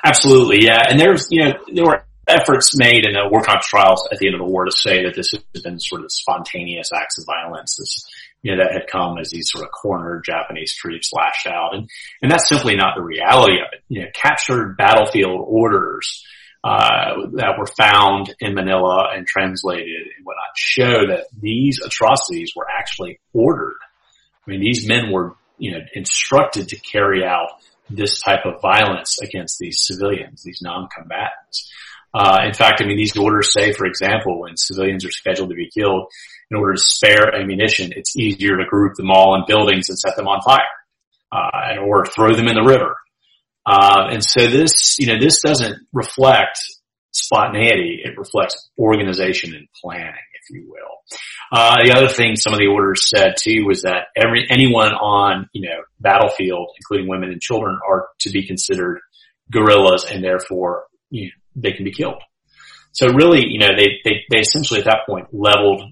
Absolutely, 0.04 0.64
yeah. 0.64 0.82
And 0.88 0.98
there's, 0.98 1.26
you 1.30 1.44
know, 1.44 1.52
there 1.72 1.84
were 1.84 2.06
efforts 2.26 2.76
made 2.76 3.06
in 3.06 3.14
the 3.14 3.28
war 3.30 3.42
crimes 3.42 3.66
trials 3.66 4.08
at 4.12 4.18
the 4.18 4.26
end 4.26 4.34
of 4.34 4.40
the 4.40 4.50
war 4.50 4.64
to 4.64 4.72
say 4.72 5.04
that 5.04 5.14
this 5.14 5.32
has 5.32 5.62
been 5.62 5.78
sort 5.78 6.04
of 6.04 6.12
spontaneous 6.12 6.90
acts 6.94 7.18
of 7.18 7.26
violence, 7.26 7.76
this, 7.76 8.04
you 8.42 8.54
know, 8.54 8.62
that 8.62 8.72
had 8.72 8.86
come 8.86 9.18
as 9.18 9.30
these 9.30 9.50
sort 9.50 9.64
of 9.64 9.70
cornered 9.70 10.24
Japanese 10.24 10.74
troops 10.74 11.10
lashed 11.12 11.46
out. 11.46 11.74
And, 11.74 11.88
and 12.22 12.30
that's 12.30 12.48
simply 12.48 12.76
not 12.76 12.94
the 12.96 13.02
reality 13.02 13.54
of 13.54 13.68
it. 13.72 13.82
You 13.88 14.02
know, 14.02 14.08
captured 14.14 14.76
battlefield 14.76 15.40
orders, 15.46 16.24
uh, 16.64 17.26
that 17.34 17.58
were 17.58 17.66
found 17.66 18.34
in 18.40 18.54
Manila 18.54 19.10
and 19.14 19.26
translated 19.26 20.06
and 20.16 20.24
whatnot 20.24 20.56
show 20.56 21.08
that 21.08 21.26
these 21.38 21.78
atrocities 21.84 22.52
were 22.56 22.66
actually 22.70 23.20
ordered. 23.34 23.76
I 24.46 24.50
mean, 24.50 24.60
these 24.60 24.88
men 24.88 25.12
were, 25.12 25.36
you 25.58 25.72
know, 25.72 25.80
instructed 25.92 26.68
to 26.68 26.80
carry 26.80 27.22
out 27.22 27.48
this 27.90 28.20
type 28.20 28.46
of 28.46 28.62
violence 28.62 29.20
against 29.20 29.58
these 29.58 29.76
civilians, 29.80 30.42
these 30.42 30.60
non-combatants. 30.62 31.70
Uh, 32.14 32.42
in 32.46 32.54
fact, 32.54 32.80
I 32.80 32.86
mean, 32.86 32.96
these 32.96 33.16
orders 33.16 33.52
say, 33.52 33.72
for 33.72 33.86
example, 33.86 34.40
when 34.40 34.56
civilians 34.56 35.04
are 35.04 35.10
scheduled 35.10 35.50
to 35.50 35.56
be 35.56 35.68
killed, 35.68 36.06
in 36.50 36.56
order 36.56 36.74
to 36.74 36.82
spare 36.82 37.34
ammunition, 37.34 37.92
it's 37.96 38.16
easier 38.16 38.56
to 38.56 38.64
group 38.64 38.94
them 38.94 39.10
all 39.10 39.34
in 39.34 39.42
buildings 39.46 39.88
and 39.88 39.98
set 39.98 40.16
them 40.16 40.28
on 40.28 40.40
fire, 40.42 40.60
uh, 41.32 41.80
or 41.82 42.06
throw 42.06 42.34
them 42.34 42.48
in 42.48 42.54
the 42.54 42.62
river. 42.62 42.96
Uh, 43.66 44.08
and 44.10 44.22
so 44.22 44.46
this, 44.46 44.98
you 44.98 45.06
know, 45.06 45.18
this 45.18 45.40
doesn't 45.40 45.76
reflect 45.92 46.58
spontaneity. 47.12 48.02
It 48.04 48.18
reflects 48.18 48.68
organization 48.78 49.54
and 49.54 49.66
planning, 49.82 50.12
if 50.12 50.54
you 50.54 50.68
will. 50.68 51.18
Uh, 51.50 51.84
the 51.84 51.92
other 51.92 52.08
thing 52.08 52.36
some 52.36 52.52
of 52.52 52.58
the 52.58 52.66
orders 52.66 53.08
said 53.08 53.34
too 53.38 53.64
was 53.66 53.82
that 53.82 54.08
every, 54.16 54.46
anyone 54.50 54.92
on, 54.92 55.48
you 55.52 55.68
know, 55.68 55.82
battlefield, 56.00 56.68
including 56.76 57.08
women 57.08 57.30
and 57.30 57.40
children 57.40 57.78
are 57.88 58.08
to 58.20 58.30
be 58.30 58.46
considered 58.46 59.00
guerrillas 59.50 60.04
and 60.04 60.22
therefore, 60.22 60.84
you 61.10 61.26
know, 61.26 61.30
they 61.56 61.72
can 61.72 61.84
be 61.84 61.92
killed. 61.92 62.22
So 62.92 63.08
really, 63.08 63.46
you 63.46 63.58
know, 63.58 63.70
they, 63.76 64.00
they, 64.04 64.24
they 64.30 64.38
essentially 64.38 64.80
at 64.80 64.86
that 64.86 65.06
point 65.06 65.28
leveled, 65.32 65.82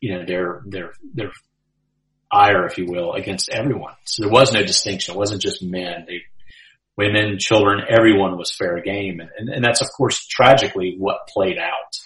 you 0.00 0.14
know, 0.14 0.24
their, 0.24 0.62
their, 0.66 0.92
their 1.14 1.32
ire, 2.30 2.66
if 2.66 2.78
you 2.78 2.86
will, 2.86 3.14
against 3.14 3.48
everyone. 3.48 3.94
So 4.04 4.22
there 4.22 4.32
was 4.32 4.52
no 4.52 4.62
distinction. 4.62 5.14
It 5.14 5.18
wasn't 5.18 5.42
just 5.42 5.62
men. 5.62 6.04
They, 6.06 6.22
women, 6.96 7.38
children, 7.38 7.82
everyone 7.88 8.38
was 8.38 8.54
fair 8.54 8.80
game. 8.80 9.20
And, 9.20 9.30
and, 9.36 9.48
and 9.48 9.64
that's 9.64 9.80
of 9.80 9.88
course 9.96 10.26
tragically 10.26 10.96
what 10.98 11.28
played 11.28 11.58
out. 11.58 11.98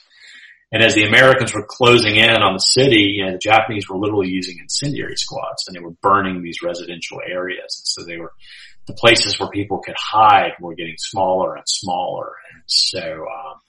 And 0.73 0.85
as 0.85 0.95
the 0.95 1.05
Americans 1.05 1.53
were 1.53 1.67
closing 1.69 2.17
in 2.17 2.31
on 2.31 2.53
the 2.53 2.61
city, 2.61 3.15
you 3.17 3.25
know, 3.27 3.33
the 3.33 3.39
Japanese 3.39 3.89
were 3.89 3.99
literally 3.99 4.29
using 4.29 4.59
incendiary 4.61 5.17
squads 5.17 5.65
and 5.67 5.75
they 5.75 5.81
were 5.81 5.95
burning 6.01 6.43
these 6.43 6.63
residential 6.63 7.21
areas. 7.27 7.81
And 7.81 7.87
so 7.87 8.05
they 8.05 8.19
were, 8.19 8.33
the 8.91 8.97
places 8.97 9.39
where 9.39 9.49
people 9.49 9.79
could 9.79 9.97
hide 9.99 10.53
were 10.61 10.75
getting 10.75 10.97
smaller 10.99 11.55
and 11.55 11.65
smaller. 11.67 12.33
And 12.53 12.63
so, 12.67 13.01
um, 13.01 13.61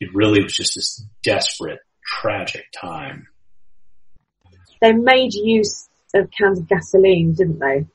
it 0.00 0.14
really 0.14 0.42
was 0.42 0.54
just 0.54 0.74
this 0.74 1.04
desperate, 1.22 1.80
tragic 2.04 2.64
time. 2.78 3.28
They 4.80 4.92
made 4.92 5.34
use 5.34 5.88
of 6.14 6.30
cans 6.30 6.58
of 6.58 6.68
gasoline, 6.68 7.34
didn't 7.34 7.58
they? 7.58 7.86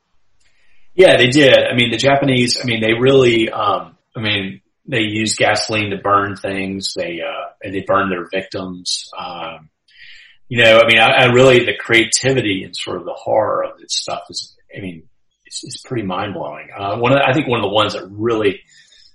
Yeah, 0.93 1.17
they 1.17 1.27
did. 1.27 1.53
I 1.53 1.75
mean, 1.75 1.91
the 1.91 1.97
Japanese, 1.97 2.59
I 2.61 2.65
mean, 2.65 2.81
they 2.81 2.93
really, 2.93 3.49
um, 3.49 3.97
I 4.15 4.21
mean, 4.21 4.61
they 4.87 5.01
used 5.01 5.37
gasoline 5.37 5.89
to 5.89 5.97
burn 5.97 6.35
things. 6.35 6.93
They, 6.95 7.19
uh, 7.21 7.49
and 7.61 7.73
they 7.73 7.83
burn 7.85 8.09
their 8.09 8.27
victims. 8.31 9.09
Um, 9.17 9.69
you 10.47 10.63
know, 10.63 10.79
I 10.79 10.87
mean, 10.87 10.99
I, 10.99 11.25
I, 11.25 11.25
really, 11.33 11.65
the 11.65 11.75
creativity 11.77 12.63
and 12.63 12.75
sort 12.75 12.97
of 12.97 13.05
the 13.05 13.15
horror 13.17 13.65
of 13.65 13.79
this 13.79 13.95
stuff 13.95 14.21
is, 14.29 14.55
I 14.75 14.79
mean, 14.79 15.09
it's, 15.63 15.75
it's 15.75 15.81
pretty 15.83 16.05
mind 16.05 16.33
blowing. 16.33 16.67
Uh, 16.75 16.97
one 16.97 17.11
of 17.11 17.19
the, 17.19 17.25
I 17.25 17.33
think 17.33 17.47
one 17.47 17.59
of 17.59 17.63
the 17.63 17.73
ones 17.73 17.93
that 17.93 18.07
really 18.09 18.61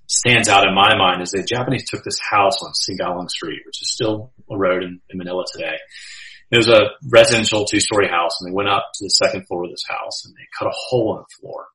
stands 0.07 0.49
out 0.49 0.67
in 0.67 0.75
my 0.75 0.97
mind 0.97 1.23
is 1.23 1.31
the 1.31 1.43
Japanese 1.43 1.89
took 1.89 2.03
this 2.03 2.19
house 2.19 2.63
on 2.63 2.73
Singalong 2.73 3.29
Street, 3.29 3.61
which 3.67 3.81
is 3.83 3.93
still 3.93 4.33
a 4.51 4.57
road 4.57 4.83
in, 4.83 5.01
in 5.11 5.19
Manila 5.19 5.45
today. 5.53 5.77
It 6.51 6.57
was 6.57 6.69
a 6.69 6.91
residential 7.09 7.65
two-story 7.65 8.09
house, 8.09 8.41
and 8.41 8.51
they 8.51 8.55
went 8.55 8.69
up 8.69 8.91
to 8.95 9.05
the 9.05 9.11
second 9.11 9.47
floor 9.47 9.65
of 9.65 9.71
this 9.71 9.85
house, 9.89 10.25
and 10.25 10.35
they 10.35 10.49
cut 10.59 10.67
a 10.67 10.75
hole 10.75 11.17
in 11.17 11.23
the 11.23 11.37
floor. 11.41 11.67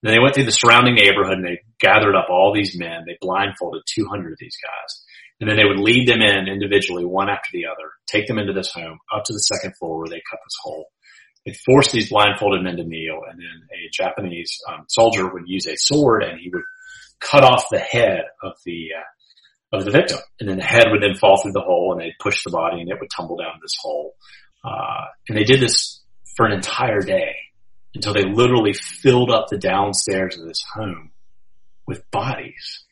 And 0.00 0.08
then 0.08 0.16
they 0.16 0.22
went 0.22 0.34
through 0.34 0.46
the 0.46 0.52
surrounding 0.52 0.94
neighborhood, 0.94 1.36
and 1.36 1.44
they 1.44 1.60
gathered 1.80 2.16
up 2.16 2.28
all 2.30 2.54
these 2.54 2.78
men. 2.78 3.04
They 3.06 3.18
blindfolded 3.20 3.82
200 3.86 4.32
of 4.32 4.38
these 4.40 4.56
guys. 4.56 5.04
And 5.40 5.50
then 5.50 5.56
they 5.56 5.66
would 5.66 5.78
lead 5.78 6.08
them 6.08 6.22
in 6.22 6.48
individually, 6.48 7.04
one 7.04 7.28
after 7.28 7.50
the 7.52 7.66
other, 7.66 7.90
take 8.06 8.26
them 8.26 8.38
into 8.38 8.52
this 8.54 8.70
home, 8.72 8.98
up 9.14 9.24
to 9.24 9.32
the 9.32 9.40
second 9.40 9.76
floor 9.76 9.98
where 9.98 10.08
they 10.08 10.22
cut 10.30 10.38
this 10.44 10.56
hole. 10.62 10.86
They'd 11.44 11.56
force 11.56 11.90
these 11.90 12.10
blindfolded 12.10 12.62
men 12.62 12.76
to 12.76 12.84
kneel, 12.84 13.20
and 13.28 13.38
then 13.38 13.68
a 13.72 13.90
Japanese 13.92 14.60
um, 14.68 14.84
soldier 14.88 15.32
would 15.32 15.44
use 15.46 15.66
a 15.66 15.76
sword, 15.76 16.22
and 16.22 16.38
he 16.38 16.50
would 16.50 16.62
cut 17.18 17.44
off 17.44 17.64
the 17.70 17.78
head 17.78 18.22
of 18.42 18.52
the 18.64 18.90
uh, 18.98 19.02
of 19.72 19.84
the 19.84 19.90
victim. 19.90 20.18
And 20.38 20.48
then 20.48 20.58
the 20.58 20.64
head 20.64 20.86
would 20.90 21.02
then 21.02 21.16
fall 21.16 21.40
through 21.40 21.52
the 21.52 21.60
hole 21.60 21.92
and 21.92 22.00
they'd 22.00 22.18
push 22.20 22.44
the 22.44 22.50
body 22.50 22.80
and 22.80 22.90
it 22.90 22.98
would 23.00 23.10
tumble 23.10 23.36
down 23.36 23.58
this 23.62 23.76
hole. 23.80 24.14
Uh, 24.62 25.06
and 25.28 25.36
they 25.36 25.44
did 25.44 25.60
this 25.60 26.02
for 26.36 26.46
an 26.46 26.52
entire 26.52 27.00
day 27.00 27.34
until 27.94 28.12
they 28.12 28.24
literally 28.24 28.74
filled 28.74 29.30
up 29.30 29.48
the 29.48 29.58
downstairs 29.58 30.38
of 30.38 30.46
this 30.46 30.62
home 30.74 31.10
with 31.86 32.08
bodies. 32.10 32.84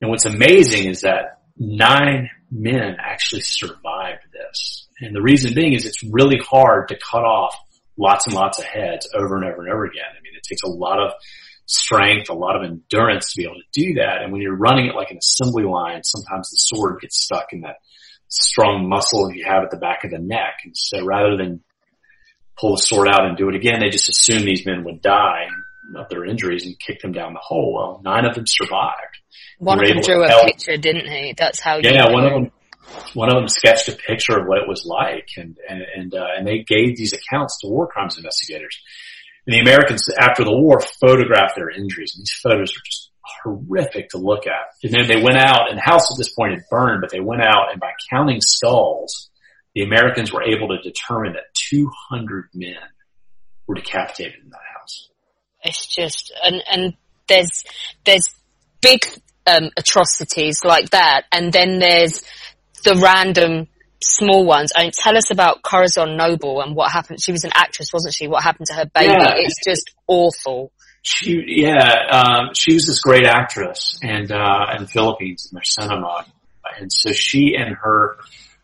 And 0.00 0.10
what's 0.10 0.26
amazing 0.26 0.88
is 0.88 1.02
that 1.02 1.40
nine 1.56 2.30
men 2.50 2.96
actually 2.98 3.42
survived 3.42 4.22
this. 4.32 4.88
And 5.00 5.14
the 5.14 5.22
reason 5.22 5.54
being 5.54 5.74
is 5.74 5.86
it's 5.86 6.02
really 6.02 6.38
hard 6.38 6.88
to 6.88 6.98
cut 6.98 7.24
off 7.24 7.56
lots 7.98 8.26
and 8.26 8.34
lots 8.34 8.58
of 8.58 8.64
heads 8.64 9.08
over 9.14 9.36
and 9.36 9.44
over 9.44 9.62
and 9.62 9.72
over 9.72 9.84
again. 9.84 10.04
I 10.10 10.20
mean, 10.22 10.34
it 10.36 10.42
takes 10.42 10.62
a 10.62 10.68
lot 10.68 11.00
of 11.00 11.12
strength, 11.66 12.28
a 12.28 12.34
lot 12.34 12.56
of 12.56 12.62
endurance 12.62 13.32
to 13.32 13.38
be 13.38 13.44
able 13.44 13.56
to 13.56 13.80
do 13.80 13.94
that. 13.94 14.22
And 14.22 14.32
when 14.32 14.40
you're 14.40 14.56
running 14.56 14.86
it 14.86 14.94
like 14.94 15.10
an 15.10 15.18
assembly 15.18 15.64
line, 15.64 16.02
sometimes 16.04 16.50
the 16.50 16.56
sword 16.56 17.00
gets 17.00 17.20
stuck 17.20 17.52
in 17.52 17.62
that 17.62 17.76
strong 18.28 18.88
muscle 18.88 19.32
you 19.32 19.44
have 19.46 19.62
at 19.64 19.70
the 19.70 19.76
back 19.76 20.04
of 20.04 20.10
the 20.10 20.18
neck. 20.18 20.60
And 20.64 20.76
so 20.76 21.04
rather 21.04 21.36
than 21.36 21.62
pull 22.58 22.76
the 22.76 22.82
sword 22.82 23.08
out 23.08 23.26
and 23.26 23.36
do 23.36 23.48
it 23.48 23.54
again, 23.54 23.80
they 23.80 23.90
just 23.90 24.08
assume 24.08 24.44
these 24.44 24.64
men 24.64 24.84
would 24.84 25.02
die 25.02 25.46
of 25.96 26.08
their 26.08 26.24
injuries 26.24 26.66
and 26.66 26.78
kick 26.78 27.00
them 27.00 27.12
down 27.12 27.32
the 27.32 27.40
hole. 27.40 27.74
Well, 27.74 28.00
nine 28.04 28.24
of 28.24 28.34
them 28.34 28.46
survived. 28.46 29.18
One 29.58 29.80
of 29.80 29.88
them 29.88 30.00
drew 30.00 30.24
a 30.24 30.28
help. 30.28 30.46
picture, 30.46 30.76
didn't 30.76 31.08
he? 31.08 31.34
That's 31.36 31.60
how. 31.60 31.78
Yeah, 31.78 32.10
one 32.10 32.24
of 32.24 32.32
them. 32.32 32.50
One 33.14 33.28
of 33.28 33.34
them 33.34 33.48
sketched 33.48 33.88
a 33.88 33.92
picture 33.92 34.38
of 34.38 34.46
what 34.46 34.58
it 34.58 34.68
was 34.68 34.84
like, 34.86 35.28
and 35.36 35.56
and 35.68 35.82
and, 35.94 36.14
uh, 36.14 36.26
and 36.36 36.46
they 36.46 36.58
gave 36.58 36.96
these 36.96 37.12
accounts 37.12 37.58
to 37.60 37.68
war 37.68 37.86
crimes 37.86 38.16
investigators. 38.16 38.78
And 39.46 39.54
the 39.54 39.60
Americans, 39.60 40.08
after 40.18 40.44
the 40.44 40.56
war, 40.56 40.80
photographed 40.80 41.54
their 41.56 41.70
injuries, 41.70 42.14
and 42.16 42.22
these 42.22 42.40
photos 42.42 42.70
are 42.70 42.84
just 42.84 43.10
horrific 43.42 44.10
to 44.10 44.18
look 44.18 44.46
at. 44.46 44.74
And 44.82 44.92
then 44.92 45.06
they 45.06 45.22
went 45.22 45.38
out, 45.38 45.68
and 45.68 45.78
the 45.78 45.82
house 45.82 46.10
at 46.12 46.18
this 46.18 46.32
point 46.32 46.54
had 46.54 46.62
burned, 46.70 47.00
but 47.00 47.10
they 47.10 47.20
went 47.20 47.42
out, 47.42 47.70
and 47.70 47.80
by 47.80 47.92
counting 48.10 48.40
skulls, 48.40 49.30
the 49.74 49.82
Americans 49.82 50.32
were 50.32 50.42
able 50.42 50.68
to 50.68 50.78
determine 50.82 51.34
that 51.34 51.54
200 51.70 52.48
men 52.54 52.74
were 53.66 53.74
decapitated 53.74 54.34
in 54.42 54.50
that 54.50 54.60
house. 54.78 55.08
It's 55.62 55.86
just, 55.86 56.32
and, 56.42 56.62
and 56.70 56.94
there's, 57.28 57.64
there's 58.04 58.28
big, 58.80 59.00
um, 59.46 59.70
atrocities 59.76 60.64
like 60.64 60.90
that, 60.90 61.24
and 61.30 61.52
then 61.52 61.78
there's 61.78 62.24
the 62.82 63.00
random 63.02 63.68
small 64.00 64.44
ones. 64.44 64.72
I 64.76 64.84
mean, 64.84 64.92
tell 64.92 65.16
us 65.16 65.30
about 65.30 65.62
Corazon 65.62 66.16
Noble 66.16 66.60
and 66.60 66.74
what 66.74 66.90
happened. 66.90 67.20
She 67.20 67.32
was 67.32 67.44
an 67.44 67.52
actress, 67.54 67.92
wasn't 67.92 68.14
she? 68.14 68.28
What 68.28 68.42
happened 68.42 68.66
to 68.68 68.74
her 68.74 68.86
baby? 68.86 69.14
Yeah. 69.18 69.34
It's 69.36 69.64
just 69.64 69.90
awful. 70.06 70.72
She, 71.02 71.42
yeah, 71.46 71.92
um, 72.10 72.54
she 72.54 72.74
was 72.74 72.86
this 72.86 73.00
great 73.00 73.26
actress 73.26 73.98
and, 74.02 74.30
uh, 74.32 74.66
in 74.76 74.82
the 74.82 74.88
Philippines 74.88 75.48
in 75.50 75.54
their 75.54 75.62
cinema. 75.64 76.26
And 76.78 76.92
so 76.92 77.12
she 77.12 77.54
and 77.56 77.76
her, 77.76 78.16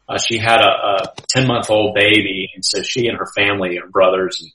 uh, 0.08 0.18
she 0.18 0.38
had 0.38 0.60
a, 0.60 0.68
a 0.68 1.14
10 1.28 1.46
month 1.46 1.70
old 1.70 1.94
baby. 1.94 2.50
And 2.54 2.64
so 2.64 2.82
she 2.82 3.06
and 3.06 3.16
her 3.16 3.28
family, 3.36 3.76
and 3.76 3.92
brothers 3.92 4.40
and, 4.40 4.50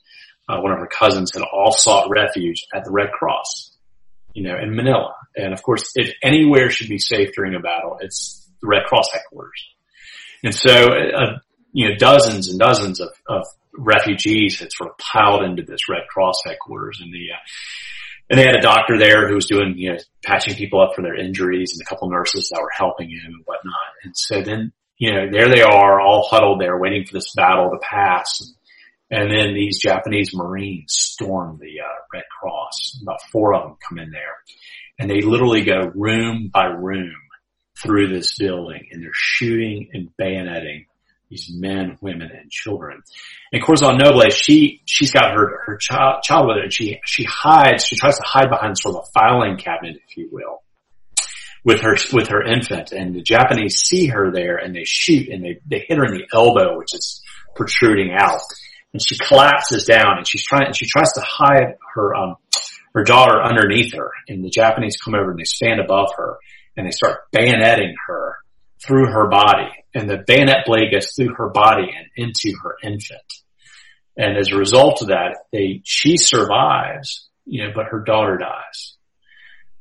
uh, 0.48 0.60
one 0.60 0.72
of 0.72 0.78
her 0.78 0.86
cousins 0.86 1.32
had 1.34 1.42
all 1.42 1.72
sought 1.72 2.08
refuge 2.10 2.66
at 2.74 2.84
the 2.84 2.90
Red 2.90 3.10
Cross, 3.12 3.74
you 4.34 4.42
know, 4.42 4.56
in 4.56 4.74
Manila. 4.74 5.14
And 5.36 5.52
of 5.52 5.62
course, 5.62 5.92
if 5.94 6.14
anywhere 6.22 6.70
should 6.70 6.88
be 6.88 6.98
safe 6.98 7.32
during 7.34 7.54
a 7.54 7.60
battle, 7.60 7.98
it's 8.00 8.37
the 8.60 8.68
Red 8.68 8.84
Cross 8.84 9.12
headquarters. 9.12 9.64
And 10.42 10.54
so, 10.54 10.72
uh, 10.72 11.38
you 11.72 11.88
know, 11.88 11.96
dozens 11.96 12.48
and 12.48 12.58
dozens 12.58 13.00
of, 13.00 13.10
of 13.28 13.44
refugees 13.76 14.58
had 14.60 14.72
sort 14.72 14.90
of 14.90 14.98
piled 14.98 15.42
into 15.42 15.62
this 15.62 15.88
Red 15.88 16.06
Cross 16.08 16.42
headquarters 16.46 17.00
and 17.02 17.12
the, 17.12 17.32
uh, 17.32 17.38
and 18.30 18.38
they 18.38 18.44
had 18.44 18.56
a 18.56 18.60
doctor 18.60 18.98
there 18.98 19.26
who 19.26 19.34
was 19.34 19.46
doing, 19.46 19.74
you 19.76 19.92
know, 19.92 19.98
patching 20.22 20.54
people 20.54 20.82
up 20.82 20.94
for 20.94 21.02
their 21.02 21.16
injuries 21.16 21.72
and 21.72 21.82
a 21.82 21.88
couple 21.88 22.10
nurses 22.10 22.50
that 22.50 22.60
were 22.60 22.70
helping 22.76 23.08
him 23.08 23.24
and 23.24 23.42
whatnot. 23.46 23.74
And 24.04 24.12
so 24.14 24.42
then 24.42 24.72
you 24.98 25.12
know, 25.12 25.30
there 25.30 25.48
they 25.48 25.62
are 25.62 26.00
all 26.00 26.26
huddled 26.28 26.60
there 26.60 26.76
waiting 26.76 27.06
for 27.06 27.14
this 27.14 27.32
battle 27.34 27.70
to 27.70 27.78
pass. 27.78 28.52
And 29.10 29.30
then 29.30 29.54
these 29.54 29.78
Japanese 29.78 30.34
Marines 30.34 30.92
storm 30.92 31.58
the 31.60 31.80
uh, 31.80 31.98
Red 32.12 32.24
Cross. 32.40 32.98
About 33.02 33.22
four 33.32 33.54
of 33.54 33.62
them 33.62 33.76
come 33.88 33.98
in 33.98 34.10
there 34.10 34.36
and 34.98 35.08
they 35.08 35.20
literally 35.20 35.64
go 35.64 35.90
room 35.94 36.50
by 36.52 36.64
room 36.64 37.14
through 37.82 38.08
this 38.08 38.36
building 38.36 38.88
and 38.90 39.02
they're 39.02 39.10
shooting 39.12 39.88
and 39.92 40.10
bayoneting 40.20 40.86
these 41.30 41.50
men, 41.52 41.98
women, 42.00 42.30
and 42.30 42.50
children. 42.50 43.02
And 43.52 43.62
Corazon 43.62 43.98
Noble, 43.98 44.30
she, 44.30 44.80
she's 44.86 45.12
got 45.12 45.34
her, 45.34 45.62
her 45.66 45.76
child, 45.76 46.22
child 46.22 46.48
with 46.48 46.56
her 46.56 46.62
and 46.64 46.72
she, 46.72 47.00
she 47.04 47.24
hides, 47.24 47.84
she 47.84 47.96
tries 47.96 48.16
to 48.16 48.24
hide 48.24 48.48
behind 48.48 48.78
sort 48.78 48.96
of 48.96 49.02
a 49.02 49.10
filing 49.12 49.58
cabinet, 49.58 50.00
if 50.08 50.16
you 50.16 50.28
will, 50.32 50.62
with 51.64 51.80
her, 51.82 51.96
with 52.12 52.28
her 52.28 52.42
infant. 52.42 52.92
And 52.92 53.14
the 53.14 53.22
Japanese 53.22 53.76
see 53.76 54.06
her 54.06 54.30
there 54.32 54.56
and 54.56 54.74
they 54.74 54.84
shoot 54.84 55.28
and 55.28 55.44
they, 55.44 55.60
they 55.66 55.84
hit 55.86 55.98
her 55.98 56.06
in 56.06 56.14
the 56.14 56.26
elbow, 56.32 56.78
which 56.78 56.94
is 56.94 57.22
protruding 57.54 58.10
out. 58.12 58.40
And 58.94 59.02
she 59.06 59.18
collapses 59.18 59.84
down 59.84 60.16
and 60.16 60.26
she's 60.26 60.44
trying, 60.44 60.68
and 60.68 60.76
she 60.76 60.86
tries 60.86 61.12
to 61.12 61.20
hide 61.20 61.76
her, 61.94 62.14
um, 62.14 62.36
her 62.94 63.04
daughter 63.04 63.42
underneath 63.42 63.94
her 63.94 64.10
and 64.28 64.42
the 64.42 64.48
Japanese 64.48 64.96
come 64.96 65.14
over 65.14 65.30
and 65.30 65.38
they 65.38 65.44
stand 65.44 65.78
above 65.78 66.08
her 66.16 66.38
and 66.78 66.86
they 66.86 66.92
start 66.92 67.30
bayoneting 67.34 67.92
her 68.06 68.36
through 68.80 69.12
her 69.12 69.28
body 69.28 69.68
and 69.94 70.08
the 70.08 70.22
bayonet 70.26 70.64
blade 70.64 70.92
goes 70.92 71.12
through 71.14 71.34
her 71.34 71.48
body 71.48 71.88
and 71.96 72.06
into 72.16 72.56
her 72.62 72.76
infant. 72.82 73.20
And 74.16 74.36
as 74.36 74.52
a 74.52 74.56
result 74.56 75.02
of 75.02 75.08
that, 75.08 75.36
they, 75.52 75.80
she 75.84 76.16
survives, 76.16 77.28
you 77.44 77.64
know, 77.64 77.72
but 77.74 77.86
her 77.86 78.00
daughter 78.00 78.38
dies. 78.38 78.94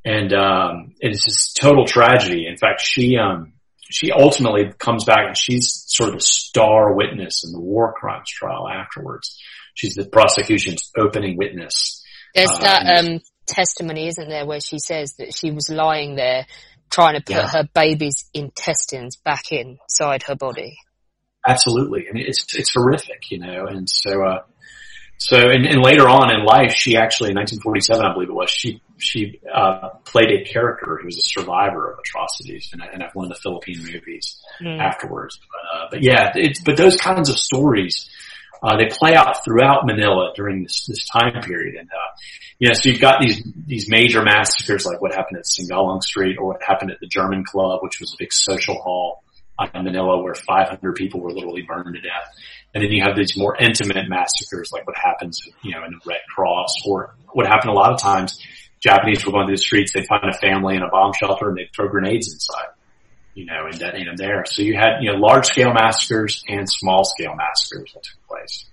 And, 0.04 0.34
um, 0.34 0.96
it's 1.00 1.24
just 1.24 1.58
total 1.58 1.86
tragedy. 1.86 2.48
In 2.48 2.58
fact, 2.58 2.82
she, 2.82 3.18
um, 3.18 3.54
she 3.90 4.12
ultimately 4.12 4.72
comes 4.78 5.06
back 5.06 5.28
and 5.28 5.38
she's 5.38 5.84
sort 5.88 6.10
of 6.10 6.16
the 6.16 6.22
star 6.22 6.94
witness 6.94 7.44
in 7.46 7.52
the 7.52 7.60
war 7.60 7.94
crimes 7.94 8.30
trial 8.30 8.68
afterwards. 8.68 9.40
She's 9.74 9.96
the 9.96 10.06
prosecution's 10.06 10.92
opening 10.98 11.38
witness. 11.38 12.04
There's 12.34 12.50
uh, 12.50 12.60
that, 12.60 13.06
um, 13.06 13.20
testimony, 13.46 14.08
isn't 14.08 14.30
there, 14.30 14.46
where 14.46 14.60
she 14.60 14.80
says 14.80 15.14
that 15.18 15.36
she 15.36 15.52
was 15.52 15.70
lying 15.70 16.16
there 16.16 16.46
trying 16.90 17.16
to 17.16 17.22
put 17.22 17.36
yeah. 17.36 17.48
her 17.48 17.70
baby's 17.74 18.30
intestines 18.34 19.16
back 19.16 19.52
inside 19.52 20.24
her 20.24 20.36
body. 20.36 20.78
Absolutely. 21.48 22.08
I 22.10 22.14
mean, 22.14 22.26
it's, 22.28 22.46
it's 22.56 22.74
horrific, 22.74 23.32
you 23.32 23.40
know, 23.40 23.68
and 23.68 23.90
so, 23.90 24.26
uh, 24.26 24.40
so, 25.18 25.38
and, 25.38 25.66
and, 25.66 25.82
later 25.82 26.08
on 26.08 26.30
in 26.30 26.46
life, 26.46 26.74
she 26.74 26.98
actually, 26.98 27.32
in 27.32 27.38
1947, 27.38 28.06
I 28.06 28.14
believe 28.14 28.30
it 28.30 28.34
was, 28.34 28.52
she, 28.52 28.82
she, 28.98 29.40
uh, 29.52 29.90
played 30.04 30.30
a 30.30 30.44
character 30.44 30.98
who 31.00 31.06
was 31.06 31.18
a 31.18 31.22
survivor 31.22 31.92
of 31.92 32.00
atrocities 32.00 32.70
and, 32.74 32.84
and 32.84 33.04
one 33.14 33.26
of 33.26 33.30
the 33.30 33.40
Philippine 33.42 33.80
movies 33.80 34.40
mm. 34.62 34.80
afterwards. 34.80 35.40
But, 35.40 35.78
uh, 35.80 35.88
but 35.92 36.04
yeah, 36.04 36.34
it's, 36.36 36.62
but 36.62 36.78
those 36.78 36.98
kinds 36.98 37.30
of 37.30 37.40
stories, 37.40 38.10
uh, 38.62 38.78
they 38.78 38.88
play 38.90 39.16
out 39.16 39.44
throughout 39.44 39.86
Manila 39.86 40.34
during 40.36 40.64
this, 40.64 40.86
this 40.88 41.06
time 41.08 41.42
period. 41.42 41.76
And, 41.76 41.90
uh, 41.90 42.10
you 42.60 42.68
know, 42.68 42.74
so 42.74 42.90
you've 42.90 43.02
got 43.02 43.22
these, 43.22 43.44
these 43.66 43.90
major 43.90 44.24
massacres 44.24 44.86
like 44.86 45.02
what 45.02 45.14
happened 45.14 45.38
at 45.38 45.46
Singalong 45.46 46.02
Street 46.02 46.38
or 46.40 46.48
what 46.48 46.62
happened 46.64 46.92
at 46.92 47.00
the 47.00 47.08
German 47.08 47.44
Club, 47.44 47.80
which 47.84 48.00
was 48.00 48.14
a 48.14 48.18
big 48.20 48.34
social 48.34 48.76
hall 48.82 49.24
in 49.74 49.84
Manila 49.84 50.22
where 50.22 50.36
500 50.36 50.96
people 50.96 51.22
were 51.22 51.32
literally 51.32 51.64
burned 51.64 51.96
to 51.96 52.02
death. 52.02 52.34
And 52.74 52.84
then 52.84 52.92
you 52.92 53.04
have 53.04 53.16
these 53.16 53.38
more 53.38 53.56
intimate 53.58 54.08
massacres 54.08 54.70
like 54.72 54.86
what 54.86 54.98
happens, 54.98 55.42
you 55.64 55.72
know, 55.72 55.84
in 55.86 55.92
the 55.92 56.00
Red 56.06 56.22
Cross 56.34 56.76
or 56.86 57.16
what 57.32 57.48
happened 57.48 57.72
a 57.72 57.74
lot 57.74 57.92
of 57.92 58.00
times. 58.00 58.40
Japanese 58.80 59.26
were 59.26 59.32
going 59.32 59.48
through 59.48 59.56
the 59.56 59.62
streets, 59.62 59.94
they'd 59.94 60.06
find 60.06 60.24
a 60.30 60.38
family 60.38 60.76
in 60.76 60.84
a 60.84 60.90
bomb 60.90 61.12
shelter 61.14 61.50
and 61.50 61.58
they'd 61.58 61.70
throw 61.76 61.88
grenades 61.88 62.32
inside, 62.32 62.68
you 63.38 63.46
know, 63.46 63.66
and 63.70 63.78
detonate 63.80 64.08
them 64.08 64.16
there. 64.18 64.44
So 64.46 64.62
you 64.62 64.76
had, 64.76 65.00
you 65.02 65.12
know, 65.12 65.20
large 65.20 65.46
scale 65.46 65.74
massacres 65.74 66.44
and 66.48 66.68
small 66.70 67.04
scale 67.06 67.36
massacres 67.36 67.92
that 67.94 68.04
took 68.04 68.28
place 68.28 68.66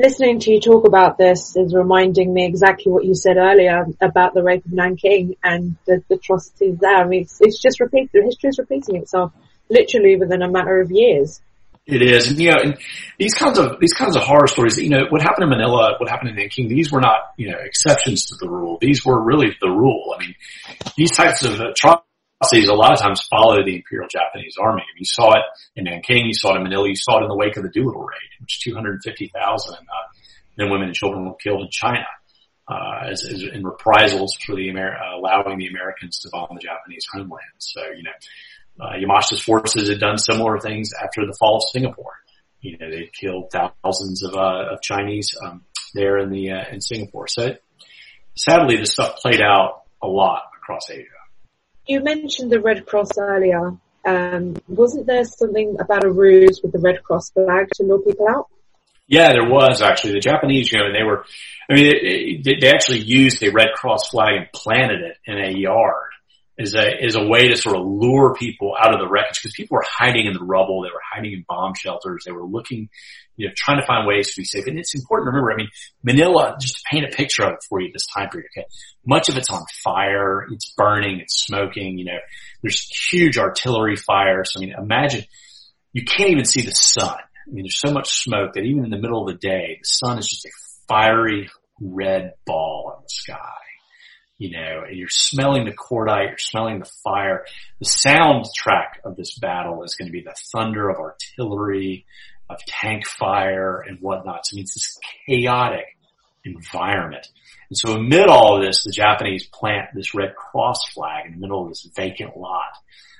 listening 0.00 0.40
to 0.40 0.50
you 0.50 0.60
talk 0.60 0.86
about 0.86 1.18
this 1.18 1.56
is 1.56 1.74
reminding 1.74 2.32
me 2.32 2.46
exactly 2.46 2.90
what 2.90 3.04
you 3.04 3.14
said 3.14 3.36
earlier 3.36 3.84
about 4.00 4.34
the 4.34 4.42
rape 4.42 4.64
of 4.64 4.72
Nanking 4.72 5.36
and 5.42 5.76
the, 5.86 6.02
the 6.08 6.14
atrocities 6.14 6.78
there. 6.78 6.96
I 6.96 7.06
mean, 7.06 7.22
it's, 7.22 7.38
it's 7.40 7.60
just 7.60 7.80
repeating, 7.80 8.08
the 8.12 8.22
history 8.22 8.48
is 8.48 8.58
repeating 8.58 8.96
itself 8.96 9.32
literally 9.68 10.16
within 10.16 10.42
a 10.42 10.50
matter 10.50 10.80
of 10.80 10.90
years. 10.90 11.40
It 11.86 12.02
is, 12.02 12.28
and 12.28 12.38
you 12.38 12.50
know, 12.50 12.58
and 12.62 12.78
these 13.18 13.34
kinds 13.34 13.58
of 13.58 13.80
these 13.80 13.94
kinds 13.94 14.14
of 14.14 14.22
horror 14.22 14.46
stories. 14.46 14.76
You 14.76 14.90
know, 14.90 15.06
what 15.08 15.22
happened 15.22 15.44
in 15.44 15.48
Manila, 15.48 15.94
what 15.98 16.08
happened 16.08 16.28
in 16.28 16.36
Nanking. 16.36 16.68
These 16.68 16.92
were 16.92 17.00
not, 17.00 17.32
you 17.36 17.50
know, 17.50 17.56
exceptions 17.58 18.26
to 18.26 18.36
the 18.38 18.48
rule. 18.48 18.78
These 18.80 19.04
were 19.04 19.20
really 19.20 19.56
the 19.60 19.70
rule. 19.70 20.14
I 20.14 20.20
mean, 20.20 20.34
these 20.96 21.10
types 21.10 21.42
of 21.42 21.58
atrocities 21.58 22.09
policies 22.40 22.68
a 22.68 22.74
lot 22.74 22.92
of 22.92 23.00
times 23.00 23.22
follow 23.30 23.56
the 23.64 23.76
Imperial 23.76 24.08
Japanese 24.10 24.56
Army. 24.60 24.82
You 24.98 25.04
saw 25.04 25.32
it 25.34 25.42
in 25.76 25.84
Nanking, 25.84 26.26
you 26.26 26.34
saw 26.34 26.54
it 26.54 26.56
in 26.56 26.62
Manila, 26.62 26.88
you 26.88 26.96
saw 26.96 27.18
it 27.18 27.22
in 27.22 27.28
the 27.28 27.36
wake 27.36 27.56
of 27.56 27.62
the 27.62 27.68
Doolittle 27.68 28.02
raid, 28.02 28.40
which 28.40 28.60
250,000 28.60 29.74
uh, 29.74 29.78
men, 30.56 30.70
women, 30.70 30.88
and 30.88 30.94
children 30.94 31.26
were 31.26 31.34
killed 31.34 31.62
in 31.62 31.68
China. 31.70 32.06
Uh, 32.68 33.10
as, 33.10 33.24
as, 33.24 33.42
in 33.42 33.64
reprisals 33.64 34.36
for 34.46 34.54
the 34.54 34.68
Amer- 34.68 34.96
uh, 34.96 35.18
allowing 35.18 35.58
the 35.58 35.66
Americans 35.66 36.20
to 36.20 36.28
bomb 36.30 36.46
the 36.54 36.60
Japanese 36.60 37.04
homeland. 37.12 37.42
So, 37.58 37.80
you 37.96 38.04
know, 38.04 38.12
uh, 38.80 38.92
Yamashita's 38.92 39.42
forces 39.42 39.88
had 39.88 39.98
done 39.98 40.18
similar 40.18 40.60
things 40.60 40.92
after 41.02 41.26
the 41.26 41.36
fall 41.40 41.56
of 41.56 41.64
Singapore. 41.72 42.12
You 42.60 42.78
know, 42.78 42.88
they 42.88 43.10
killed 43.12 43.50
thousands 43.50 44.22
of, 44.22 44.34
uh, 44.36 44.74
of 44.74 44.82
Chinese, 44.82 45.34
um, 45.44 45.64
there 45.94 46.18
in 46.18 46.30
the, 46.30 46.52
uh, 46.52 46.64
in 46.70 46.80
Singapore. 46.80 47.26
So 47.26 47.56
sadly, 48.36 48.76
this 48.76 48.92
stuff 48.92 49.16
played 49.16 49.42
out 49.42 49.82
a 50.00 50.06
lot 50.06 50.44
across 50.56 50.88
Asia. 50.90 51.19
You 51.90 52.00
mentioned 52.04 52.52
the 52.52 52.60
Red 52.60 52.86
Cross 52.86 53.18
earlier. 53.18 53.76
Um, 54.06 54.54
wasn't 54.68 55.06
there 55.08 55.24
something 55.24 55.76
about 55.80 56.04
a 56.04 56.08
ruse 56.08 56.60
with 56.62 56.70
the 56.70 56.78
Red 56.78 57.02
Cross 57.02 57.30
flag 57.30 57.66
to 57.74 57.82
lure 57.82 57.98
people 57.98 58.28
out? 58.28 58.46
Yeah, 59.08 59.32
there 59.32 59.48
was 59.48 59.82
actually. 59.82 60.12
The 60.12 60.20
Japanese, 60.20 60.70
you 60.70 60.78
know, 60.78 60.92
they 60.92 61.02
were, 61.02 61.24
I 61.68 61.74
mean, 61.74 61.86
it, 61.86 62.46
it, 62.46 62.60
they 62.60 62.70
actually 62.70 63.00
used 63.00 63.42
a 63.42 63.50
Red 63.50 63.72
Cross 63.74 64.10
flag 64.10 64.36
and 64.36 64.46
planted 64.54 65.00
it 65.00 65.16
in 65.26 65.36
a 65.36 65.50
yard 65.50 66.09
as 66.60 66.74
a, 66.74 67.02
as 67.02 67.14
a 67.14 67.24
way 67.24 67.48
to 67.48 67.56
sort 67.56 67.76
of 67.76 67.86
lure 67.86 68.34
people 68.34 68.74
out 68.78 68.92
of 68.92 69.00
the 69.00 69.08
wreckage 69.08 69.40
because 69.40 69.54
people 69.54 69.76
were 69.76 69.84
hiding 69.86 70.26
in 70.26 70.34
the 70.34 70.44
rubble. 70.44 70.82
They 70.82 70.90
were 70.92 71.00
hiding 71.12 71.32
in 71.32 71.44
bomb 71.48 71.74
shelters. 71.74 72.24
They 72.26 72.32
were 72.32 72.44
looking, 72.44 72.90
you 73.36 73.48
know, 73.48 73.54
trying 73.56 73.80
to 73.80 73.86
find 73.86 74.06
ways 74.06 74.34
to 74.34 74.40
be 74.40 74.44
safe. 74.44 74.66
And 74.66 74.78
it's 74.78 74.94
important 74.94 75.26
to 75.26 75.30
remember, 75.30 75.52
I 75.52 75.56
mean, 75.56 75.70
Manila, 76.02 76.56
just 76.60 76.76
to 76.76 76.82
paint 76.90 77.06
a 77.06 77.16
picture 77.16 77.44
of 77.44 77.52
it 77.54 77.64
for 77.66 77.80
you 77.80 77.90
this 77.92 78.06
time 78.06 78.28
period, 78.28 78.48
okay? 78.54 78.66
Much 79.06 79.30
of 79.30 79.38
it's 79.38 79.48
on 79.48 79.64
fire. 79.82 80.46
It's 80.50 80.74
burning. 80.76 81.20
It's 81.20 81.44
smoking. 81.46 81.98
You 81.98 82.04
know, 82.06 82.18
there's 82.62 82.86
huge 83.10 83.38
artillery 83.38 83.96
fires. 83.96 84.52
I 84.56 84.60
mean, 84.60 84.74
imagine 84.76 85.24
you 85.94 86.04
can't 86.04 86.30
even 86.30 86.44
see 86.44 86.62
the 86.62 86.72
sun. 86.72 87.08
I 87.08 87.50
mean, 87.50 87.64
there's 87.64 87.80
so 87.80 87.90
much 87.90 88.22
smoke 88.22 88.52
that 88.52 88.64
even 88.64 88.84
in 88.84 88.90
the 88.90 88.98
middle 88.98 89.26
of 89.26 89.28
the 89.28 89.38
day, 89.38 89.78
the 89.80 89.88
sun 89.88 90.18
is 90.18 90.28
just 90.28 90.44
a 90.44 90.50
fiery 90.88 91.48
red 91.80 92.34
ball 92.44 92.96
in 92.98 93.02
the 93.02 93.08
sky 93.08 93.69
you 94.40 94.52
know, 94.52 94.84
and 94.88 94.96
you're 94.96 95.08
smelling 95.10 95.66
the 95.66 95.72
cordite, 95.72 96.28
you're 96.28 96.38
smelling 96.38 96.78
the 96.78 96.90
fire. 97.04 97.44
The 97.78 97.84
soundtrack 97.84 99.04
of 99.04 99.14
this 99.14 99.38
battle 99.38 99.84
is 99.84 99.96
going 99.96 100.08
to 100.08 100.12
be 100.12 100.22
the 100.22 100.34
thunder 100.50 100.88
of 100.88 100.96
artillery, 100.96 102.06
of 102.48 102.56
tank 102.66 103.06
fire 103.06 103.84
and 103.86 103.98
whatnot. 104.00 104.46
So 104.46 104.54
I 104.54 104.56
mean, 104.56 104.62
it's 104.62 104.74
this 104.74 104.98
chaotic 105.26 105.84
environment. 106.42 107.28
And 107.68 107.76
so 107.76 107.92
amid 107.92 108.28
all 108.28 108.56
of 108.56 108.64
this, 108.64 108.82
the 108.82 108.92
Japanese 108.92 109.46
plant 109.46 109.90
this 109.94 110.14
Red 110.14 110.34
Cross 110.34 110.88
flag 110.94 111.26
in 111.26 111.32
the 111.32 111.38
middle 111.38 111.64
of 111.64 111.68
this 111.68 111.86
vacant 111.94 112.34
lot. 112.34 112.72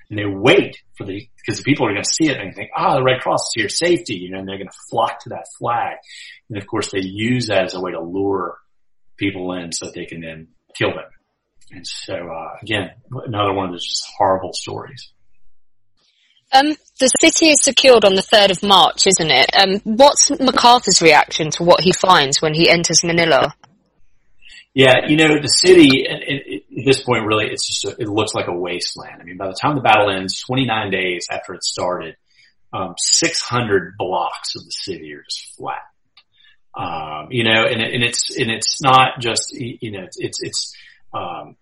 And 0.08 0.18
they 0.18 0.24
wait 0.24 0.78
for 0.96 1.04
the, 1.04 1.28
because 1.36 1.58
the 1.58 1.64
people 1.64 1.86
are 1.86 1.92
going 1.92 2.02
to 2.02 2.10
see 2.10 2.30
it 2.30 2.40
and 2.40 2.54
think, 2.54 2.70
ah, 2.74 2.96
the 2.96 3.04
Red 3.04 3.20
Cross 3.20 3.40
is 3.40 3.52
here, 3.56 3.68
safety, 3.68 4.14
you 4.14 4.30
know, 4.30 4.38
and 4.38 4.48
they're 4.48 4.56
going 4.56 4.68
to 4.68 4.88
flock 4.88 5.20
to 5.24 5.28
that 5.28 5.48
flag. 5.58 5.98
And 6.48 6.56
of 6.56 6.66
course 6.66 6.90
they 6.90 7.02
use 7.02 7.48
that 7.48 7.64
as 7.64 7.74
a 7.74 7.80
way 7.80 7.92
to 7.92 8.00
lure 8.00 8.56
people 9.18 9.52
in 9.52 9.70
so 9.70 9.84
that 9.84 9.94
they 9.94 10.06
can 10.06 10.22
then 10.22 10.48
kill 10.76 10.90
them. 10.90 11.10
And 11.72 11.86
so, 11.86 12.14
uh, 12.14 12.56
again, 12.62 12.90
another 13.10 13.52
one 13.52 13.66
of 13.66 13.72
those 13.72 13.86
just 13.86 14.06
horrible 14.18 14.52
stories. 14.52 15.12
Um, 16.52 16.74
the 16.98 17.06
city 17.20 17.50
is 17.50 17.62
secured 17.62 18.04
on 18.04 18.14
the 18.14 18.22
3rd 18.22 18.50
of 18.50 18.62
March, 18.62 19.06
isn't 19.06 19.30
it? 19.30 19.50
Um, 19.56 19.80
what's 19.84 20.30
MacArthur's 20.30 21.00
reaction 21.00 21.50
to 21.52 21.62
what 21.62 21.80
he 21.80 21.92
finds 21.92 22.42
when 22.42 22.54
he 22.54 22.68
enters 22.68 23.04
Manila? 23.04 23.54
Yeah, 24.74 25.06
you 25.08 25.16
know, 25.16 25.40
the 25.40 25.48
city, 25.48 26.06
at, 26.08 26.22
at 26.22 26.84
this 26.84 27.02
point 27.02 27.26
really, 27.26 27.46
it's 27.46 27.66
just, 27.66 27.84
a, 27.84 28.02
it 28.02 28.08
looks 28.08 28.34
like 28.34 28.48
a 28.48 28.52
wasteland. 28.52 29.20
I 29.20 29.24
mean, 29.24 29.36
by 29.36 29.46
the 29.46 29.58
time 29.60 29.76
the 29.76 29.80
battle 29.80 30.10
ends, 30.10 30.40
29 30.40 30.90
days 30.90 31.26
after 31.30 31.54
it 31.54 31.62
started, 31.62 32.16
um, 32.72 32.94
600 32.96 33.94
blocks 33.96 34.54
of 34.56 34.64
the 34.64 34.70
city 34.70 35.12
are 35.14 35.22
just 35.22 35.56
flat. 35.56 35.82
Um, 36.76 37.28
you 37.30 37.44
know, 37.44 37.64
and, 37.64 37.80
and 37.80 38.04
it's, 38.04 38.36
and 38.36 38.50
it's 38.50 38.80
not 38.80 39.20
just, 39.20 39.52
you 39.52 39.90
know, 39.90 40.06
it's, 40.18 40.38
it's, 40.40 40.74
um, 41.12 41.56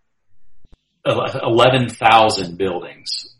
11,000 1.06 2.58
buildings, 2.58 3.34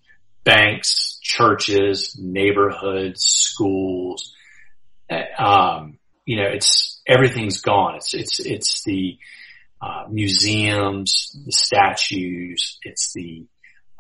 banks, 0.45 1.19
churches, 1.23 2.17
neighborhoods, 2.19 3.23
schools. 3.23 4.35
Um, 5.39 5.99
you 6.25 6.37
know, 6.37 6.49
it's, 6.49 7.03
everything's 7.07 7.61
gone. 7.61 7.97
It's, 7.97 8.15
it's, 8.15 8.41
it's 8.41 8.85
the, 8.85 9.19
uh, 9.81 10.05
museums, 10.09 11.37
the 11.45 11.53
statues, 11.53 12.79
it's 12.83 13.13
the, 13.13 13.45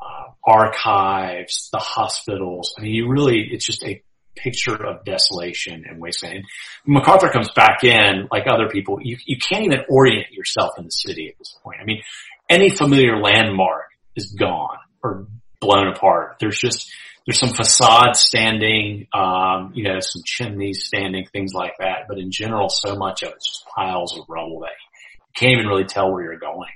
uh, 0.01 0.33
archives, 0.45 1.69
the 1.73 1.79
hospitals. 1.79 2.75
I 2.79 2.83
mean, 2.83 2.95
you 2.95 3.09
really, 3.09 3.49
it's 3.53 3.67
just 3.67 3.85
a 3.85 4.03
picture 4.43 4.75
of 4.75 5.05
desolation 5.05 5.85
and 5.89 6.01
wasteland. 6.01 6.45
MacArthur 6.87 7.29
comes 7.29 7.51
back 7.55 7.85
in, 7.85 8.29
like 8.31 8.45
other 8.49 8.69
people, 8.69 8.99
you, 9.03 9.17
you 9.27 9.37
can't 9.37 9.65
even 9.65 9.81
orient 9.89 10.31
yourself 10.33 10.71
in 10.79 10.85
the 10.85 10.91
city 10.91 11.29
at 11.29 11.39
this 11.39 11.57
point. 11.63 11.79
I 11.81 11.85
mean, 11.85 12.03
any 12.49 12.71
familiar 12.71 13.21
landmark 13.21 13.85
is 14.17 14.35
gone 14.39 14.79
or 15.03 15.27
blown 15.61 15.89
apart. 15.89 16.37
There's 16.41 16.59
just, 16.59 16.91
there's 17.27 17.39
some 17.39 17.53
facade 17.53 18.17
standing, 18.17 19.07
um, 19.13 19.73
you 19.75 19.85
know, 19.85 20.01
some 20.01 20.23
chimneys 20.25 20.85
standing, 20.87 21.27
things 21.31 21.53
like 21.53 21.75
that. 21.79 22.07
But 22.09 22.19
in 22.19 22.31
general, 22.31 22.69
so 22.71 22.97
much 22.97 23.23
of 23.23 23.33
it's 23.33 23.47
just 23.47 23.67
piles 23.77 24.19
of 24.19 24.25
rubble 24.29 24.61
that 24.61 24.71
you 24.71 25.33
can't 25.37 25.53
even 25.53 25.67
really 25.67 25.85
tell 25.85 26.11
where 26.11 26.23
you're 26.23 26.39
going. 26.39 26.71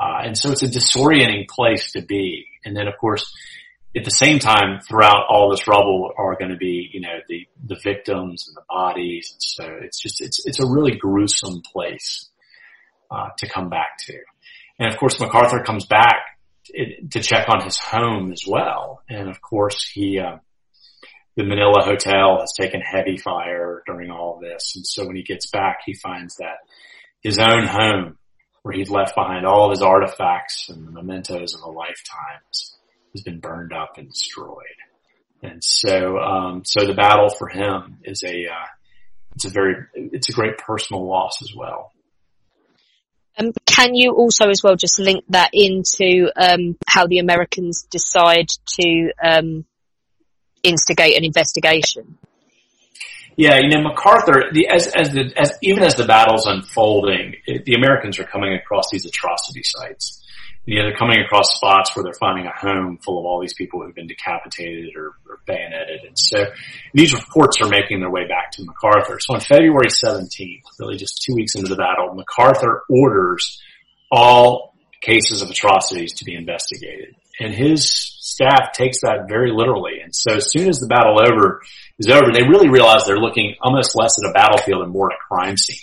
Uh, 0.00 0.22
and 0.24 0.38
so 0.38 0.50
it's 0.50 0.62
a 0.62 0.68
disorienting 0.68 1.48
place 1.48 1.92
to 1.92 2.02
be. 2.02 2.46
And 2.64 2.76
then 2.76 2.88
of 2.88 2.94
course, 2.98 3.30
at 3.96 4.04
the 4.04 4.10
same 4.10 4.38
time, 4.38 4.80
throughout 4.80 5.26
all 5.28 5.50
this 5.50 5.68
rubble 5.68 6.12
are 6.16 6.36
going 6.36 6.50
to 6.50 6.56
be, 6.56 6.90
you 6.92 7.00
know, 7.00 7.18
the, 7.28 7.46
the 7.64 7.78
victims 7.82 8.48
and 8.48 8.56
the 8.56 8.64
bodies. 8.68 9.30
And 9.32 9.42
so 9.42 9.78
it's 9.82 10.00
just, 10.00 10.20
it's, 10.20 10.44
it's 10.46 10.60
a 10.60 10.66
really 10.66 10.96
gruesome 10.96 11.62
place, 11.72 12.28
uh, 13.10 13.28
to 13.38 13.48
come 13.48 13.68
back 13.68 13.98
to. 14.06 14.18
And 14.78 14.92
of 14.92 14.98
course, 14.98 15.20
MacArthur 15.20 15.62
comes 15.62 15.86
back 15.86 16.16
to 17.10 17.20
check 17.20 17.48
on 17.48 17.62
his 17.62 17.78
home 17.78 18.32
as 18.32 18.44
well. 18.46 19.02
And 19.08 19.28
of 19.28 19.40
course, 19.40 19.88
he, 19.88 20.18
uh, 20.18 20.38
the 21.36 21.44
Manila 21.44 21.84
hotel 21.84 22.38
has 22.40 22.52
taken 22.58 22.80
heavy 22.80 23.16
fire 23.16 23.82
during 23.86 24.10
all 24.10 24.40
this. 24.40 24.74
And 24.74 24.86
so 24.86 25.06
when 25.06 25.16
he 25.16 25.22
gets 25.22 25.50
back, 25.50 25.80
he 25.86 25.94
finds 25.94 26.36
that 26.36 26.58
his 27.22 27.38
own 27.38 27.66
home 27.66 28.18
where 28.62 28.74
he'd 28.74 28.88
left 28.88 29.14
behind 29.14 29.46
all 29.46 29.66
of 29.66 29.70
his 29.70 29.82
artifacts 29.82 30.68
and 30.68 30.86
the 30.86 30.90
mementos 30.90 31.54
of 31.54 31.60
a 31.60 31.70
lifetime 31.70 32.40
has 33.14 33.22
been 33.22 33.40
burned 33.40 33.72
up 33.72 33.96
and 33.96 34.08
destroyed. 34.08 34.58
And 35.42 35.62
so, 35.62 36.18
um, 36.18 36.62
so 36.64 36.86
the 36.86 36.94
battle 36.94 37.30
for 37.30 37.48
him 37.48 37.98
is 38.02 38.22
a, 38.24 38.46
uh, 38.46 38.66
it's 39.34 39.44
a 39.44 39.50
very, 39.50 39.76
it's 39.94 40.28
a 40.28 40.32
great 40.32 40.58
personal 40.58 41.06
loss 41.06 41.42
as 41.42 41.52
well. 41.54 41.92
Um, 43.36 43.52
can 43.66 43.94
you 43.94 44.12
also 44.12 44.48
as 44.48 44.62
well 44.62 44.76
just 44.76 44.98
link 44.98 45.24
that 45.30 45.50
into 45.52 46.30
um, 46.36 46.76
how 46.86 47.06
the 47.06 47.18
Americans 47.18 47.86
decide 47.90 48.48
to 48.78 49.10
um, 49.22 49.64
instigate 50.62 51.16
an 51.16 51.24
investigation? 51.24 52.16
Yeah, 53.36 53.58
you 53.58 53.68
know, 53.68 53.82
MacArthur, 53.82 54.44
the, 54.52 54.68
as, 54.68 54.86
as 54.86 55.10
the, 55.10 55.32
as, 55.36 55.52
even 55.62 55.82
as 55.82 55.96
the 55.96 56.06
battle's 56.06 56.46
unfolding, 56.46 57.34
it, 57.46 57.64
the 57.64 57.74
Americans 57.74 58.20
are 58.20 58.24
coming 58.24 58.54
across 58.54 58.84
these 58.92 59.04
atrocity 59.04 59.62
sites 59.64 60.23
you 60.66 60.78
know, 60.78 60.88
they're 60.88 60.96
coming 60.96 61.20
across 61.20 61.54
spots 61.54 61.94
where 61.94 62.02
they're 62.02 62.14
finding 62.14 62.46
a 62.46 62.52
home 62.56 62.98
full 62.98 63.18
of 63.18 63.26
all 63.26 63.40
these 63.40 63.54
people 63.54 63.82
who've 63.82 63.94
been 63.94 64.06
decapitated 64.06 64.96
or, 64.96 65.14
or 65.28 65.40
bayoneted. 65.46 66.04
And 66.06 66.18
so 66.18 66.46
these 66.94 67.12
reports 67.12 67.60
are 67.60 67.68
making 67.68 68.00
their 68.00 68.10
way 68.10 68.26
back 68.26 68.50
to 68.52 68.64
MacArthur. 68.64 69.18
So 69.20 69.34
on 69.34 69.40
February 69.40 69.88
17th, 69.88 70.62
really 70.78 70.96
just 70.96 71.22
two 71.22 71.34
weeks 71.34 71.54
into 71.54 71.68
the 71.68 71.76
battle, 71.76 72.14
MacArthur 72.14 72.82
orders 72.88 73.60
all 74.10 74.74
cases 75.02 75.42
of 75.42 75.50
atrocities 75.50 76.14
to 76.14 76.24
be 76.24 76.34
investigated. 76.34 77.14
And 77.40 77.52
his 77.52 77.90
staff 77.90 78.72
takes 78.72 79.00
that 79.02 79.26
very 79.28 79.52
literally. 79.52 80.00
And 80.02 80.14
so 80.14 80.36
as 80.36 80.50
soon 80.50 80.68
as 80.68 80.78
the 80.78 80.86
battle 80.86 81.20
over 81.20 81.60
is 81.98 82.08
over, 82.08 82.32
they 82.32 82.42
really 82.42 82.70
realize 82.70 83.04
they're 83.04 83.18
looking 83.18 83.54
almost 83.60 83.94
less 83.94 84.14
at 84.22 84.30
a 84.30 84.32
battlefield 84.32 84.82
and 84.82 84.92
more 84.92 85.12
at 85.12 85.16
a 85.16 85.34
crime 85.34 85.58
scene. 85.58 85.76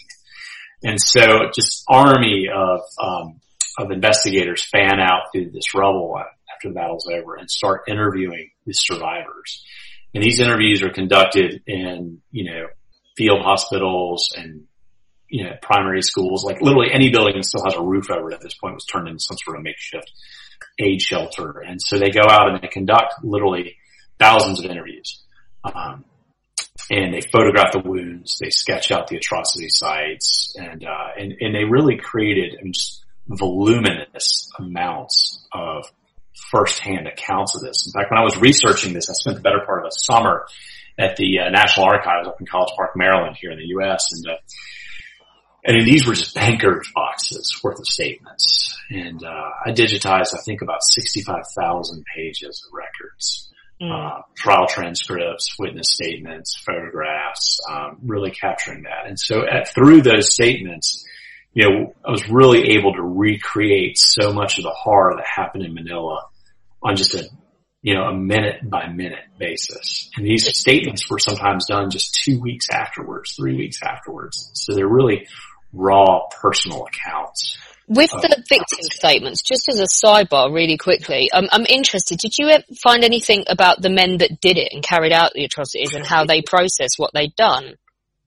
And 0.84 0.99
so 0.99 1.51
just 1.53 1.84
army 1.88 2.47
of, 2.51 2.79
um, 2.99 3.41
of 3.78 3.91
investigators 3.91 4.63
fan 4.72 4.99
out 4.99 5.32
through 5.32 5.51
this 5.51 5.74
rubble 5.76 6.17
after 6.53 6.69
the 6.69 6.76
battle's 6.76 7.07
over 7.11 7.36
and 7.36 7.49
start 7.49 7.84
interviewing 7.88 8.51
the 8.65 8.74
survivors. 8.74 9.63
And 10.13 10.24
these 10.24 10.39
interviews 10.39 10.84
are 10.84 10.89
conducted 10.89 11.63
in, 11.67 12.22
you 12.32 12.51
know, 12.51 12.67
field 13.17 13.41
hospitals 13.41 14.34
and, 14.36 14.65
you 15.28 15.45
know, 15.45 15.51
primary 15.61 16.01
schools, 16.01 16.43
like 16.43 16.61
literally 16.61 16.91
any 16.91 17.09
building 17.09 17.36
that 17.36 17.45
still 17.45 17.63
has 17.63 17.76
a 17.76 17.82
roof 17.82 18.11
over 18.11 18.32
it 18.32 18.36
at 18.36 18.41
this 18.41 18.55
point 18.55 18.76
was 18.76 18.86
turned 18.86 19.07
into 19.07 19.19
some 19.19 19.38
sort 19.38 19.57
of 19.57 19.63
makeshift 19.63 20.11
aid 20.78 21.01
shelter. 21.01 21.59
And 21.65 21.82
so 21.82 21.97
they 21.97 22.09
go 22.09 22.28
out 22.30 22.49
and 22.49 22.61
they 22.61 22.67
conduct 22.67 23.13
literally 23.24 23.78
thousands 24.19 24.59
of 24.59 24.69
interviews. 24.69 25.24
Um, 25.63 26.05
and 26.89 27.13
they 27.13 27.22
photograph 27.22 27.72
the 27.72 27.80
wounds, 27.80 28.38
they 28.41 28.49
sketch 28.49 28.91
out 28.91 29.07
the 29.07 29.15
atrocity 29.15 29.69
sites, 29.69 30.53
and 30.57 30.84
uh, 30.84 31.07
and 31.17 31.34
and 31.39 31.55
they 31.55 31.63
really 31.63 31.97
created 31.97 32.57
I 32.59 32.63
mean, 32.63 32.74
just 32.74 33.05
voluminous 33.38 34.49
amounts 34.59 35.45
of 35.53 35.86
firsthand 36.51 37.07
accounts 37.07 37.55
of 37.55 37.61
this. 37.61 37.88
In 37.88 37.99
fact, 37.99 38.11
when 38.11 38.19
I 38.19 38.23
was 38.23 38.38
researching 38.38 38.93
this, 38.93 39.09
I 39.09 39.13
spent 39.13 39.38
the 39.38 39.43
better 39.43 39.63
part 39.65 39.79
of 39.79 39.86
a 39.86 39.91
summer 39.91 40.45
at 40.97 41.15
the 41.17 41.39
uh, 41.39 41.49
National 41.49 41.86
Archives 41.86 42.27
up 42.27 42.39
in 42.39 42.45
College 42.45 42.73
Park, 42.75 42.91
Maryland, 42.95 43.38
here 43.39 43.51
in 43.51 43.57
the 43.57 43.67
U.S. 43.67 44.07
And 44.11 44.27
uh, 44.27 44.38
and 45.63 45.86
these 45.86 46.07
were 46.07 46.15
just 46.15 46.34
bankers 46.34 46.89
boxes 46.95 47.59
worth 47.63 47.79
of 47.79 47.86
statements. 47.86 48.75
And 48.89 49.23
uh, 49.23 49.49
I 49.65 49.71
digitized, 49.71 50.34
I 50.34 50.41
think, 50.43 50.61
about 50.61 50.79
sixty-five 50.82 51.43
thousand 51.55 52.03
pages 52.15 52.65
of 52.67 52.73
records. 52.73 53.47
Mm. 53.82 54.21
trial 54.36 54.67
transcripts, 54.67 55.55
witness 55.57 55.91
statements, 55.91 56.55
photographs, 56.63 57.57
um, 57.67 57.97
really 58.05 58.29
capturing 58.29 58.84
that. 58.84 59.07
And 59.07 59.19
so 59.19 59.41
at, 59.41 59.69
through 59.69 60.03
those 60.03 60.32
statements, 60.32 61.03
you 61.54 61.70
know, 61.70 61.93
I 62.06 62.12
was 62.12 62.30
really 62.30 62.78
able 62.78 62.93
to 62.93 63.02
recreate 63.02 63.97
so 63.97 64.32
much 64.32 64.58
of 64.58 64.64
the 64.64 64.72
horror 64.72 65.16
that 65.18 65.26
happened 65.26 65.66
in 65.66 65.74
Manila 65.74 66.26
on 66.82 66.95
just 66.95 67.14
a, 67.14 67.30
you 67.82 67.93
know, 67.93 68.04
a 68.04 68.16
minute 68.16 68.70
by 68.70 68.88
minute 68.88 69.26
basis. 69.38 70.10
And 70.16 70.26
these 70.26 70.47
statements 70.58 71.10
were 71.10 71.20
sometimes 71.20 71.66
done 71.66 71.89
just 71.89 72.18
two 72.24 72.39
weeks 72.39 72.68
afterwards, 72.72 73.34
three 73.36 73.56
weeks 73.56 73.80
afterwards. 73.84 74.52
So 74.54 74.74
they're 74.74 74.88
really 74.88 75.28
raw 75.74 76.22
personal 76.41 76.86
accounts. 76.86 77.58
With 77.88 78.12
the 78.12 78.41
victim 78.47 78.80
statements, 78.84 79.41
just 79.41 79.68
as 79.68 79.80
a 79.82 80.06
sidebar 80.06 80.54
really 80.54 80.78
quickly, 80.78 81.30
um, 81.34 81.49
I'm 81.52 81.66
interested, 81.66 82.20
did 82.20 82.38
you 82.38 82.49
find 82.82 83.04
anything 83.04 83.43
about 83.47 83.82
the 83.82 83.89
men 83.89 84.20
that 84.20 84.39
did 84.39 84.58
it 84.58 84.70
and 84.72 84.82
carried 84.82 85.12
out 85.12 85.34
the 85.34 85.43
atrocities 85.43 85.93
and 85.93 86.06
how 86.06 86.24
they 86.24 86.41
processed 86.41 86.95
what 86.97 87.12
they'd 87.14 87.36
done? 87.36 87.76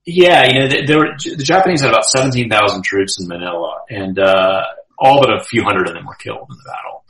Yeah, 0.06 0.44
you 0.52 0.60
know, 0.60 0.98
were, 0.98 1.16
the 1.16 1.44
Japanese 1.44 1.80
had 1.80 1.90
about 1.90 2.04
17,000 2.04 2.82
troops 2.82 3.18
in 3.18 3.26
Manila 3.26 3.78
and, 3.88 4.18
uh, 4.18 4.62
all 4.98 5.20
but 5.20 5.32
a 5.32 5.42
few 5.44 5.64
hundred 5.64 5.88
of 5.88 5.94
them 5.94 6.06
were 6.06 6.14
killed 6.14 6.46
in 6.50 6.56
the 6.56 6.70
battle. 6.70 7.04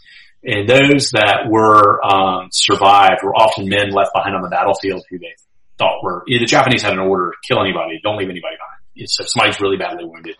And 0.45 0.68
those 0.68 1.11
that 1.11 1.49
were, 1.49 2.05
um, 2.05 2.49
survived 2.53 3.22
were 3.24 3.34
often 3.34 3.68
men 3.68 3.90
left 3.90 4.12
behind 4.14 4.36
on 4.36 4.42
the 4.42 4.49
battlefield 4.49 5.03
who 5.11 5.18
they 5.18 5.34
thought 5.76 6.05
were, 6.05 6.22
you 6.26 6.38
know, 6.38 6.42
the 6.42 6.47
Japanese 6.47 6.82
had 6.82 6.92
an 6.92 7.01
order, 7.01 7.32
kill 7.47 7.61
anybody, 7.61 7.99
don't 8.03 8.16
leave 8.16 8.30
anybody 8.30 8.55
behind. 8.55 8.80
If 8.95 9.11
somebody's 9.11 9.61
really 9.61 9.76
badly 9.76 10.05
wounded, 10.05 10.36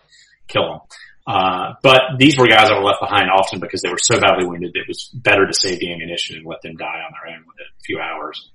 kill 0.47 0.69
them. 0.69 0.81
Uh, 1.27 1.75
but 1.83 2.03
these 2.19 2.39
were 2.39 2.47
guys 2.47 2.69
that 2.69 2.79
were 2.79 2.85
left 2.85 3.01
behind 3.01 3.31
often 3.31 3.59
because 3.59 3.83
they 3.83 3.89
were 3.89 3.99
so 3.99 4.21
badly 4.21 4.47
wounded 4.47 4.73
that 4.75 4.81
it 4.81 4.89
was 4.89 5.11
better 5.13 5.47
to 5.47 5.55
save 5.55 5.81
the 5.81 5.93
ammunition 5.93 6.37
and 6.37 6.47
let 6.47 6.63
them 6.63 6.77
die 6.77 7.03
on 7.03 7.13
their 7.13 7.35
own 7.35 7.41
within 7.49 7.67
a 7.67 7.83
few 7.83 7.99
hours 7.99 8.49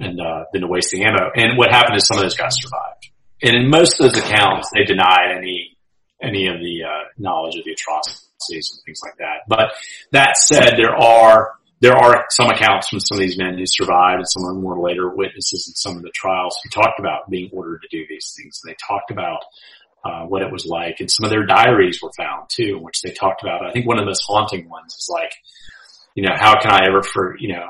and, 0.00 0.20
uh, 0.20 0.44
than 0.52 0.62
to 0.62 0.66
waste 0.66 0.90
the 0.90 1.04
ammo. 1.04 1.30
And 1.36 1.56
what 1.56 1.70
happened 1.70 1.96
is 1.96 2.06
some 2.06 2.16
of 2.16 2.22
those 2.24 2.34
guys 2.34 2.56
survived 2.58 3.10
and 3.42 3.56
in 3.56 3.70
most 3.70 4.00
of 4.00 4.12
those 4.12 4.22
accounts, 4.22 4.70
they 4.74 4.84
denied 4.84 5.36
any 5.36 5.76
any 6.20 6.48
of 6.48 6.58
the 6.58 6.82
uh, 6.84 7.04
knowledge 7.16 7.56
of 7.56 7.64
the 7.64 7.72
atrocities 7.72 8.72
and 8.72 8.84
things 8.84 9.00
like 9.04 9.16
that. 9.18 9.46
But 9.46 9.72
that 10.12 10.36
said, 10.36 10.74
there 10.76 10.96
are 10.96 11.52
there 11.80 11.96
are 11.96 12.26
some 12.30 12.48
accounts 12.50 12.88
from 12.88 12.98
some 13.00 13.18
of 13.18 13.20
these 13.20 13.38
men 13.38 13.56
who 13.56 13.64
survived 13.66 14.18
and 14.18 14.28
some 14.28 14.42
of 14.44 14.54
them 14.54 14.64
were 14.64 14.80
later 14.80 15.08
witnesses 15.08 15.68
in 15.68 15.74
some 15.74 15.96
of 15.96 16.02
the 16.02 16.10
trials 16.12 16.58
who 16.62 16.70
talked 16.70 16.98
about 16.98 17.30
being 17.30 17.50
ordered 17.52 17.82
to 17.82 17.88
do 17.96 18.04
these 18.08 18.34
things. 18.36 18.60
They 18.64 18.74
talked 18.86 19.12
about 19.12 19.44
uh, 20.04 20.24
what 20.26 20.42
it 20.42 20.50
was 20.50 20.66
like 20.66 20.96
and 20.98 21.10
some 21.10 21.24
of 21.24 21.30
their 21.30 21.46
diaries 21.46 22.00
were 22.02 22.12
found 22.16 22.48
too, 22.48 22.78
in 22.78 22.82
which 22.82 23.00
they 23.02 23.12
talked 23.12 23.42
about, 23.42 23.64
I 23.64 23.72
think 23.72 23.86
one 23.86 23.98
of 23.98 24.02
the 24.02 24.10
most 24.10 24.24
haunting 24.26 24.68
ones 24.68 24.94
is 24.94 25.08
like, 25.12 25.32
you 26.14 26.24
know, 26.24 26.34
how 26.34 26.58
can 26.60 26.72
I 26.72 26.86
ever 26.88 27.02
for, 27.02 27.36
you 27.38 27.52
know, 27.54 27.68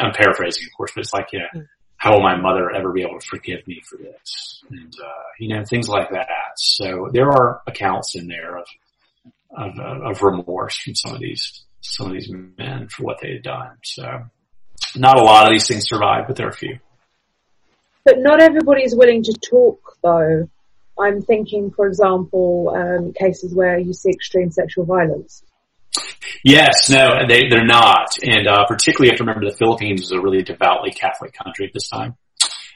I'm 0.00 0.12
paraphrasing 0.12 0.64
of 0.64 0.76
course, 0.76 0.92
but 0.94 1.02
it's 1.02 1.12
like, 1.12 1.28
you 1.32 1.40
know, 1.40 1.64
how 2.02 2.14
will 2.14 2.20
my 2.20 2.34
mother 2.36 2.68
ever 2.68 2.90
be 2.92 3.02
able 3.02 3.20
to 3.20 3.26
forgive 3.26 3.64
me 3.68 3.80
for 3.88 3.96
this? 3.96 4.64
And, 4.68 4.92
uh, 5.00 5.22
you 5.38 5.54
know, 5.54 5.62
things 5.64 5.88
like 5.88 6.10
that. 6.10 6.26
So 6.56 7.08
there 7.12 7.28
are 7.28 7.62
accounts 7.68 8.16
in 8.16 8.26
there 8.26 8.58
of, 8.58 8.66
of, 9.56 9.78
uh, 9.78 10.10
of 10.10 10.20
remorse 10.20 10.76
from 10.78 10.96
some 10.96 11.14
of 11.14 11.20
these, 11.20 11.62
some 11.80 12.08
of 12.08 12.12
these 12.14 12.28
men 12.28 12.88
for 12.88 13.04
what 13.04 13.20
they 13.22 13.34
had 13.34 13.44
done. 13.44 13.76
So 13.84 14.02
not 14.96 15.16
a 15.16 15.22
lot 15.22 15.46
of 15.46 15.52
these 15.52 15.68
things 15.68 15.86
survive, 15.86 16.24
but 16.26 16.34
there 16.34 16.46
are 16.46 16.50
a 16.50 16.56
few. 16.56 16.80
But 18.04 18.16
not 18.18 18.42
everybody 18.42 18.82
is 18.82 18.96
willing 18.96 19.22
to 19.22 19.32
talk 19.34 19.96
though. 20.02 20.50
I'm 20.98 21.22
thinking, 21.22 21.70
for 21.70 21.86
example, 21.86 22.74
um, 22.76 23.12
cases 23.12 23.54
where 23.54 23.78
you 23.78 23.92
see 23.92 24.10
extreme 24.10 24.50
sexual 24.50 24.86
violence. 24.86 25.44
Yes, 26.44 26.90
no, 26.90 27.26
they, 27.28 27.48
they're 27.48 27.64
not. 27.64 28.16
And, 28.22 28.48
uh, 28.48 28.66
particularly 28.66 29.12
if 29.12 29.12
you 29.12 29.12
have 29.12 29.18
to 29.18 29.24
remember 29.24 29.50
the 29.50 29.56
Philippines 29.56 30.02
is 30.02 30.12
a 30.12 30.20
really 30.20 30.42
devoutly 30.42 30.90
Catholic 30.90 31.32
country 31.32 31.66
at 31.66 31.72
this 31.72 31.88
time. 31.88 32.16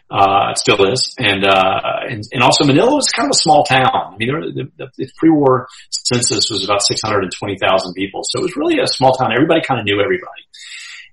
Uh, 0.09 0.51
it 0.53 0.59
still 0.59 0.93
is. 0.93 1.14
And, 1.19 1.45
uh, 1.45 1.81
and, 2.09 2.23
and 2.33 2.43
also 2.43 2.64
Manila 2.64 2.95
was 2.95 3.09
kind 3.09 3.27
of 3.27 3.35
a 3.35 3.39
small 3.39 3.64
town. 3.64 3.91
I 3.93 4.17
mean, 4.17 4.29
the, 4.55 4.71
the, 4.77 4.91
the 4.97 5.11
pre-war 5.19 5.67
census 5.91 6.49
was 6.49 6.64
about 6.64 6.83
620,000 6.83 7.95
people. 7.95 8.23
So 8.25 8.41
it 8.41 8.43
was 8.43 8.57
really 8.57 8.79
a 8.79 8.87
small 8.87 9.12
town. 9.12 9.33
Everybody 9.35 9.62
kind 9.67 9.81
of 9.81 9.85
knew 9.87 10.01
everybody. 10.01 10.47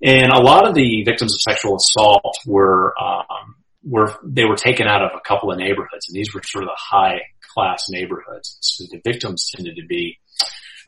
And 0.03 0.31
a 0.31 0.41
lot 0.41 0.67
of 0.67 0.75
the 0.75 1.03
victims 1.05 1.33
of 1.33 1.41
sexual 1.41 1.77
assault 1.77 2.37
were, 2.45 2.93
um, 3.01 3.55
were, 3.83 4.13
they 4.23 4.45
were 4.45 4.57
taken 4.57 4.87
out 4.87 5.01
of 5.01 5.11
a 5.15 5.27
couple 5.27 5.51
of 5.51 5.57
neighborhoods 5.57 6.07
and 6.07 6.15
these 6.15 6.33
were 6.33 6.41
sort 6.43 6.65
of 6.65 6.69
the 6.69 6.77
high 6.77 7.21
class 7.53 7.85
neighborhoods. 7.89 8.57
So 8.61 8.83
the 8.91 9.01
victims 9.03 9.49
tended 9.55 9.77
to 9.77 9.85
be 9.87 10.19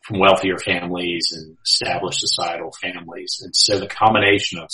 from 0.06 0.20
wealthier 0.20 0.58
families 0.58 1.32
and 1.34 1.56
established 1.64 2.20
societal 2.20 2.72
families. 2.80 3.40
And 3.42 3.54
so 3.54 3.80
the 3.80 3.88
combination 3.88 4.60
of 4.60 4.68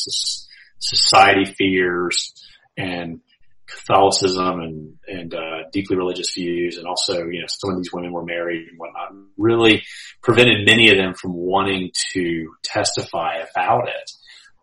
society 0.78 1.54
fears 1.54 2.34
and 2.76 3.20
Catholicism 3.66 4.60
and, 4.60 4.94
and, 5.06 5.34
uh, 5.34 5.68
deeply 5.72 5.96
religious 5.96 6.34
views 6.34 6.76
and 6.76 6.86
also, 6.86 7.24
you 7.24 7.40
know, 7.40 7.46
some 7.48 7.70
of 7.70 7.76
these 7.78 7.92
women 7.92 8.12
were 8.12 8.24
married 8.24 8.68
and 8.68 8.78
whatnot 8.78 9.14
really 9.38 9.82
prevented 10.22 10.66
many 10.66 10.90
of 10.90 10.98
them 10.98 11.14
from 11.14 11.32
wanting 11.32 11.90
to 12.12 12.52
testify 12.62 13.36
about 13.36 13.88
it. 13.88 14.10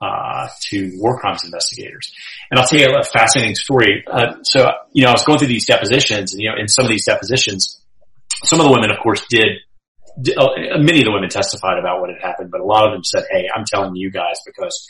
Uh, 0.01 0.47
to 0.61 0.93
war 0.95 1.19
crimes 1.19 1.43
investigators. 1.43 2.13
And 2.49 2.57
I'll 2.57 2.65
tell 2.65 2.79
you 2.79 2.87
a 2.97 3.03
fascinating 3.03 3.55
story. 3.55 4.05
Uh, 4.09 4.35
so, 4.43 4.71
you 4.93 5.03
know, 5.03 5.09
I 5.09 5.11
was 5.11 5.25
going 5.25 5.39
through 5.39 5.49
these 5.49 5.65
depositions 5.65 6.31
and, 6.31 6.41
you 6.41 6.49
know, 6.49 6.55
in 6.57 6.69
some 6.69 6.85
of 6.85 6.89
these 6.89 7.03
depositions, 7.03 7.81
some 8.45 8.61
of 8.61 8.65
the 8.65 8.71
women, 8.71 8.91
of 8.91 8.99
course, 9.03 9.25
did, 9.29 9.57
many 10.23 10.99
of 10.99 11.05
the 11.05 11.11
women 11.13 11.29
testified 11.29 11.79
about 11.79 12.01
what 12.01 12.09
had 12.09 12.21
happened, 12.21 12.51
but 12.51 12.61
a 12.61 12.65
lot 12.65 12.85
of 12.85 12.93
them 12.93 13.03
said, 13.03 13.23
Hey, 13.31 13.47
I'm 13.53 13.65
telling 13.65 13.95
you 13.95 14.11
guys 14.11 14.37
because 14.45 14.87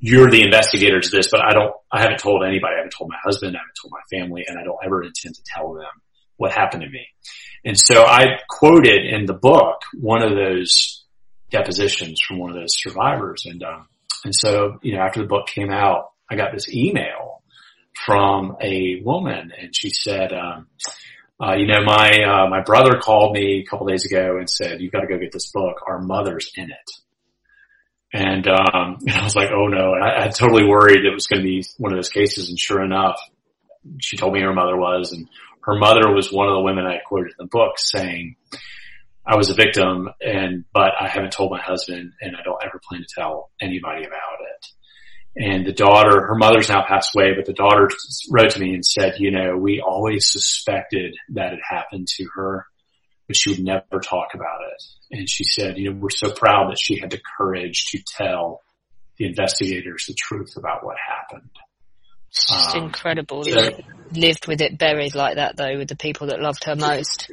you're 0.00 0.30
the 0.30 0.42
investigators 0.42 1.06
of 1.06 1.12
this, 1.12 1.28
but 1.30 1.40
I 1.40 1.52
don't, 1.52 1.72
I 1.90 2.00
haven't 2.00 2.20
told 2.20 2.44
anybody. 2.44 2.74
I 2.74 2.78
haven't 2.78 2.94
told 2.96 3.10
my 3.10 3.18
husband. 3.22 3.56
I 3.56 3.60
haven't 3.60 3.76
told 3.80 3.92
my 3.92 4.18
family 4.18 4.44
and 4.46 4.58
I 4.58 4.64
don't 4.64 4.78
ever 4.84 5.02
intend 5.02 5.34
to 5.34 5.42
tell 5.44 5.74
them 5.74 5.86
what 6.36 6.52
happened 6.52 6.82
to 6.82 6.88
me. 6.88 7.06
And 7.64 7.76
so 7.76 8.04
I 8.04 8.38
quoted 8.48 9.04
in 9.04 9.26
the 9.26 9.34
book 9.34 9.80
one 9.94 10.22
of 10.22 10.36
those 10.36 11.04
depositions 11.50 12.20
from 12.20 12.38
one 12.38 12.50
of 12.50 12.56
those 12.56 12.76
survivors. 12.76 13.44
And, 13.46 13.62
um, 13.62 13.88
and 14.24 14.34
so, 14.34 14.78
you 14.82 14.94
know, 14.94 15.02
after 15.02 15.20
the 15.20 15.26
book 15.26 15.48
came 15.48 15.70
out, 15.70 16.10
I 16.30 16.36
got 16.36 16.52
this 16.52 16.68
email 16.68 17.42
from 18.06 18.56
a 18.62 19.00
woman 19.02 19.52
and 19.58 19.74
she 19.74 19.90
said, 19.90 20.32
um, 20.32 20.68
uh, 21.40 21.54
you 21.56 21.66
know, 21.66 21.82
my, 21.84 22.10
uh, 22.24 22.48
my 22.48 22.62
brother 22.62 22.98
called 23.00 23.32
me 23.32 23.62
a 23.64 23.70
couple 23.70 23.86
days 23.86 24.04
ago 24.04 24.38
and 24.38 24.50
said, 24.50 24.80
you've 24.80 24.92
got 24.92 25.00
to 25.00 25.06
go 25.06 25.18
get 25.18 25.32
this 25.32 25.50
book. 25.52 25.82
Our 25.86 26.00
mother's 26.00 26.50
in 26.56 26.70
it. 26.70 26.90
And, 28.12 28.48
um, 28.48 28.98
and 29.06 29.10
I 29.14 29.24
was 29.24 29.36
like, 29.36 29.50
oh 29.52 29.68
no. 29.68 29.94
And 29.94 30.02
I, 30.02 30.26
I 30.26 30.28
totally 30.28 30.66
worried 30.66 31.04
it 31.04 31.14
was 31.14 31.26
going 31.26 31.42
to 31.42 31.46
be 31.46 31.64
one 31.76 31.92
of 31.92 31.98
those 31.98 32.08
cases. 32.08 32.48
And 32.48 32.58
sure 32.58 32.82
enough, 32.82 33.20
she 34.00 34.16
told 34.16 34.32
me 34.32 34.40
her 34.40 34.52
mother 34.52 34.76
was, 34.76 35.12
and 35.12 35.28
her 35.62 35.76
mother 35.76 36.12
was 36.12 36.32
one 36.32 36.48
of 36.48 36.54
the 36.54 36.62
women 36.62 36.86
I 36.86 36.98
quoted 37.06 37.32
in 37.38 37.44
the 37.44 37.48
book 37.50 37.78
saying, 37.78 38.36
I 39.24 39.36
was 39.36 39.50
a 39.50 39.54
victim 39.54 40.08
and, 40.20 40.64
but 40.72 40.92
I 40.98 41.08
haven't 41.08 41.32
told 41.32 41.50
my 41.52 41.60
husband 41.60 42.12
and 42.20 42.34
I 42.34 42.42
don't 42.42 42.62
ever 42.64 42.80
plan 42.88 43.02
to 43.02 43.06
tell 43.14 43.50
anybody 43.60 44.04
about. 44.04 44.27
And 45.36 45.66
the 45.66 45.72
daughter, 45.72 46.26
her 46.26 46.34
mother's 46.34 46.68
now 46.68 46.84
passed 46.86 47.10
away, 47.14 47.34
but 47.36 47.46
the 47.46 47.52
daughter 47.52 47.88
wrote 48.30 48.50
to 48.50 48.60
me 48.60 48.74
and 48.74 48.84
said, 48.84 49.14
you 49.18 49.30
know, 49.30 49.56
we 49.56 49.80
always 49.80 50.30
suspected 50.30 51.16
that 51.30 51.52
it 51.52 51.60
happened 51.68 52.08
to 52.16 52.26
her, 52.34 52.66
but 53.28 53.36
she 53.36 53.50
would 53.50 53.62
never 53.62 54.00
talk 54.02 54.34
about 54.34 54.60
it. 54.72 54.82
And 55.18 55.28
she 55.28 55.44
said, 55.44 55.78
you 55.78 55.90
know, 55.90 55.98
we're 55.98 56.10
so 56.10 56.32
proud 56.32 56.70
that 56.70 56.78
she 56.80 56.98
had 56.98 57.10
the 57.10 57.20
courage 57.36 57.86
to 57.92 58.02
tell 58.16 58.62
the 59.18 59.26
investigators 59.26 60.06
the 60.08 60.14
truth 60.14 60.56
about 60.56 60.84
what 60.84 60.96
happened. 60.96 61.50
It's 62.30 62.48
just 62.48 62.76
um, 62.76 62.84
incredible. 62.84 63.44
So, 63.44 63.70
lived 64.12 64.46
with 64.46 64.60
it 64.60 64.78
buried 64.78 65.14
like 65.14 65.36
that 65.36 65.56
though, 65.56 65.78
with 65.78 65.88
the 65.88 65.96
people 65.96 66.28
that 66.28 66.40
loved 66.40 66.64
her 66.64 66.76
most. 66.76 67.30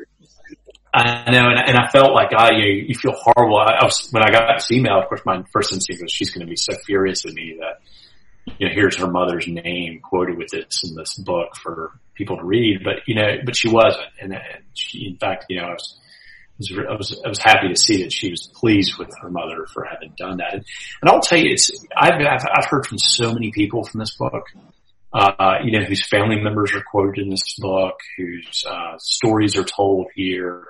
I 0.95 1.31
know, 1.31 1.49
and, 1.49 1.59
and 1.59 1.77
I 1.77 1.89
felt 1.89 2.13
like, 2.13 2.29
ah, 2.35 2.49
oh, 2.51 2.55
you, 2.55 2.85
you 2.87 2.95
feel 2.95 3.13
horrible. 3.13 3.57
I, 3.57 3.79
I, 3.81 3.85
was, 3.85 4.07
when 4.11 4.23
I 4.23 4.31
got 4.31 4.55
this 4.55 4.71
email, 4.71 4.99
of 4.99 5.09
course, 5.09 5.21
my 5.25 5.43
first 5.51 5.73
instinct 5.73 6.01
was 6.01 6.11
she's 6.11 6.29
going 6.29 6.45
to 6.45 6.49
be 6.49 6.55
so 6.55 6.73
furious 6.85 7.25
at 7.25 7.33
me 7.33 7.57
that, 7.59 7.81
you 8.59 8.67
know, 8.67 8.73
here's 8.73 8.97
her 8.97 9.09
mother's 9.09 9.47
name 9.47 9.99
quoted 10.01 10.37
with 10.37 10.49
this 10.51 10.83
in 10.83 10.95
this 10.95 11.15
book 11.15 11.55
for 11.55 11.99
people 12.13 12.37
to 12.37 12.45
read, 12.45 12.81
but, 12.83 12.99
you 13.07 13.15
know, 13.15 13.37
but 13.43 13.55
she 13.55 13.67
wasn't. 13.67 14.05
And, 14.21 14.33
and 14.33 14.63
she, 14.73 15.07
in 15.07 15.17
fact, 15.17 15.45
you 15.49 15.59
know, 15.59 15.67
I 15.67 15.73
was, 15.73 15.99
I 16.71 16.95
was, 16.95 17.21
I 17.25 17.27
was 17.27 17.39
happy 17.39 17.67
to 17.67 17.75
see 17.75 18.03
that 18.03 18.13
she 18.13 18.29
was 18.29 18.49
pleased 18.53 18.97
with 18.97 19.09
her 19.21 19.29
mother 19.29 19.65
for 19.73 19.83
having 19.83 20.13
done 20.17 20.37
that. 20.37 20.53
And, 20.53 20.65
and 21.01 21.09
I'll 21.09 21.19
tell 21.19 21.39
you, 21.39 21.51
it's, 21.51 21.71
I've, 21.95 22.13
I've, 22.13 22.45
I've 22.55 22.65
heard 22.69 22.87
from 22.87 22.99
so 22.99 23.33
many 23.33 23.51
people 23.51 23.83
from 23.83 23.99
this 23.99 24.15
book 24.15 24.45
uh, 25.15 25.59
you 25.63 25.71
know, 25.71 25.85
whose 25.85 26.05
family 26.05 26.35
members 26.41 26.73
are 26.75 26.83
quoted 26.91 27.23
in 27.23 27.29
this 27.29 27.55
book, 27.57 27.99
whose 28.17 28.65
uh, 28.69 28.97
stories 28.97 29.55
are 29.55 29.63
told 29.63 30.07
here. 30.13 30.65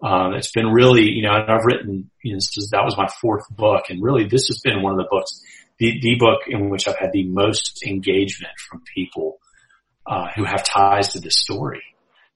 Um, 0.00 0.34
it's 0.34 0.52
been 0.52 0.68
really, 0.68 1.10
you 1.10 1.22
know, 1.22 1.32
I've 1.32 1.64
written, 1.64 2.08
you 2.22 2.32
know, 2.32 2.36
is, 2.36 2.68
that 2.70 2.84
was 2.84 2.96
my 2.96 3.08
fourth 3.20 3.44
book, 3.50 3.86
and 3.90 4.00
really 4.00 4.28
this 4.28 4.46
has 4.46 4.60
been 4.60 4.80
one 4.80 4.92
of 4.92 4.98
the 4.98 5.08
books, 5.10 5.42
the, 5.78 5.98
the 6.00 6.14
book 6.20 6.42
in 6.46 6.70
which 6.70 6.86
I've 6.86 6.98
had 6.98 7.10
the 7.12 7.24
most 7.24 7.82
engagement 7.84 8.52
from 8.70 8.82
people 8.94 9.38
uh, 10.06 10.28
who 10.36 10.44
have 10.44 10.62
ties 10.62 11.12
to 11.12 11.20
this 11.20 11.40
story. 11.40 11.82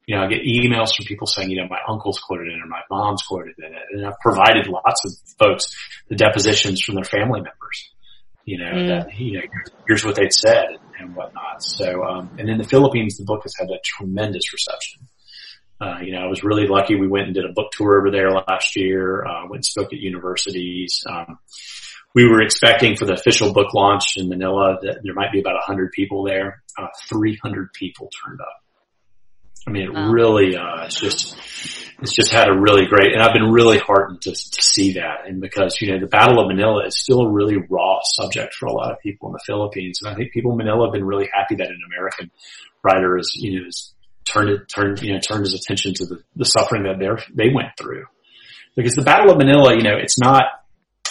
You 0.06 0.16
know, 0.16 0.24
I 0.24 0.26
get 0.26 0.42
emails 0.42 0.94
from 0.94 1.06
people 1.06 1.28
saying, 1.28 1.50
you 1.50 1.62
know, 1.62 1.68
my 1.70 1.78
uncle's 1.88 2.18
quoted 2.18 2.48
in 2.48 2.54
it 2.54 2.62
or 2.62 2.66
my 2.66 2.82
mom's 2.90 3.22
quoted 3.22 3.54
in 3.58 3.72
it, 3.72 3.82
and 3.92 4.06
I've 4.06 4.18
provided 4.20 4.66
lots 4.66 5.04
of 5.06 5.12
folks 5.38 5.74
the 6.08 6.16
depositions 6.16 6.82
from 6.82 6.96
their 6.96 7.04
family 7.04 7.40
members 7.40 7.90
you 8.44 8.58
know, 8.58 8.72
mm. 8.72 8.88
that, 8.88 9.18
you 9.18 9.38
know, 9.38 9.40
here's 9.86 10.04
what 10.04 10.16
they'd 10.16 10.32
said 10.32 10.76
and 11.04 11.14
whatnot. 11.14 11.62
So, 11.62 12.04
um, 12.04 12.30
and 12.38 12.48
in 12.48 12.58
the 12.58 12.64
Philippines, 12.64 13.16
the 13.16 13.24
book 13.24 13.42
has 13.44 13.54
had 13.58 13.70
a 13.70 13.78
tremendous 13.84 14.52
reception. 14.52 15.08
Uh, 15.80 15.98
you 16.02 16.12
know, 16.12 16.20
I 16.20 16.26
was 16.26 16.42
really 16.42 16.66
lucky. 16.66 16.94
We 16.94 17.08
went 17.08 17.26
and 17.26 17.34
did 17.34 17.44
a 17.44 17.52
book 17.52 17.72
tour 17.72 17.98
over 17.98 18.10
there 18.10 18.30
last 18.30 18.76
year, 18.76 19.24
uh, 19.24 19.42
went 19.42 19.56
and 19.56 19.64
spoke 19.64 19.92
at 19.92 19.98
universities. 19.98 21.02
Um, 21.08 21.38
we 22.14 22.28
were 22.28 22.42
expecting 22.42 22.96
for 22.96 23.06
the 23.06 23.14
official 23.14 23.52
book 23.52 23.74
launch 23.74 24.16
in 24.16 24.28
Manila 24.28 24.78
that 24.82 25.00
there 25.02 25.14
might 25.14 25.32
be 25.32 25.40
about 25.40 25.54
100 25.54 25.90
people 25.92 26.24
there. 26.24 26.62
Uh, 26.78 26.86
300 27.08 27.72
people 27.72 28.08
turned 28.24 28.40
up. 28.40 28.63
I 29.66 29.70
mean, 29.70 29.84
it 29.84 29.94
wow. 29.94 30.10
really, 30.10 30.56
uh, 30.56 30.84
it's 30.84 31.00
just, 31.00 31.36
it's 32.02 32.14
just 32.14 32.32
had 32.32 32.48
a 32.48 32.52
really 32.52 32.86
great, 32.86 33.12
and 33.12 33.22
I've 33.22 33.32
been 33.32 33.50
really 33.50 33.78
heartened 33.78 34.20
to, 34.22 34.30
to 34.30 34.62
see 34.62 34.94
that. 34.94 35.26
And 35.26 35.40
because, 35.40 35.80
you 35.80 35.92
know, 35.92 36.00
the 36.00 36.06
Battle 36.06 36.40
of 36.40 36.48
Manila 36.48 36.86
is 36.86 37.00
still 37.00 37.20
a 37.20 37.30
really 37.30 37.56
raw 37.70 38.00
subject 38.02 38.54
for 38.54 38.66
a 38.66 38.72
lot 38.72 38.92
of 38.92 38.98
people 39.00 39.28
in 39.28 39.32
the 39.32 39.40
Philippines. 39.46 40.00
And 40.02 40.12
I 40.12 40.14
think 40.14 40.32
people 40.32 40.52
in 40.52 40.58
Manila 40.58 40.86
have 40.86 40.92
been 40.92 41.04
really 41.04 41.28
happy 41.32 41.54
that 41.56 41.68
an 41.68 41.80
American 41.86 42.30
writer 42.82 43.16
is, 43.16 43.32
you 43.40 43.58
know, 43.58 43.64
has 43.64 43.92
turned 44.26 44.50
it, 44.50 44.68
turned, 44.68 45.00
you 45.00 45.14
know, 45.14 45.20
turned 45.20 45.44
his 45.44 45.54
attention 45.54 45.94
to 45.94 46.06
the, 46.06 46.22
the 46.36 46.44
suffering 46.44 46.82
that 46.82 46.98
they 46.98 47.08
they 47.44 47.54
went 47.54 47.70
through. 47.78 48.04
Because 48.76 48.94
the 48.94 49.02
Battle 49.02 49.30
of 49.30 49.38
Manila, 49.38 49.74
you 49.74 49.82
know, 49.82 49.96
it's 49.96 50.18
not, 50.18 50.44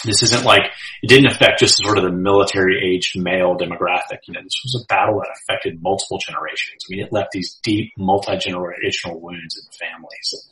this 0.04 0.22
isn't 0.22 0.44
like, 0.44 0.62
it 1.02 1.08
didn't 1.08 1.30
affect 1.30 1.60
just 1.60 1.76
sort 1.82 1.98
of 1.98 2.04
the 2.04 2.10
military 2.10 2.94
age 2.94 3.12
male 3.16 3.56
demographic. 3.56 4.20
You 4.26 4.34
know, 4.34 4.42
this 4.42 4.60
was 4.64 4.82
a 4.82 4.86
battle 4.86 5.20
that 5.20 5.36
affected 5.42 5.82
multiple 5.82 6.18
generations. 6.18 6.84
I 6.86 6.86
mean, 6.90 7.04
it 7.04 7.12
left 7.12 7.30
these 7.32 7.58
deep 7.62 7.92
multi-generational 7.96 9.20
wounds 9.20 9.58
in 9.58 9.64
the 9.70 9.78
families. 9.78 10.48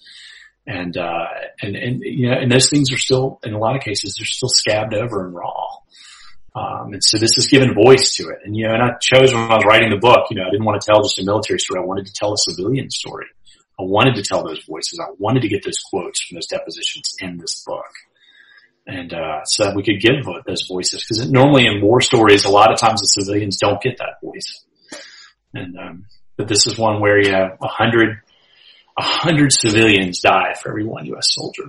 And, 0.66 0.96
uh, 0.96 1.26
and, 1.60 1.76
and, 1.76 2.00
you 2.02 2.30
know, 2.30 2.36
and 2.36 2.50
those 2.50 2.70
things 2.70 2.92
are 2.92 2.98
still, 2.98 3.40
in 3.42 3.52
a 3.52 3.58
lot 3.58 3.76
of 3.76 3.82
cases, 3.82 4.16
they're 4.16 4.26
still 4.26 4.48
scabbed 4.48 4.94
over 4.94 5.26
and 5.26 5.34
raw. 5.34 5.66
Um, 6.54 6.92
and 6.92 7.02
so 7.02 7.18
this 7.18 7.34
has 7.36 7.46
given 7.46 7.74
voice 7.74 8.16
to 8.16 8.28
it. 8.28 8.38
And, 8.44 8.54
you 8.54 8.68
know, 8.68 8.74
and 8.74 8.82
I 8.82 8.90
chose 9.00 9.32
when 9.32 9.42
I 9.50 9.56
was 9.56 9.64
writing 9.66 9.90
the 9.90 9.96
book, 9.96 10.26
you 10.30 10.36
know, 10.36 10.44
I 10.46 10.50
didn't 10.50 10.66
want 10.66 10.80
to 10.80 10.86
tell 10.86 11.02
just 11.02 11.18
a 11.18 11.24
military 11.24 11.58
story. 11.58 11.80
I 11.82 11.86
wanted 11.86 12.06
to 12.06 12.12
tell 12.12 12.32
a 12.32 12.36
civilian 12.36 12.90
story. 12.90 13.26
I 13.80 13.84
wanted 13.84 14.14
to 14.16 14.22
tell 14.22 14.44
those 14.44 14.62
voices. 14.68 15.00
I 15.00 15.10
wanted 15.18 15.40
to 15.42 15.48
get 15.48 15.64
those 15.64 15.78
quotes 15.78 16.22
from 16.22 16.36
those 16.36 16.46
depositions 16.46 17.14
in 17.20 17.38
this 17.38 17.64
book. 17.66 17.88
And, 18.86 19.12
uh, 19.14 19.44
so 19.44 19.64
that 19.64 19.76
we 19.76 19.84
could 19.84 20.00
give 20.00 20.24
those 20.46 20.66
voices. 20.68 21.04
Cause 21.06 21.30
normally 21.30 21.66
in 21.66 21.80
war 21.80 22.00
stories, 22.00 22.44
a 22.44 22.50
lot 22.50 22.72
of 22.72 22.80
times 22.80 23.00
the 23.00 23.06
civilians 23.06 23.56
don't 23.56 23.80
get 23.80 23.98
that 23.98 24.20
voice. 24.22 24.64
And, 25.54 25.78
um, 25.78 26.06
but 26.36 26.48
this 26.48 26.66
is 26.66 26.76
one 26.76 27.00
where 27.00 27.22
you 27.22 27.30
have 27.30 27.58
a 27.62 27.68
hundred 27.68 28.20
a 28.98 29.02
hundred 29.02 29.52
civilians 29.52 30.20
die 30.20 30.54
for 30.60 30.70
every 30.70 30.84
one 30.84 31.06
U.S. 31.06 31.28
soldier. 31.30 31.68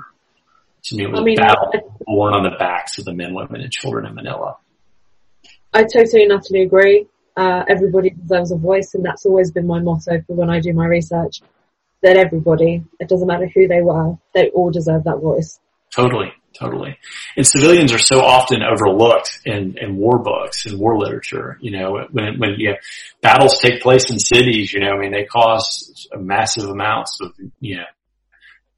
To 0.85 0.95
me, 0.95 1.05
it 1.05 1.11
was 1.11 1.19
I 1.19 1.23
mean, 1.23 1.39
a 1.39 1.41
battle 1.41 1.99
born 2.05 2.33
on 2.33 2.43
the 2.43 2.57
backs 2.57 2.97
of 2.97 3.05
the 3.05 3.13
men, 3.13 3.33
women, 3.33 3.61
and 3.61 3.71
children 3.71 4.05
in 4.05 4.15
Manila. 4.15 4.57
I 5.73 5.83
totally 5.83 6.23
and 6.23 6.33
utterly 6.33 6.63
agree. 6.63 7.07
Uh, 7.37 7.63
everybody 7.67 8.09
deserves 8.09 8.51
a 8.51 8.57
voice, 8.57 8.93
and 8.93 9.05
that's 9.05 9.25
always 9.25 9.51
been 9.51 9.65
my 9.65 9.79
motto 9.79 10.21
for 10.27 10.35
when 10.35 10.49
I 10.49 10.59
do 10.59 10.73
my 10.73 10.85
research. 10.85 11.41
That 12.01 12.17
everybody, 12.17 12.83
it 12.99 13.07
doesn't 13.07 13.27
matter 13.27 13.49
who 13.55 13.67
they 13.67 13.81
were, 13.81 14.17
they 14.33 14.49
all 14.49 14.71
deserve 14.71 15.05
that 15.05 15.19
voice. 15.21 15.59
Totally 15.95 16.33
totally. 16.57 16.97
And 17.35 17.45
civilians 17.45 17.93
are 17.93 17.99
so 17.99 18.21
often 18.21 18.61
overlooked 18.61 19.39
in, 19.45 19.77
in 19.79 19.95
war 19.95 20.19
books 20.19 20.65
and 20.65 20.79
war 20.79 20.97
literature. 20.97 21.57
You 21.61 21.71
know, 21.71 22.07
when, 22.11 22.39
when 22.39 22.55
you 22.57 22.71
know, 22.71 22.75
battles 23.21 23.59
take 23.59 23.81
place 23.81 24.09
in 24.09 24.19
cities, 24.19 24.73
you 24.73 24.81
know, 24.81 24.91
I 24.91 24.97
mean, 24.97 25.11
they 25.11 25.25
cause 25.25 26.07
massive 26.15 26.69
amounts 26.69 27.19
of, 27.21 27.33
you 27.59 27.77
know, 27.77 27.83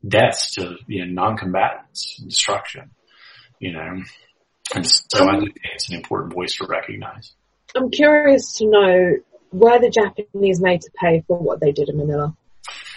deaths 0.07 0.55
to, 0.55 0.75
you 0.87 1.05
know, 1.05 1.11
non-combatants, 1.11 2.17
destruction, 2.17 2.91
you 3.59 3.73
know. 3.73 4.03
And 4.73 4.85
so 4.85 5.29
I 5.29 5.39
think 5.39 5.57
it's 5.75 5.89
an 5.89 5.95
important 5.95 6.33
voice 6.33 6.55
to 6.55 6.67
recognize. 6.67 7.33
I'm 7.75 7.91
curious 7.91 8.57
to 8.57 8.65
know 8.67 9.17
were 9.55 9.79
the 9.79 9.89
Japanese 9.89 10.61
made 10.61 10.81
to 10.81 10.91
pay 10.99 11.23
for 11.27 11.37
what 11.37 11.59
they 11.61 11.71
did 11.71 11.89
in 11.89 11.97
Manila? 11.97 12.35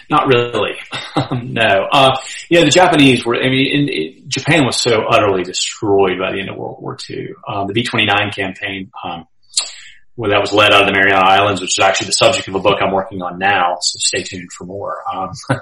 Not 0.09 0.27
really. 0.27 0.75
no. 1.43 1.87
Uh, 1.91 2.15
yeah, 2.49 2.63
the 2.63 2.71
Japanese 2.71 3.25
were, 3.25 3.35
I 3.35 3.49
mean, 3.49 3.67
in, 3.71 3.89
in, 3.89 4.29
Japan 4.29 4.65
was 4.65 4.81
so 4.81 5.03
utterly 5.07 5.43
destroyed 5.43 6.17
by 6.19 6.31
the 6.31 6.39
end 6.39 6.49
of 6.49 6.57
World 6.57 6.81
War 6.81 6.97
II. 7.09 7.27
Um, 7.47 7.67
the 7.67 7.73
B-29 7.73 8.33
campaign, 8.33 8.91
um, 9.03 9.27
well, 10.15 10.31
that 10.31 10.41
was 10.41 10.51
led 10.51 10.73
out 10.73 10.81
of 10.81 10.87
the 10.87 10.93
Mariana 10.93 11.23
Islands, 11.23 11.61
which 11.61 11.77
is 11.77 11.83
actually 11.83 12.07
the 12.07 12.13
subject 12.13 12.47
of 12.47 12.55
a 12.55 12.59
book 12.59 12.79
I'm 12.81 12.91
working 12.91 13.21
on 13.21 13.37
now, 13.37 13.77
so 13.79 13.97
stay 13.99 14.23
tuned 14.23 14.51
for 14.51 14.65
more. 14.65 14.97
Um, 15.13 15.31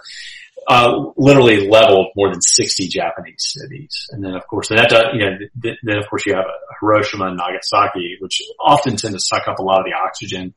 uh, 0.68 1.12
literally 1.18 1.68
leveled 1.70 2.08
more 2.16 2.32
than 2.32 2.42
60 2.42 2.88
Japanese 2.88 3.54
cities. 3.58 4.08
And 4.12 4.24
then 4.24 4.34
of 4.34 4.48
course, 4.48 4.70
that, 4.70 4.92
you 5.14 5.20
know, 5.20 5.76
then 5.84 5.98
of 5.98 6.10
course 6.10 6.26
you 6.26 6.36
have 6.36 6.46
Hiroshima 6.80 7.28
and 7.28 7.38
Nagasaki, 7.38 8.18
which 8.20 8.42
often 8.60 8.96
tend 8.96 9.14
to 9.14 9.20
suck 9.20 9.48
up 9.48 9.60
a 9.60 9.64
lot 9.64 9.80
of 9.80 9.86
the 9.86 9.94
oxygen 9.94 10.54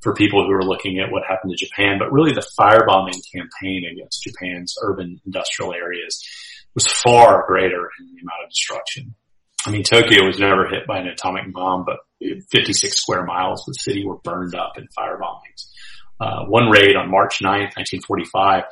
for 0.00 0.14
people 0.14 0.44
who 0.44 0.52
are 0.52 0.62
looking 0.62 0.98
at 0.98 1.10
what 1.10 1.22
happened 1.28 1.52
to 1.56 1.64
Japan, 1.64 1.98
but 1.98 2.12
really 2.12 2.32
the 2.32 2.46
firebombing 2.58 3.20
campaign 3.32 3.84
against 3.90 4.22
Japan's 4.22 4.74
urban 4.82 5.20
industrial 5.24 5.72
areas 5.72 6.22
was 6.74 6.86
far 6.86 7.44
greater 7.46 7.88
in 7.98 8.06
the 8.14 8.20
amount 8.20 8.44
of 8.44 8.50
destruction. 8.50 9.14
I 9.66 9.70
mean, 9.70 9.82
Tokyo 9.82 10.24
was 10.24 10.38
never 10.38 10.68
hit 10.68 10.86
by 10.86 10.98
an 10.98 11.08
atomic 11.08 11.52
bomb, 11.52 11.84
but 11.84 11.98
56 12.20 12.94
square 12.94 13.24
miles 13.24 13.62
of 13.62 13.66
the 13.66 13.78
city 13.80 14.06
were 14.06 14.18
burned 14.18 14.54
up 14.54 14.74
in 14.78 14.86
firebombings. 14.96 15.66
Uh, 16.20 16.44
one 16.46 16.70
raid 16.70 16.94
on 16.96 17.10
March 17.10 17.40
9th, 17.40 17.74
1945 17.76 18.64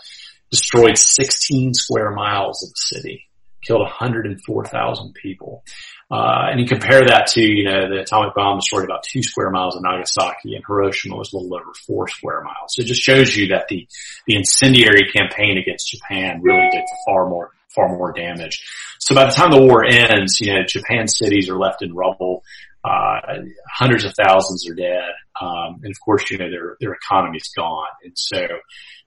destroyed 0.51 0.97
16 0.97 1.75
square 1.75 2.13
miles 2.13 2.63
of 2.63 2.71
the 2.71 2.99
city, 3.01 3.25
killed 3.67 3.81
104,000 3.81 5.15
people. 5.15 5.65
Uh, 6.11 6.49
and 6.51 6.61
you 6.61 6.67
compare 6.67 7.05
that 7.05 7.27
to, 7.29 7.43
you 7.43 7.65
know, 7.65 7.89
the 7.89 8.01
atomic 8.01 8.35
bomb 8.35 8.59
destroyed 8.59 8.85
about 8.85 9.03
two 9.03 9.23
square 9.23 9.51
miles 9.51 9.75
of 9.75 9.83
Nagasaki 9.83 10.55
and 10.55 10.65
Hiroshima 10.67 11.17
was 11.17 11.33
a 11.33 11.37
little 11.37 11.55
over 11.55 11.73
four 11.87 12.09
square 12.09 12.43
miles. 12.43 12.75
So 12.75 12.83
it 12.83 12.87
just 12.87 13.03
shows 13.03 13.35
you 13.35 13.49
that 13.49 13.69
the, 13.69 13.89
the 14.27 14.37
incendiary 14.37 15.11
campaign 15.11 15.59
against 15.59 15.91
Japan 15.91 16.41
really 16.43 16.69
did 16.71 16.85
far 17.07 17.29
more, 17.29 17.53
far 17.75 17.89
more 17.89 18.13
damage. 18.13 18.63
So 19.01 19.15
by 19.15 19.25
the 19.25 19.33
time 19.33 19.51
the 19.51 19.63
war 19.63 19.85
ends, 19.85 20.41
you 20.41 20.53
know, 20.53 20.63
Japan 20.67 21.09
cities 21.09 21.49
are 21.49 21.59
left 21.59 21.83
in 21.83 21.95
rubble. 21.95 22.45
Uh, 22.85 23.39
hundreds 23.73 24.05
of 24.05 24.15
thousands 24.15 24.69
are 24.69 24.75
dead. 24.75 25.09
Um, 25.41 25.81
and 25.83 25.91
of 25.91 26.01
course, 26.05 26.31
you 26.31 26.37
know, 26.37 26.51
their, 26.51 26.77
their 26.81 26.93
economy's 26.93 27.49
gone. 27.57 27.89
And 28.05 28.13
so, 28.15 28.47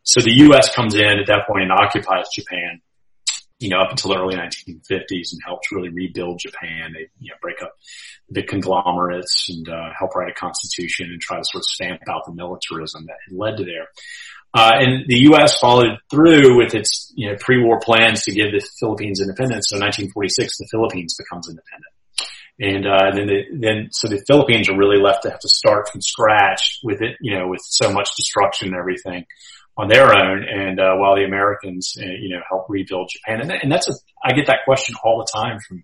so 0.02 0.22
the 0.22 0.34
U.S. 0.48 0.74
comes 0.74 0.96
in 0.96 1.06
at 1.06 1.28
that 1.28 1.48
point 1.48 1.64
and 1.64 1.72
occupies 1.72 2.26
Japan 2.34 2.82
you 3.60 3.70
know, 3.70 3.80
up 3.80 3.92
until 3.92 4.12
the 4.12 4.20
early 4.20 4.36
1950s 4.36 5.32
and 5.32 5.42
helped 5.46 5.72
really 5.72 5.90
rebuild 5.90 6.40
Japan. 6.40 6.94
They, 6.94 7.08
you 7.20 7.32
know, 7.32 7.38
break 7.42 7.62
up 7.62 7.74
the 8.30 8.44
conglomerates 8.44 9.48
and, 9.50 9.68
uh, 9.68 9.90
help 9.98 10.16
write 10.16 10.30
a 10.30 10.40
constitution 10.40 11.10
and 11.12 11.20
try 11.20 11.38
to 11.38 11.44
sort 11.44 11.62
of 11.62 11.66
stamp 11.66 12.02
out 12.10 12.26
the 12.26 12.34
militarism 12.34 13.06
that 13.08 13.18
had 13.28 13.36
led 13.36 13.58
to 13.58 13.66
there. 13.66 13.88
Uh, 14.54 14.72
and 14.76 15.06
the 15.08 15.20
U.S. 15.32 15.60
followed 15.60 15.98
through 16.10 16.58
with 16.58 16.74
its, 16.74 17.12
you 17.16 17.30
know, 17.30 17.36
pre-war 17.40 17.80
plans 17.80 18.24
to 18.24 18.32
give 18.32 18.52
the 18.52 18.66
Philippines 18.80 19.20
independence. 19.20 19.70
So 19.70 19.76
1946, 19.76 20.58
the 20.58 20.68
Philippines 20.72 21.16
becomes 21.18 21.50
independent. 21.50 21.94
And, 22.60 22.88
uh, 22.88 23.16
then, 23.16 23.28
the, 23.28 23.44
then, 23.60 23.90
so 23.92 24.08
the 24.08 24.24
Philippines 24.26 24.70
are 24.70 24.78
really 24.78 25.02
left 25.02 25.24
to 25.24 25.30
have 25.30 25.40
to 25.40 25.50
start 25.50 25.90
from 25.90 26.02
scratch 26.02 26.80
with 26.84 27.02
it, 27.02 27.18
you 27.22 27.38
know, 27.38 27.48
with 27.48 27.62
so 27.62 27.92
much 27.92 28.10
destruction 28.16 28.70
and 28.70 28.78
everything 28.78 29.26
on 29.78 29.88
their 29.88 30.06
own, 30.06 30.44
and 30.44 30.80
uh, 30.80 30.96
while 30.96 31.16
the 31.16 31.24
Americans, 31.24 31.96
uh, 32.02 32.06
you 32.06 32.30
know, 32.30 32.42
help 32.50 32.66
rebuild 32.68 33.12
Japan. 33.14 33.42
And, 33.42 33.52
and 33.52 33.72
that's 33.72 33.88
a, 33.88 33.94
I 34.24 34.34
get 34.34 34.48
that 34.48 34.66
question 34.66 34.96
all 35.04 35.20
the 35.20 35.32
time 35.32 35.60
from 35.60 35.84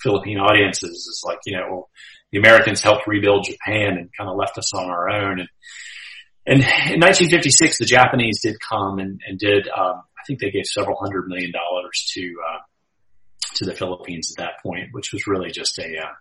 Philippine 0.00 0.38
audiences. 0.38 1.08
It's 1.10 1.24
like, 1.26 1.38
you 1.44 1.56
know, 1.56 1.66
well, 1.68 1.90
the 2.30 2.38
Americans 2.38 2.82
helped 2.82 3.08
rebuild 3.08 3.44
Japan 3.44 3.98
and 3.98 4.10
kind 4.16 4.30
of 4.30 4.36
left 4.36 4.58
us 4.58 4.72
on 4.72 4.88
our 4.88 5.08
own. 5.08 5.40
And, 5.40 5.48
and 6.46 6.60
in 6.60 7.00
1956, 7.00 7.78
the 7.78 7.84
Japanese 7.84 8.40
did 8.42 8.56
come 8.60 9.00
and, 9.00 9.20
and 9.26 9.38
did, 9.38 9.68
um, 9.68 10.02
I 10.16 10.22
think 10.26 10.38
they 10.38 10.50
gave 10.50 10.66
several 10.66 10.96
hundred 10.96 11.26
million 11.26 11.50
dollars 11.50 12.10
to, 12.14 12.34
uh, 12.48 12.58
to 13.56 13.64
the 13.64 13.74
Philippines 13.74 14.32
at 14.36 14.44
that 14.44 14.62
point, 14.62 14.90
which 14.92 15.12
was 15.12 15.26
really 15.26 15.50
just 15.50 15.78
a, 15.80 15.98
uh, 15.98 16.12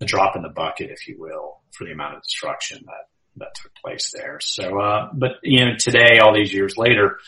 a 0.00 0.04
drop 0.04 0.34
in 0.34 0.42
the 0.42 0.48
bucket, 0.48 0.90
if 0.90 1.06
you 1.06 1.16
will, 1.16 1.60
for 1.72 1.84
the 1.84 1.92
amount 1.92 2.16
of 2.16 2.22
destruction 2.22 2.80
that 2.86 3.06
that 3.38 3.54
took 3.54 3.72
place 3.84 4.12
there. 4.14 4.38
So, 4.40 4.80
uh, 4.80 5.10
but 5.12 5.32
you 5.42 5.64
know, 5.64 5.72
today, 5.78 6.18
all 6.18 6.34
these 6.34 6.52
years 6.52 6.74
later, 6.76 7.18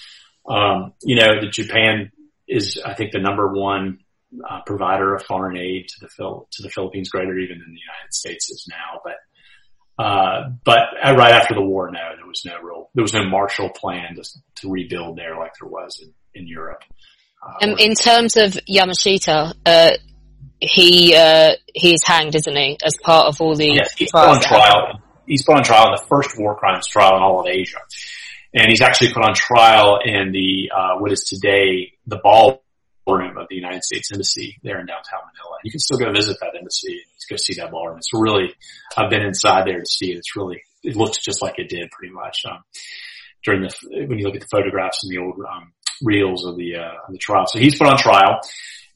um, 0.49 0.93
you 1.03 1.17
know, 1.17 1.41
the 1.41 1.49
Japan 1.49 2.11
is, 2.47 2.81
I 2.85 2.95
think, 2.95 3.13
the 3.13 3.21
number 3.21 3.53
one 3.53 3.99
uh, 4.49 4.61
provider 4.67 5.15
of 5.15 5.23
foreign 5.23 5.57
aid 5.57 5.89
to 5.89 5.95
the 6.01 6.09
Phil- 6.09 6.49
to 6.53 6.63
the 6.63 6.71
Philippines, 6.71 7.11
greater 7.11 7.37
even 7.39 7.59
than 7.59 7.73
the 7.73 7.81
United 7.81 8.13
States 8.13 8.51
is 8.51 8.67
now. 8.69 9.01
But, 9.05 10.03
uh, 10.03 10.51
but 10.65 10.81
right 11.03 11.33
after 11.33 11.55
the 11.55 11.63
war, 11.63 11.91
no, 11.91 12.17
there 12.17 12.27
was 12.27 12.43
no 12.45 12.61
real, 12.63 12.91
there 12.95 13.03
was 13.03 13.15
no 13.15 13.25
Marshall 13.25 13.71
Plan 13.71 14.17
to, 14.17 14.25
to 14.57 14.71
rebuild 14.71 15.17
there 15.17 15.37
like 15.39 15.53
there 15.61 15.69
was 15.69 16.01
in, 16.03 16.13
in 16.35 16.49
Europe. 16.49 16.83
Uh, 17.43 17.67
um, 17.67 17.79
in 17.79 17.95
terms 17.95 18.37
of 18.37 18.53
Yamashita, 18.69 19.55
uh, 19.65 19.91
he 20.61 21.15
uh, 21.15 21.53
he's 21.73 22.03
hanged, 22.05 22.35
isn't 22.35 22.57
he, 22.57 22.79
as 22.85 22.97
part 23.03 23.27
of 23.27 23.41
all 23.41 23.55
the 23.55 23.75
yes, 23.75 23.95
he's 23.97 24.13
on 24.13 24.41
trial 24.41 25.01
he's 25.29 25.45
put 25.45 25.57
on 25.57 25.63
trial 25.63 25.87
in 25.87 25.93
the 25.93 26.07
first 26.09 26.39
war 26.39 26.57
crimes 26.57 26.87
trial 26.87 27.17
in 27.17 27.23
all 27.23 27.41
of 27.41 27.47
Asia. 27.47 27.79
And 28.55 28.67
he's 28.69 28.81
actually 28.81 29.13
put 29.13 29.23
on 29.23 29.35
trial 29.35 29.99
in 30.03 30.33
the, 30.33 30.71
uh, 30.75 30.99
what 30.99 31.13
is 31.13 31.25
today 31.25 31.93
the 32.07 32.17
ballroom 32.17 33.37
of 33.37 33.47
the 33.49 33.57
United 33.57 33.85
States 33.85 34.11
Embassy 34.11 34.59
there 34.63 34.81
in 34.81 34.87
downtown 34.87 35.21
Manila. 35.21 35.59
You 35.63 35.71
can 35.71 35.81
still 35.81 35.99
go 35.99 36.11
visit 36.13 36.39
that 36.41 36.55
embassy 36.59 36.93
and 36.93 37.31
go 37.31 37.37
see 37.37 37.55
that 37.61 37.71
ballroom. 37.71 37.99
It's 37.99 38.13
really, 38.15 38.55
I've 38.97 39.11
been 39.11 39.23
inside 39.23 39.67
there 39.67 39.79
to 39.79 39.87
see 39.87 40.13
it. 40.13 40.17
It's 40.17 40.35
really, 40.35 40.63
it 40.83 40.97
looks 40.97 41.19
just 41.23 41.43
like 41.43 41.59
it 41.59 41.69
did 41.69 41.91
pretty 41.91 42.13
much, 42.15 42.39
um, 42.51 42.65
during 43.45 43.63
the, 43.63 44.07
when 44.07 44.19
you 44.19 44.25
look 44.25 44.35
at 44.35 44.41
the 44.41 44.49
photographs 44.51 45.05
and 45.05 45.13
the 45.13 45.19
old, 45.19 45.39
um, 45.41 45.73
reels 46.03 46.47
of 46.47 46.57
the, 46.57 46.77
uh, 46.77 47.07
of 47.07 47.13
the 47.13 47.19
trial. 47.19 47.45
So 47.49 47.59
he's 47.59 47.77
put 47.77 47.87
on 47.87 47.99
trial 47.99 48.41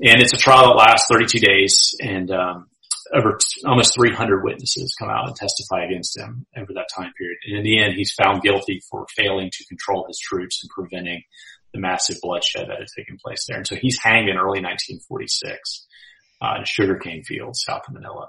and 0.01 0.23
it's 0.23 0.33
a 0.33 0.39
trial 0.39 0.69
that 0.69 0.77
lasts 0.77 1.09
32 1.11 1.39
days 1.39 1.95
and, 2.01 2.31
um, 2.31 2.69
over 3.15 3.39
t- 3.39 3.63
almost 3.67 3.95
300 3.95 4.43
witnesses 4.43 4.95
come 4.99 5.11
out 5.11 5.27
and 5.27 5.37
testify 5.37 5.85
against 5.85 6.19
him 6.19 6.47
over 6.57 6.73
that 6.75 6.89
time 6.95 7.13
period. 7.19 7.39
And 7.47 7.59
in 7.59 7.65
the 7.65 7.83
end, 7.83 7.95
he's 7.95 8.13
found 8.13 8.43
guilty 8.43 8.81
for 8.91 9.07
failing 9.15 9.51
to 9.53 9.65
control 9.67 10.07
his 10.09 10.19
troops 10.19 10.63
and 10.63 10.71
preventing 10.71 11.23
the 11.73 11.81
massive 11.81 12.17
bloodshed 12.23 12.69
that 12.69 12.79
had 12.79 12.89
taken 12.97 13.19
place 13.23 13.47
there. 13.49 13.59
And 13.59 13.67
so 13.67 13.77
he's 13.77 13.99
hanged 14.03 14.29
in 14.29 14.37
early 14.37 14.61
1946 14.61 15.87
uh, 16.41 16.55
in 16.59 16.65
sugarcane 16.65 17.25
fields 17.25 17.63
south 17.67 17.83
of 17.89 17.95
Manila. 17.95 18.29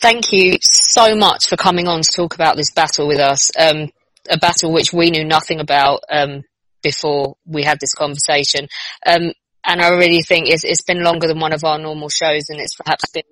Thank 0.00 0.32
you 0.32 0.58
so 0.60 1.16
much 1.16 1.48
for 1.48 1.56
coming 1.56 1.88
on 1.88 2.02
to 2.02 2.08
talk 2.14 2.34
about 2.34 2.56
this 2.56 2.70
battle 2.70 3.08
with 3.08 3.18
us. 3.18 3.50
Um, 3.58 3.90
a 4.30 4.38
battle 4.38 4.72
which 4.72 4.92
we 4.92 5.10
knew 5.10 5.24
nothing 5.24 5.58
about 5.58 6.00
um, 6.10 6.42
before 6.82 7.36
we 7.46 7.62
had 7.62 7.80
this 7.80 7.94
conversation. 7.94 8.68
Um, 9.04 9.32
and 9.64 9.80
I 9.80 9.88
really 9.90 10.22
think 10.22 10.48
it's, 10.48 10.64
it's 10.64 10.82
been 10.82 11.02
longer 11.02 11.26
than 11.26 11.40
one 11.40 11.52
of 11.52 11.64
our 11.64 11.78
normal 11.78 12.08
shows 12.08 12.48
and 12.48 12.60
it's 12.60 12.76
perhaps 12.76 13.10
been 13.10 13.22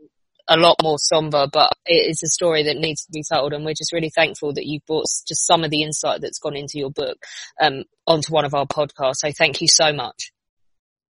a 0.49 0.57
lot 0.57 0.77
more 0.83 0.99
somber, 0.99 1.47
but 1.53 1.71
it 1.87 2.11
is 2.11 2.23
a 2.23 2.29
story 2.29 2.65
that 2.65 2.77
needs 2.77 3.05
to 3.05 3.13
be 3.13 3.23
told. 3.23 3.53
And 3.53 3.65
we're 3.65 3.75
just 3.75 3.93
really 3.93 4.11
thankful 4.11 4.53
that 4.55 4.67
you've 4.67 4.87
brought 4.87 5.07
just 5.27 5.47
some 5.47 5.65
of 5.65 5.71
the 5.71 5.83
insight 5.83 6.21
that's 6.21 6.39
gone 6.39 6.57
into 6.57 6.79
your 6.79 6.91
book, 6.91 7.19
um, 7.61 7.85
onto 8.07 8.33
one 8.33 8.45
of 8.45 8.55
our 8.55 8.67
podcasts. 8.67 9.17
So 9.17 9.33
thank 9.33 9.61
you 9.61 9.69
so 9.69 9.93
much. 9.93 10.33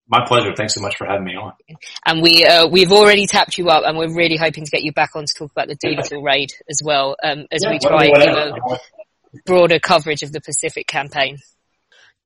My 0.06 0.24
pleasure. 0.26 0.54
Thanks 0.54 0.74
so 0.74 0.82
much 0.82 0.96
for 0.96 1.06
having 1.06 1.24
me 1.24 1.34
on. 1.34 1.52
And 2.04 2.22
we, 2.22 2.44
uh, 2.44 2.68
we've 2.68 2.92
already 2.92 3.26
tapped 3.26 3.56
you 3.56 3.68
up 3.70 3.84
and 3.86 3.96
we're 3.96 4.14
really 4.14 4.36
hoping 4.36 4.64
to 4.64 4.70
get 4.70 4.82
you 4.82 4.92
back 4.92 5.16
on 5.16 5.24
to 5.24 5.34
talk 5.36 5.50
about 5.50 5.68
the 5.68 5.76
Doolittle 5.76 6.22
raid 6.22 6.52
as 6.68 6.80
well, 6.84 7.16
um, 7.24 7.46
as 7.50 7.62
yeah, 7.64 7.70
we 7.70 7.78
try 7.78 8.04
and 8.04 8.54
broader 9.46 9.78
coverage 9.78 10.22
of 10.22 10.30
the 10.30 10.40
Pacific 10.40 10.86
campaign. 10.86 11.38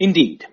Indeed. 0.00 0.44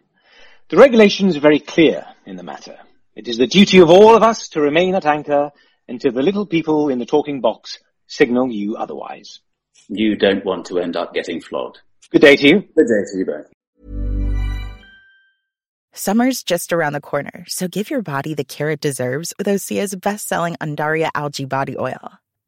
The 0.70 0.78
regulations 0.78 1.36
are 1.36 1.40
very 1.40 1.58
clear 1.58 2.06
in 2.28 2.36
the 2.36 2.44
matter. 2.44 2.78
It 3.16 3.28
is 3.28 3.38
the 3.38 3.48
duty 3.48 3.80
of 3.80 3.90
all 3.90 4.16
of 4.16 4.22
us 4.22 4.50
to 4.50 4.62
remain 4.62 4.94
at 4.94 5.08
anchor 5.08 5.50
until 5.88 6.12
the 6.12 6.22
little 6.22 6.46
people 6.46 6.90
in 6.90 7.00
the 7.00 7.08
talking 7.08 7.42
box 7.42 7.80
signal 8.06 8.52
you 8.52 8.76
otherwise. 8.76 9.40
You 9.88 10.16
don't 10.16 10.46
want 10.46 10.68
to 10.68 10.78
end 10.78 10.96
up 10.96 11.16
getting 11.16 11.42
flogged. 11.42 11.80
Good 12.12 12.22
day 12.22 12.36
to 12.36 12.48
you. 12.48 12.60
Good 12.60 12.88
day 12.88 13.04
to 13.14 13.18
you 13.18 13.26
both. 13.26 13.52
Summer's 15.92 16.44
just 16.44 16.72
around 16.72 16.94
the 16.94 17.02
corner, 17.02 17.46
so 17.48 17.68
give 17.68 17.90
your 17.90 18.04
body 18.04 18.36
the 18.36 18.44
care 18.44 18.70
it 18.70 18.80
deserves 18.80 19.34
with 19.40 19.48
Osea's 19.48 19.96
best-selling 19.96 20.56
Undaria 20.62 21.10
algae 21.16 21.46
body 21.46 21.76
oil. 21.76 22.20